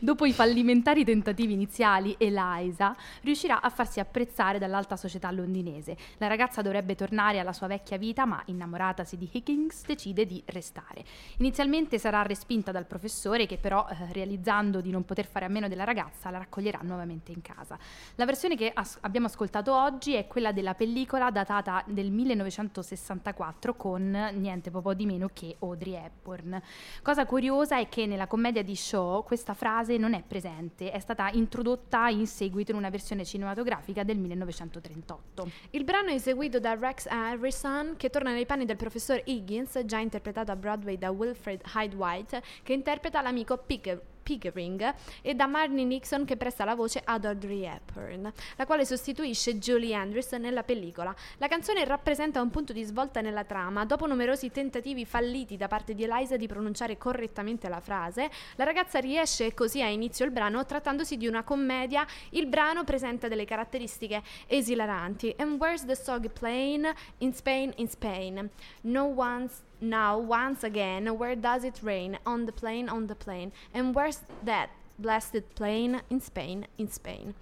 Dopo 0.00 0.24
i 0.24 0.32
fallimentari 0.32 1.04
tentativi 1.04 1.52
iniziali, 1.52 2.14
Eliza 2.18 2.94
riuscirà 3.22 3.60
a 3.60 3.70
farsi 3.70 4.00
apprezzare 4.00 4.58
dall'alta 4.58 4.96
società 4.96 5.30
londinese. 5.30 5.96
La 6.18 6.26
ragazza 6.26 6.62
dovrebbe 6.62 6.94
tornare 6.94 7.38
alla 7.38 7.52
sua 7.52 7.66
vecchia 7.66 7.96
vita, 7.96 8.24
ma 8.24 8.42
innamoratasi 8.46 9.16
di 9.16 9.28
Higgins 9.30 9.84
decide 9.86 10.26
di 10.26 10.42
restare. 10.46 11.04
Inizialmente 11.38 11.98
sarà 11.98 12.22
respinta 12.22 12.72
dal 12.72 12.86
professore, 12.86 13.46
che 13.46 13.58
però, 13.58 13.86
eh, 13.88 14.12
realizzando 14.12 14.80
di 14.80 14.90
non 14.90 15.04
poter 15.04 15.26
fare 15.26 15.46
a 15.46 15.48
meno 15.48 15.68
della 15.68 15.84
ragazza, 15.84 16.30
la 16.30 16.38
raccoglierà 16.38 16.80
nuovamente 16.82 17.32
in 17.32 17.42
casa. 17.42 17.78
La 18.16 18.24
versione 18.24 18.56
che 18.56 18.70
as- 18.72 18.98
abbiamo 19.00 19.26
ascoltato 19.26 19.74
oggi 19.74 20.14
è 20.14 20.26
quella 20.26 20.52
della 20.52 20.74
pellicola 20.74 21.30
datata 21.30 21.82
del 21.86 22.10
1964 22.10 23.74
con 23.74 24.10
niente 24.34 24.70
po' 24.70 24.94
di 24.94 25.06
meno 25.06 25.30
che 25.32 25.56
Audrey 25.60 25.94
Hepburn. 25.94 26.60
Cosa 27.02 27.26
curiosa 27.26 27.78
è 27.78 27.88
che 27.88 28.06
nella 28.06 28.26
commedia 28.26 28.62
di 28.62 28.76
Shaw 28.76 29.24
questa 29.24 29.54
frase 29.56 29.96
non 29.96 30.14
è 30.14 30.22
presente, 30.22 30.92
è 30.92 31.00
stata 31.00 31.30
introdotta 31.32 32.08
in 32.08 32.26
seguito 32.28 32.70
in 32.70 32.76
una 32.76 32.90
versione 32.90 33.24
cinematografica 33.24 34.04
del 34.04 34.18
1938. 34.18 35.50
Il 35.70 35.82
brano 35.82 36.10
è 36.10 36.14
eseguito 36.14 36.60
da 36.60 36.74
Rex 36.74 37.06
Harrison, 37.06 37.94
che 37.96 38.10
torna 38.10 38.30
nei 38.32 38.46
panni 38.46 38.64
del 38.64 38.76
professor 38.76 39.20
Higgins, 39.24 39.82
già 39.84 39.98
interpretato 39.98 40.52
a 40.52 40.56
Broadway 40.56 40.96
da 40.96 41.10
Wilfred 41.10 41.62
Hyde 41.74 41.96
White, 41.96 42.42
che 42.62 42.72
interpreta 42.72 43.20
l'amico 43.20 43.56
Pick- 43.56 44.14
Pickering 44.26 44.92
e 45.22 45.34
da 45.36 45.46
Marnie 45.46 45.84
Nixon 45.84 46.24
che 46.24 46.36
presta 46.36 46.64
la 46.64 46.74
voce 46.74 47.00
ad 47.04 47.24
Audrey 47.24 47.62
Hepburn, 47.62 48.32
la 48.56 48.66
quale 48.66 48.84
sostituisce 48.84 49.56
Julie 49.58 49.94
Andrews 49.94 50.32
nella 50.32 50.64
pellicola. 50.64 51.14
La 51.36 51.46
canzone 51.46 51.84
rappresenta 51.84 52.40
un 52.40 52.50
punto 52.50 52.72
di 52.72 52.82
svolta 52.82 53.20
nella 53.20 53.44
trama. 53.44 53.84
Dopo 53.84 54.08
numerosi 54.08 54.50
tentativi 54.50 55.04
falliti 55.04 55.56
da 55.56 55.68
parte 55.68 55.94
di 55.94 56.02
Eliza 56.02 56.36
di 56.36 56.48
pronunciare 56.48 56.98
correttamente 56.98 57.68
la 57.68 57.78
frase, 57.78 58.28
la 58.56 58.64
ragazza 58.64 58.98
riesce 58.98 59.54
così 59.54 59.80
a 59.80 59.86
inizio 59.86 60.24
il 60.24 60.32
brano. 60.32 60.66
Trattandosi 60.66 61.16
di 61.16 61.28
una 61.28 61.44
commedia, 61.44 62.04
il 62.30 62.46
brano 62.46 62.82
presenta 62.82 63.28
delle 63.28 63.44
caratteristiche 63.44 64.24
esilaranti. 64.48 65.36
And 65.38 65.60
where's 65.60 65.84
the 65.84 65.94
song 65.94 66.28
playing? 66.32 66.92
In 67.18 67.32
Spain, 67.32 67.72
in 67.76 67.88
Spain. 67.88 68.50
No 68.80 69.04
one's 69.04 69.62
now 69.80 70.18
once 70.18 70.64
again. 70.64 71.06
Where 71.18 71.36
does 71.36 71.64
it 71.64 71.80
rain? 71.82 72.18
On 72.24 72.46
the 72.46 72.52
plane, 72.52 72.88
on 72.88 73.06
the 73.06 73.14
plane. 73.14 73.52
And 73.74 73.94
where's 73.94 74.20
that 74.44 74.70
blasted 74.98 75.54
plane? 75.54 76.02
In 76.10 76.20
Spain, 76.20 76.66
in 76.78 76.90
Spain. 76.90 77.34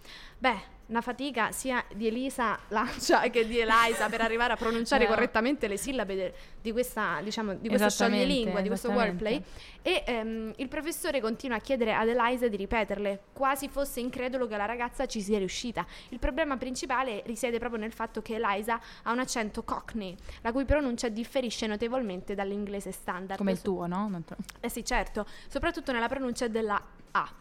Beh, 0.43 0.61
una 0.87 1.01
fatica 1.01 1.51
sia 1.53 1.83
di 1.95 2.07
Elisa 2.07 2.59
Lancia 2.69 3.21
che 3.31 3.47
di 3.47 3.59
Eliza 3.59 4.09
per 4.09 4.21
arrivare 4.21 4.53
a 4.53 4.57
pronunciare 4.57 5.05
No. 5.09 5.11
correttamente 5.11 5.67
le 5.69 5.77
sillabe 5.77 6.15
de- 6.15 6.35
di 6.61 6.73
questa, 6.73 7.21
diciamo, 7.23 7.55
di 7.55 7.69
questo 7.69 7.89
scioglilingua, 7.91 8.61
di 8.61 8.69
questo 8.69 8.91
wordplay. 8.91 9.43
E 9.83 10.03
ehm, 10.07 10.53
il 10.57 10.69
professore 10.69 11.21
continua 11.21 11.57
a 11.57 11.61
chiedere 11.61 11.95
ad 11.95 12.09
Eliza 12.09 12.49
di 12.49 12.57
ripeterle, 12.57 13.25
quasi 13.33 13.69
fosse 13.69 14.01
incredulo 14.01 14.47
che 14.47 14.57
la 14.57 14.65
ragazza 14.65 15.07
ci 15.07 15.21
sia 15.21 15.39
riuscita. 15.39 15.87
Il 16.09 16.19
problema 16.19 16.57
principale 16.57 17.23
risiede 17.27 17.59
proprio 17.59 17.81
nel 17.81 17.93
fatto 17.93 18.23
che 18.23 18.35
Eliza 18.37 18.81
ha 19.03 19.13
un 19.13 19.19
accento 19.19 19.63
cockney, 19.63 20.17
la 20.41 20.53
cui 20.53 20.65
pronuncia 20.65 21.09
differisce 21.09 21.67
notevolmente 21.67 22.35
dall'inglese 22.35 22.93
standard. 22.93 23.39
Come 23.39 23.53
il 23.53 23.61
tuo, 23.61 23.87
no? 23.87 24.23
Eh 24.61 24.69
sì, 24.71 24.85
certo, 24.85 25.27
soprattutto 25.49 25.93
nella 25.93 26.09
pronuncia 26.09 26.49
della 26.49 26.83
A. 27.13 27.33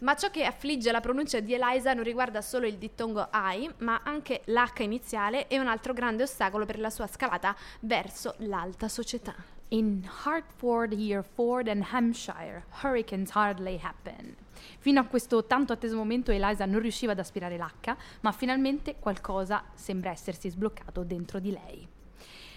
Ma 0.00 0.14
ciò 0.14 0.30
che 0.30 0.44
affligge 0.44 0.92
la 0.92 1.00
pronuncia 1.00 1.40
di 1.40 1.54
Eliza 1.54 1.94
non 1.94 2.04
riguarda 2.04 2.40
solo 2.40 2.66
il 2.66 2.76
dittongo 2.78 3.28
I, 3.32 3.70
ma 3.78 4.02
anche 4.04 4.42
l'H 4.44 4.80
iniziale 4.80 5.48
e 5.48 5.58
un 5.58 5.66
altro 5.66 5.92
grande 5.92 6.24
ostacolo 6.24 6.66
per 6.66 6.78
la 6.78 6.90
sua 6.90 7.06
scalata 7.06 7.56
verso 7.80 8.34
l'alta 8.38 8.88
società. 8.88 9.34
In 9.68 10.06
Hartford, 10.24 10.92
Hereford 10.92 11.68
and 11.68 11.86
Hampshire, 11.90 12.64
hurricanes 12.82 13.30
hardly 13.34 13.80
happen. 13.82 14.36
Fino 14.78 15.00
a 15.00 15.06
questo 15.06 15.46
tanto 15.46 15.72
atteso 15.72 15.96
momento 15.96 16.30
Eliza 16.30 16.66
non 16.66 16.80
riusciva 16.80 17.12
ad 17.12 17.18
aspirare 17.18 17.56
l'H, 17.56 17.96
ma 18.20 18.32
finalmente 18.32 18.96
qualcosa 18.98 19.64
sembra 19.74 20.10
essersi 20.10 20.50
sbloccato 20.50 21.04
dentro 21.04 21.38
di 21.38 21.50
lei. 21.52 21.88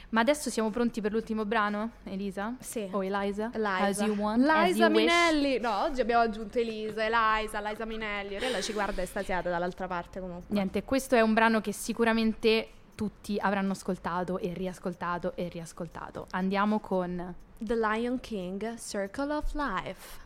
Ma 0.10 0.22
adesso 0.22 0.50
siamo 0.50 0.70
pronti 0.70 1.02
per 1.02 1.12
l'ultimo 1.12 1.46
brano, 1.46 1.92
Elisa? 2.04 2.56
Sì. 2.60 2.88
O 2.92 3.04
Eliza? 3.04 3.52
Eliza. 3.54 3.78
As 3.78 4.00
you 4.00 4.16
want, 4.16 4.48
as 4.48 4.68
Liza 4.68 4.86
you 4.86 4.96
wish. 4.96 5.06
Minelli. 5.06 5.60
No, 5.60 5.82
oggi 5.82 6.02
abbiamo 6.02 6.24
aggiunto 6.24 6.58
Elisa, 6.60 7.04
Eliza, 7.04 7.60
Liza 7.62 7.86
Minelli. 7.86 8.36
Orella 8.36 8.62
ci 8.62 8.74
guarda 8.74 9.02
estasiata 9.02 9.50
dall'altra 9.50 9.88
parte 9.88 10.20
comunque. 10.20 10.54
Niente, 10.54 10.84
questo 10.84 11.16
è 11.16 11.22
un 11.22 11.34
brano 11.34 11.62
che 11.62 11.72
sicuramente 11.72 12.70
tutti 12.96 13.38
avranno 13.40 13.74
ascoltato 13.74 14.38
e 14.38 14.54
riascoltato 14.54 15.36
e 15.36 15.50
riascoltato. 15.50 16.28
Andiamo 16.32 16.80
con 16.80 17.36
The 17.58 17.76
Lion 17.76 18.20
King, 18.20 18.78
Circle 18.78 19.34
of 19.34 19.54
Life. 19.54 20.24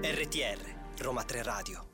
RTR, 0.00 0.58
Roma 0.98 1.24
3 1.24 1.42
Radio. 1.42 1.84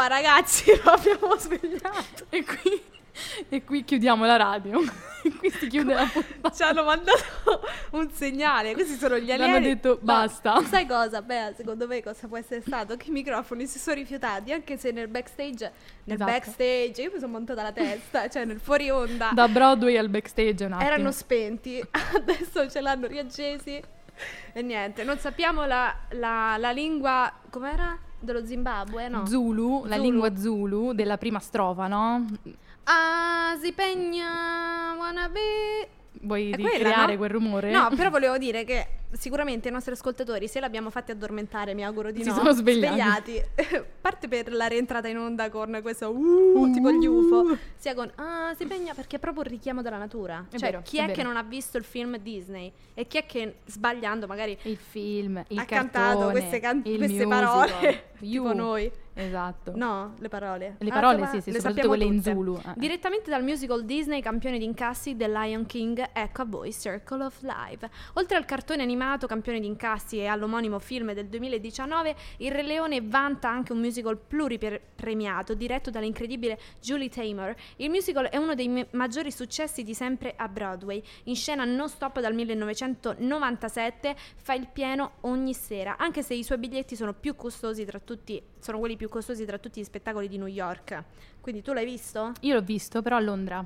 Ma 0.00 0.06
ragazzi, 0.06 0.70
abbiamo 0.84 1.36
svegliato. 1.36 2.24
E 2.30 2.42
qui, 2.42 2.82
e 3.48 3.64
qui 3.64 3.84
chiudiamo 3.84 4.24
la 4.24 4.36
radio. 4.36 4.80
Qui 5.26 5.50
si 5.50 5.66
chiude 5.66 5.92
la 5.92 6.08
puntata. 6.12 6.54
Ci 6.54 6.62
hanno 6.62 6.84
mandato 6.84 7.20
un 7.92 8.08
segnale. 8.12 8.74
Questi 8.74 8.94
sono 8.94 9.18
gli 9.18 9.32
alieni. 9.32 9.54
hanno 9.56 9.60
detto, 9.66 9.98
basta. 10.00 10.62
Sai 10.62 10.86
cosa? 10.86 11.20
Beh, 11.20 11.52
secondo 11.56 11.88
me 11.88 12.00
cosa 12.00 12.28
può 12.28 12.36
essere 12.36 12.60
stato? 12.60 12.96
Che 12.96 13.08
i 13.08 13.10
microfoni 13.12 13.66
si 13.66 13.80
sono 13.80 13.96
rifiutati, 13.96 14.52
anche 14.52 14.76
se 14.76 14.92
nel 14.92 15.08
backstage. 15.08 15.72
Nel 16.04 16.14
Esatto. 16.14 16.30
backstage, 16.30 17.02
io 17.02 17.10
mi 17.12 17.18
sono 17.18 17.32
montata 17.32 17.62
la 17.62 17.72
testa, 17.72 18.28
cioè 18.28 18.44
nel 18.44 18.60
fuori 18.60 18.88
onda. 18.88 19.30
Da 19.34 19.48
Broadway 19.48 19.96
al 19.96 20.08
backstage 20.10 20.64
un 20.64 20.74
attimo. 20.74 20.88
erano 20.90 21.10
spenti, 21.10 21.84
adesso 22.14 22.70
ce 22.70 22.80
l'hanno 22.80 23.08
riaccesi. 23.08 23.82
E 24.52 24.62
niente, 24.62 25.02
non 25.02 25.18
sappiamo 25.18 25.64
la, 25.66 25.92
la- 26.10 26.56
la 26.56 26.70
lingua. 26.70 27.32
Com'era? 27.50 27.98
Dello 28.20 28.46
Zimbabwe, 28.46 29.08
no? 29.08 29.26
Zulu, 29.26 29.86
la 29.86 29.96
Zulu. 29.96 30.02
lingua 30.08 30.36
Zulu 30.36 30.92
della 30.94 31.18
prima 31.18 31.40
strofa, 31.40 31.88
no? 31.88 32.24
Ah, 32.88 33.56
si 33.60 33.72
pegna, 33.72 34.94
wanna 34.96 35.28
be. 35.28 35.88
Vuoi 36.20 36.50
È 36.50 36.56
ricreare 36.56 36.82
quella, 36.82 37.06
no? 37.06 37.16
quel 37.16 37.30
rumore? 37.30 37.70
No, 37.70 37.88
però 37.96 38.10
volevo 38.10 38.38
dire 38.38 38.64
che 38.64 38.86
sicuramente 39.12 39.68
i 39.68 39.72
nostri 39.72 39.92
ascoltatori, 39.92 40.46
se 40.46 40.60
l'abbiamo 40.60 40.90
fatti 40.90 41.10
addormentare, 41.10 41.74
mi 41.74 41.84
auguro 41.84 42.10
di 42.10 42.22
Si 42.22 42.28
no, 42.28 42.34
sono 42.34 42.52
svegliati. 42.52 43.42
parte 44.00 44.28
per 44.28 44.52
la 44.52 44.66
rientrata 44.66 45.08
in 45.08 45.18
onda 45.18 45.50
con 45.50 45.78
questo 45.82 46.10
uh, 46.10 46.70
tipo 46.72 46.90
gli 46.92 47.06
UFO, 47.06 47.56
sia 47.76 47.94
con 47.94 48.10
ah, 48.16 48.54
si 48.56 48.66
pegna 48.66 48.94
perché 48.94 49.16
è 49.16 49.18
proprio 49.18 49.42
un 49.42 49.48
richiamo 49.48 49.82
della 49.82 49.98
natura. 49.98 50.46
È 50.48 50.56
cioè, 50.56 50.70
vero, 50.70 50.82
chi 50.84 50.98
è 50.98 51.06
è, 51.08 51.12
che 51.12 51.22
non 51.24 51.36
ha 51.36 51.42
visto 51.42 51.76
il 51.78 51.84
film 51.84 52.16
Disney 52.18 52.72
e 52.94 53.06
chi 53.06 53.18
è 53.18 53.26
che 53.26 53.56
sbagliando 53.64 54.26
magari 54.26 54.56
Il 54.62 54.76
film, 54.76 55.42
il 55.48 55.58
ha 55.58 55.64
cartone, 55.64 55.90
cantato 55.90 56.30
queste, 56.30 56.60
can- 56.60 56.82
queste 56.82 57.06
musical. 57.06 57.28
parole 57.28 58.04
tipo 58.18 58.52
noi. 58.52 58.90
Esatto. 59.18 59.72
No, 59.74 60.14
le 60.18 60.28
parole. 60.28 60.76
Le 60.78 60.90
Ah, 60.90 60.92
parole, 60.92 61.14
insomma, 61.20 61.30
sì, 61.36 61.40
sì, 61.40 61.50
le 61.50 61.56
soprattutto 61.60 61.82
sappiamo 61.82 61.88
quelle 61.88 62.04
in 62.04 62.16
tutte. 62.22 62.32
Zulu. 62.34 62.56
eh. 62.58 62.72
Direttamente 62.76 63.30
dal 63.30 63.42
musical 63.42 63.84
Disney, 63.86 64.20
campione 64.20 64.58
di 64.58 64.64
incassi 64.64 65.16
The 65.16 65.26
Lion 65.28 65.64
King, 65.64 66.10
ecco 66.12 66.42
a 66.42 66.44
voi 66.44 66.70
Circle 66.72 67.24
of 67.24 67.40
Life. 67.40 67.88
Oltre 68.14 68.36
al 68.36 68.44
cartone 68.44 68.82
animato, 68.82 69.26
campione 69.26 69.58
di 69.58 69.66
incassi 69.66 70.18
e 70.18 70.26
all'omonimo 70.26 70.78
film 70.78 71.14
del 71.14 71.28
2019, 71.28 72.14
Il 72.38 72.52
Re 72.52 72.62
Leone 72.62 73.00
vanta 73.00 73.48
anche 73.48 73.72
un 73.72 73.78
musical 73.80 74.18
pluripremiato 74.18 75.54
diretto 75.54 75.88
dall'incredibile 75.90 76.58
Julie 76.82 77.08
Taymor. 77.08 77.54
Il 77.76 77.88
musical 77.88 78.26
è 78.26 78.36
uno 78.36 78.54
dei 78.54 78.68
me- 78.68 78.88
maggiori 78.90 79.30
successi 79.32 79.82
di 79.82 79.94
sempre 79.94 80.34
a 80.36 80.46
Broadway. 80.48 81.02
In 81.24 81.36
scena 81.36 81.64
non 81.64 81.88
stop 81.88 82.20
dal 82.20 82.34
1997, 82.34 84.14
fa 84.36 84.52
il 84.52 84.68
pieno 84.70 85.12
ogni 85.22 85.54
sera, 85.54 85.96
anche 85.96 86.22
se 86.22 86.34
i 86.34 86.44
suoi 86.44 86.58
biglietti 86.58 86.94
sono 86.96 87.14
più 87.14 87.34
costosi 87.34 87.84
tra 87.86 87.98
tutti, 87.98 88.42
sono 88.58 88.78
quelli 88.78 88.96
più 88.96 89.05
costosi 89.08 89.44
tra 89.44 89.58
tutti 89.58 89.80
gli 89.80 89.84
spettacoli 89.84 90.28
di 90.28 90.38
New 90.38 90.46
York. 90.46 91.02
Quindi 91.40 91.62
tu 91.62 91.72
l'hai 91.72 91.84
visto? 91.84 92.32
Io 92.40 92.54
l'ho 92.54 92.62
visto, 92.62 93.02
però 93.02 93.16
a 93.16 93.20
Londra. 93.20 93.64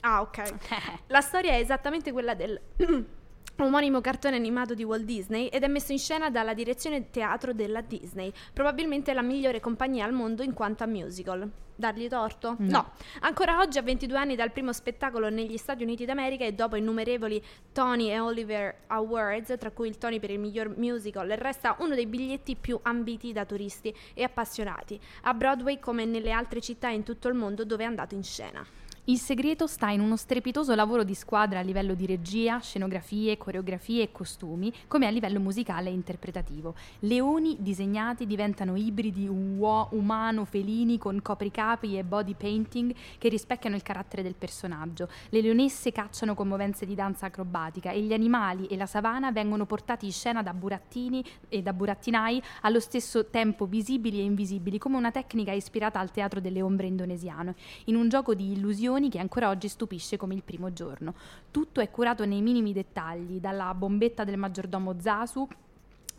Ah, 0.00 0.20
ok. 0.20 0.54
La 1.08 1.20
storia 1.20 1.52
è 1.52 1.60
esattamente 1.60 2.12
quella 2.12 2.34
del 2.34 2.60
omonimo 3.56 4.00
cartone 4.00 4.36
animato 4.36 4.74
di 4.74 4.84
Walt 4.84 5.04
Disney 5.04 5.46
ed 5.46 5.62
è 5.62 5.68
messo 5.68 5.92
in 5.92 5.98
scena 5.98 6.30
dalla 6.30 6.54
direzione 6.54 7.10
teatro 7.10 7.52
della 7.52 7.80
Disney, 7.80 8.32
probabilmente 8.52 9.12
la 9.12 9.22
migliore 9.22 9.60
compagnia 9.60 10.04
al 10.04 10.12
mondo 10.12 10.42
in 10.42 10.52
quanto 10.52 10.84
a 10.84 10.86
musical. 10.86 11.50
Dargli 11.74 12.06
torto? 12.06 12.56
No. 12.58 12.92
Ancora 13.20 13.58
oggi, 13.58 13.78
a 13.78 13.82
22 13.82 14.16
anni 14.16 14.36
dal 14.36 14.52
primo 14.52 14.72
spettacolo 14.72 15.30
negli 15.30 15.56
Stati 15.56 15.82
Uniti 15.82 16.04
d'America 16.04 16.44
e 16.44 16.52
dopo 16.52 16.76
innumerevoli 16.76 17.42
Tony 17.72 18.10
e 18.10 18.20
Oliver 18.20 18.82
Awards, 18.88 19.54
tra 19.58 19.70
cui 19.70 19.88
il 19.88 19.98
Tony 19.98 20.20
per 20.20 20.30
il 20.30 20.38
miglior 20.38 20.76
musical, 20.76 21.28
resta 21.28 21.76
uno 21.80 21.94
dei 21.94 22.06
biglietti 22.06 22.56
più 22.56 22.78
ambiti 22.82 23.32
da 23.32 23.44
turisti 23.44 23.94
e 24.14 24.22
appassionati, 24.22 25.00
a 25.22 25.34
Broadway 25.34 25.78
come 25.80 26.04
nelle 26.04 26.30
altre 26.30 26.60
città 26.60 26.88
in 26.88 27.02
tutto 27.02 27.28
il 27.28 27.34
mondo 27.34 27.64
dove 27.64 27.84
è 27.84 27.86
andato 27.86 28.14
in 28.14 28.22
scena. 28.22 28.64
Il 29.06 29.18
segreto 29.18 29.66
sta 29.66 29.90
in 29.90 29.98
uno 29.98 30.14
strepitoso 30.14 30.76
lavoro 30.76 31.02
di 31.02 31.16
squadra 31.16 31.58
a 31.58 31.62
livello 31.62 31.94
di 31.94 32.06
regia, 32.06 32.60
scenografie, 32.60 33.36
coreografie 33.36 34.04
e 34.04 34.12
costumi, 34.12 34.72
come 34.86 35.08
a 35.08 35.10
livello 35.10 35.40
musicale 35.40 35.90
e 35.90 35.92
interpretativo. 35.92 36.76
Leoni 37.00 37.56
disegnati 37.58 38.28
diventano 38.28 38.76
ibridi 38.76 39.26
uo- 39.26 39.88
umano-felini 39.90 40.98
con 40.98 41.20
copricapi 41.20 41.98
e 41.98 42.04
body 42.04 42.34
painting 42.34 42.94
che 43.18 43.28
rispecchiano 43.28 43.74
il 43.74 43.82
carattere 43.82 44.22
del 44.22 44.36
personaggio. 44.36 45.08
Le 45.30 45.40
leonesse 45.40 45.90
cacciano 45.90 46.36
con 46.36 46.46
movenze 46.46 46.86
di 46.86 46.94
danza 46.94 47.26
acrobatica 47.26 47.90
e 47.90 48.02
gli 48.02 48.12
animali 48.12 48.66
e 48.66 48.76
la 48.76 48.86
savana 48.86 49.32
vengono 49.32 49.66
portati 49.66 50.06
in 50.06 50.12
scena 50.12 50.44
da 50.44 50.54
burattini 50.54 51.24
e 51.48 51.60
da 51.60 51.72
burattinai 51.72 52.40
allo 52.60 52.78
stesso 52.78 53.26
tempo 53.26 53.66
visibili 53.66 54.20
e 54.20 54.22
invisibili, 54.22 54.78
come 54.78 54.96
una 54.96 55.10
tecnica 55.10 55.50
ispirata 55.50 55.98
al 55.98 56.12
teatro 56.12 56.38
delle 56.38 56.62
ombre 56.62 56.86
indonesiano 56.86 57.56
in 57.86 57.96
un 57.96 58.08
gioco 58.08 58.32
di 58.34 58.52
illusioni 58.52 58.90
che 59.08 59.18
ancora 59.18 59.48
oggi 59.48 59.68
stupisce 59.68 60.16
come 60.16 60.34
il 60.34 60.42
primo 60.42 60.72
giorno. 60.72 61.14
Tutto 61.50 61.80
è 61.80 61.90
curato 61.90 62.24
nei 62.24 62.42
minimi 62.42 62.72
dettagli, 62.72 63.40
dalla 63.40 63.74
bombetta 63.74 64.24
del 64.24 64.36
maggiordomo 64.36 64.96
Zasu, 65.00 65.46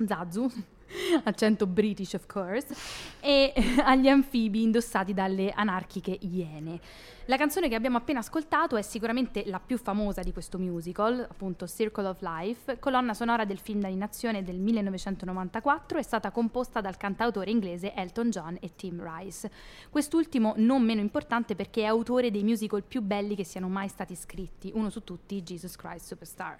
Zazu, 0.05 0.51
accento 1.23 1.67
british 1.67 2.13
of 2.13 2.25
course, 2.25 2.73
e 3.19 3.53
agli 3.83 4.07
anfibi 4.07 4.61
indossati 4.61 5.13
dalle 5.13 5.51
anarchiche 5.51 6.17
iene. 6.21 6.79
La 7.27 7.37
canzone 7.37 7.69
che 7.69 7.75
abbiamo 7.75 7.95
appena 7.95 8.19
ascoltato 8.19 8.75
è 8.75 8.81
sicuramente 8.81 9.43
la 9.45 9.61
più 9.61 9.77
famosa 9.77 10.21
di 10.21 10.33
questo 10.33 10.59
musical, 10.59 11.25
appunto 11.29 11.65
Circle 11.67 12.07
of 12.07 12.21
Life, 12.21 12.79
colonna 12.79 13.13
sonora 13.13 13.45
del 13.45 13.59
film 13.59 13.79
d'animazione 13.79 14.43
del 14.43 14.59
1994, 14.59 15.99
è 15.99 16.01
stata 16.01 16.31
composta 16.31 16.81
dal 16.81 16.97
cantautore 16.97 17.49
inglese 17.49 17.93
Elton 17.93 18.29
John 18.29 18.57
e 18.59 18.75
Tim 18.75 19.01
Rice. 19.01 19.49
Quest'ultimo 19.89 20.53
non 20.57 20.83
meno 20.83 20.99
importante 20.99 21.55
perché 21.55 21.83
è 21.83 21.85
autore 21.85 22.29
dei 22.29 22.43
musical 22.43 22.83
più 22.83 23.01
belli 23.01 23.35
che 23.35 23.45
siano 23.45 23.69
mai 23.69 23.87
stati 23.87 24.15
scritti, 24.15 24.71
uno 24.73 24.89
su 24.89 25.05
tutti 25.05 25.41
Jesus 25.43 25.77
Christ 25.77 26.07
Superstar, 26.07 26.57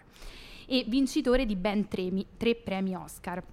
e 0.66 0.86
vincitore 0.88 1.46
di 1.46 1.58
ben 1.58 1.90
tre, 1.90 2.10
tre 2.38 2.56
premi 2.56 2.96
Oscar. 2.96 3.44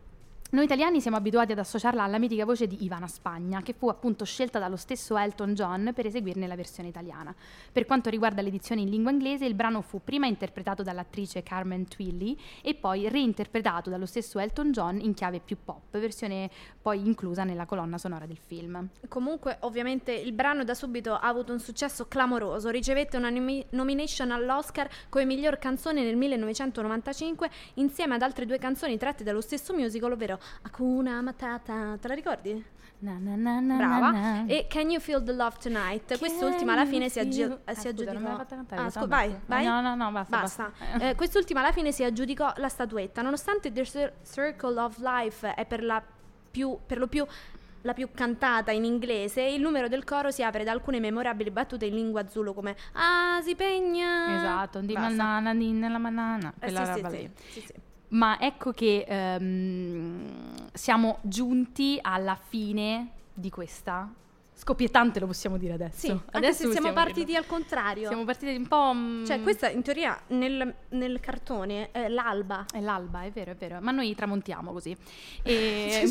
Noi 0.52 0.64
italiani 0.64 1.00
siamo 1.00 1.16
abituati 1.16 1.52
ad 1.52 1.60
associarla 1.60 2.02
alla 2.02 2.18
mitica 2.18 2.44
voce 2.44 2.66
di 2.66 2.82
Ivana 2.82 3.06
Spagna, 3.06 3.62
che 3.62 3.72
fu 3.72 3.88
appunto 3.88 4.24
scelta 4.24 4.58
dallo 4.58 4.74
stesso 4.74 5.16
Elton 5.16 5.54
John 5.54 5.92
per 5.94 6.06
eseguirne 6.06 6.48
la 6.48 6.56
versione 6.56 6.88
italiana. 6.88 7.32
Per 7.70 7.86
quanto 7.86 8.10
riguarda 8.10 8.42
l'edizione 8.42 8.80
in 8.80 8.90
lingua 8.90 9.12
inglese, 9.12 9.44
il 9.44 9.54
brano 9.54 9.80
fu 9.80 10.00
prima 10.02 10.26
interpretato 10.26 10.82
dall'attrice 10.82 11.44
Carmen 11.44 11.86
Twilly 11.86 12.36
e 12.62 12.74
poi 12.74 13.08
reinterpretato 13.08 13.90
dallo 13.90 14.06
stesso 14.06 14.40
Elton 14.40 14.72
John 14.72 14.98
in 15.00 15.14
chiave 15.14 15.38
più 15.38 15.56
pop, 15.64 15.96
versione 15.96 16.50
poi 16.82 16.98
inclusa 16.98 17.44
nella 17.44 17.64
colonna 17.64 17.96
sonora 17.96 18.26
del 18.26 18.38
film. 18.44 18.88
Comunque, 19.06 19.58
ovviamente, 19.60 20.10
il 20.12 20.32
brano 20.32 20.64
da 20.64 20.74
subito 20.74 21.14
ha 21.14 21.28
avuto 21.28 21.52
un 21.52 21.60
successo 21.60 22.08
clamoroso. 22.08 22.70
Ricevette 22.70 23.16
una 23.16 23.30
nomi- 23.30 23.64
nomination 23.70 24.32
all'Oscar 24.32 24.88
come 25.10 25.24
miglior 25.26 25.58
canzone 25.58 26.02
nel 26.02 26.16
1995, 26.16 27.48
insieme 27.74 28.16
ad 28.16 28.22
altre 28.22 28.46
due 28.46 28.58
canzoni 28.58 28.98
tratte 28.98 29.22
dallo 29.22 29.40
stesso 29.40 29.72
musical, 29.72 30.10
ovvero 30.10 30.38
Hakuna 30.62 31.20
Matata. 31.22 31.96
Te 32.00 32.08
la 32.08 32.14
ricordi? 32.14 32.64
Na 33.02 33.16
na 33.18 33.34
na 33.34 33.60
na 33.60 33.76
Brava. 33.76 34.10
na 34.10 34.42
na. 34.42 34.44
E 34.46 34.66
Can 34.68 34.90
You 34.90 35.00
Feel 35.00 35.22
the 35.22 35.32
Love 35.32 35.56
Tonight? 35.58 36.18
Quest'ultima 36.18 36.72
alla 36.72 36.84
fine 36.84 37.08
si, 37.08 37.18
aggi- 37.18 37.40
eh, 37.42 37.58
si 37.74 37.74
scusa, 37.74 37.88
aggiudicò. 37.88 38.44
cantare, 38.46 38.82
Ah, 38.82 38.90
scu- 38.90 39.06
vai, 39.06 39.34
vai. 39.46 39.64
No, 39.64 39.80
no, 39.80 39.94
no, 39.94 40.10
basta, 40.10 40.40
Basta. 40.40 40.72
basta. 40.78 41.08
Eh, 41.08 41.14
quest'ultima 41.14 41.60
alla 41.60 41.72
fine 41.72 41.92
si 41.92 42.04
aggiudicò 42.04 42.52
la 42.56 42.68
statuetta. 42.68 43.22
Nonostante 43.22 43.72
The 43.72 43.84
Cir- 43.86 44.12
Circle 44.30 44.78
of 44.78 44.98
Life 44.98 45.54
è 45.54 45.64
per, 45.64 45.82
la 45.82 46.02
più, 46.50 46.76
per 46.84 46.98
lo 46.98 47.06
più 47.06 47.24
la 47.82 47.94
più 47.94 48.10
cantata 48.12 48.72
in 48.72 48.84
inglese, 48.84 49.40
il 49.40 49.62
numero 49.62 49.88
del 49.88 50.04
coro 50.04 50.30
si 50.30 50.42
apre 50.42 50.64
da 50.64 50.70
alcune 50.72 51.00
memorabili 51.00 51.50
battute 51.50 51.86
in 51.86 51.94
lingua 51.94 52.28
zulu 52.28 52.52
come 52.52 52.76
Ah, 52.92 53.40
si 53.42 53.54
pegna. 53.56 54.36
Esatto, 54.36 54.80
di 54.80 54.92
Basta. 54.92 55.08
banana, 55.08 55.54
di 55.54 55.72
nella 55.72 55.98
banana, 55.98 56.52
Eh, 56.58 56.58
quella 56.58 56.84
sì, 56.84 56.92
roba 57.00 57.08
sì, 57.08 57.16
lì. 57.16 57.30
sì, 57.48 57.60
sì. 57.62 57.72
Ma 58.10 58.38
ecco 58.40 58.72
che 58.72 59.04
ehm, 59.06 60.70
siamo 60.72 61.18
giunti 61.22 61.98
alla 62.00 62.36
fine 62.36 63.10
di 63.32 63.50
questa. 63.50 64.12
Scoppiettante 64.52 65.18
lo 65.20 65.26
possiamo 65.26 65.56
dire 65.56 65.72
adesso. 65.72 65.98
Sì, 65.98 66.10
anche 66.10 66.36
adesso 66.36 66.66
se 66.66 66.72
siamo 66.72 66.92
partiti 66.92 67.26
dirlo. 67.26 67.40
al 67.40 67.46
contrario. 67.46 68.08
Siamo 68.08 68.24
partiti 68.24 68.54
un 68.54 68.68
po'. 68.68 68.92
mm, 68.92 69.24
Cioè, 69.24 69.40
questa 69.40 69.70
in 69.70 69.82
teoria 69.82 70.20
nel, 70.28 70.74
nel 70.90 71.18
cartone 71.20 71.90
è 71.92 72.08
l'alba. 72.08 72.66
È 72.70 72.78
l'alba, 72.80 73.22
è 73.22 73.30
vero, 73.30 73.52
è 73.52 73.54
vero. 73.54 73.78
Ma 73.80 73.90
noi 73.90 74.14
tramontiamo 74.14 74.72
così. 74.72 74.94
E... 75.42 76.04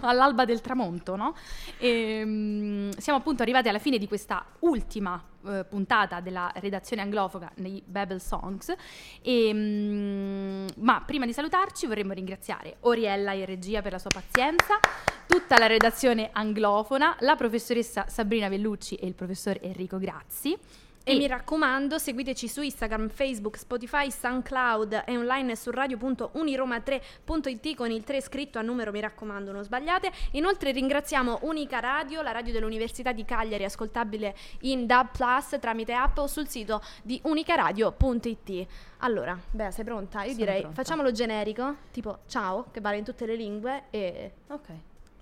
All'alba 0.00 0.46
del 0.46 0.62
tramonto, 0.62 1.16
no? 1.16 1.34
E, 1.76 2.22
mm, 2.24 2.90
siamo 2.96 3.18
appunto 3.18 3.42
arrivati 3.42 3.68
alla 3.68 3.78
fine 3.78 3.98
di 3.98 4.08
questa 4.08 4.42
ultima 4.60 5.22
eh, 5.46 5.64
puntata 5.64 6.20
della 6.20 6.50
redazione 6.56 7.02
anglofoga 7.02 7.50
nei 7.56 7.82
Babel 7.84 8.20
Songs. 8.20 8.72
E, 9.20 9.52
mm, 9.52 10.66
ma 10.78 11.02
prima 11.04 11.26
di 11.26 11.32
salutarci 11.32 11.86
vorremmo 11.86 12.12
ringraziare 12.12 12.76
Oriella 12.80 13.32
in 13.32 13.44
regia 13.44 13.82
per 13.82 13.92
la 13.92 13.98
sua 13.98 14.10
pazienza, 14.10 14.78
tutta 15.26 15.58
la 15.58 15.66
redazione 15.66 16.30
anglofona, 16.32 17.16
la 17.20 17.36
professoressa 17.36 18.06
Sabrina 18.08 18.48
Vellucci 18.48 18.96
e 18.96 19.06
il 19.06 19.14
professor 19.14 19.58
Enrico 19.60 19.98
Grazzi. 19.98 20.58
E 21.04 21.16
mi 21.16 21.26
raccomando, 21.26 21.98
seguiteci 21.98 22.46
su 22.46 22.62
Instagram, 22.62 23.08
Facebook, 23.08 23.58
Spotify, 23.58 24.08
SoundCloud 24.10 25.02
e 25.04 25.16
online 25.16 25.56
su 25.56 25.70
radio.uniroma3.it 25.72 27.74
con 27.74 27.90
il 27.90 28.04
3 28.04 28.20
scritto 28.20 28.58
a 28.58 28.62
numero, 28.62 28.92
mi 28.92 29.00
raccomando, 29.00 29.50
non 29.50 29.64
sbagliate. 29.64 30.12
Inoltre 30.32 30.70
ringraziamo 30.70 31.40
Unica 31.42 31.80
Radio, 31.80 32.22
la 32.22 32.30
radio 32.30 32.52
dell'Università 32.52 33.10
di 33.12 33.24
Cagliari, 33.24 33.64
ascoltabile 33.64 34.36
in 34.60 34.86
DAB 34.86 35.08
Plus 35.10 35.56
tramite 35.60 35.92
app 35.92 36.18
o 36.18 36.26
sul 36.28 36.46
sito 36.46 36.80
di 37.02 37.20
unicaradio.it. 37.24 38.66
Allora, 38.98 39.36
Bea, 39.50 39.72
sei 39.72 39.84
pronta? 39.84 40.22
Io 40.22 40.32
Sono 40.32 40.44
direi 40.44 40.60
pronta. 40.60 40.82
facciamolo 40.82 41.10
generico, 41.10 41.76
tipo 41.90 42.18
ciao, 42.28 42.66
che 42.70 42.80
vale 42.80 42.98
in 42.98 43.04
tutte 43.04 43.26
le 43.26 43.34
lingue 43.34 43.84
e 43.90 44.32
Ok. 44.48 44.68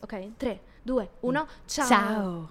ok, 0.00 0.28
3, 0.36 0.60
2, 0.82 1.10
1, 1.20 1.48
ciao. 1.64 1.86
Ciao. 1.86 2.50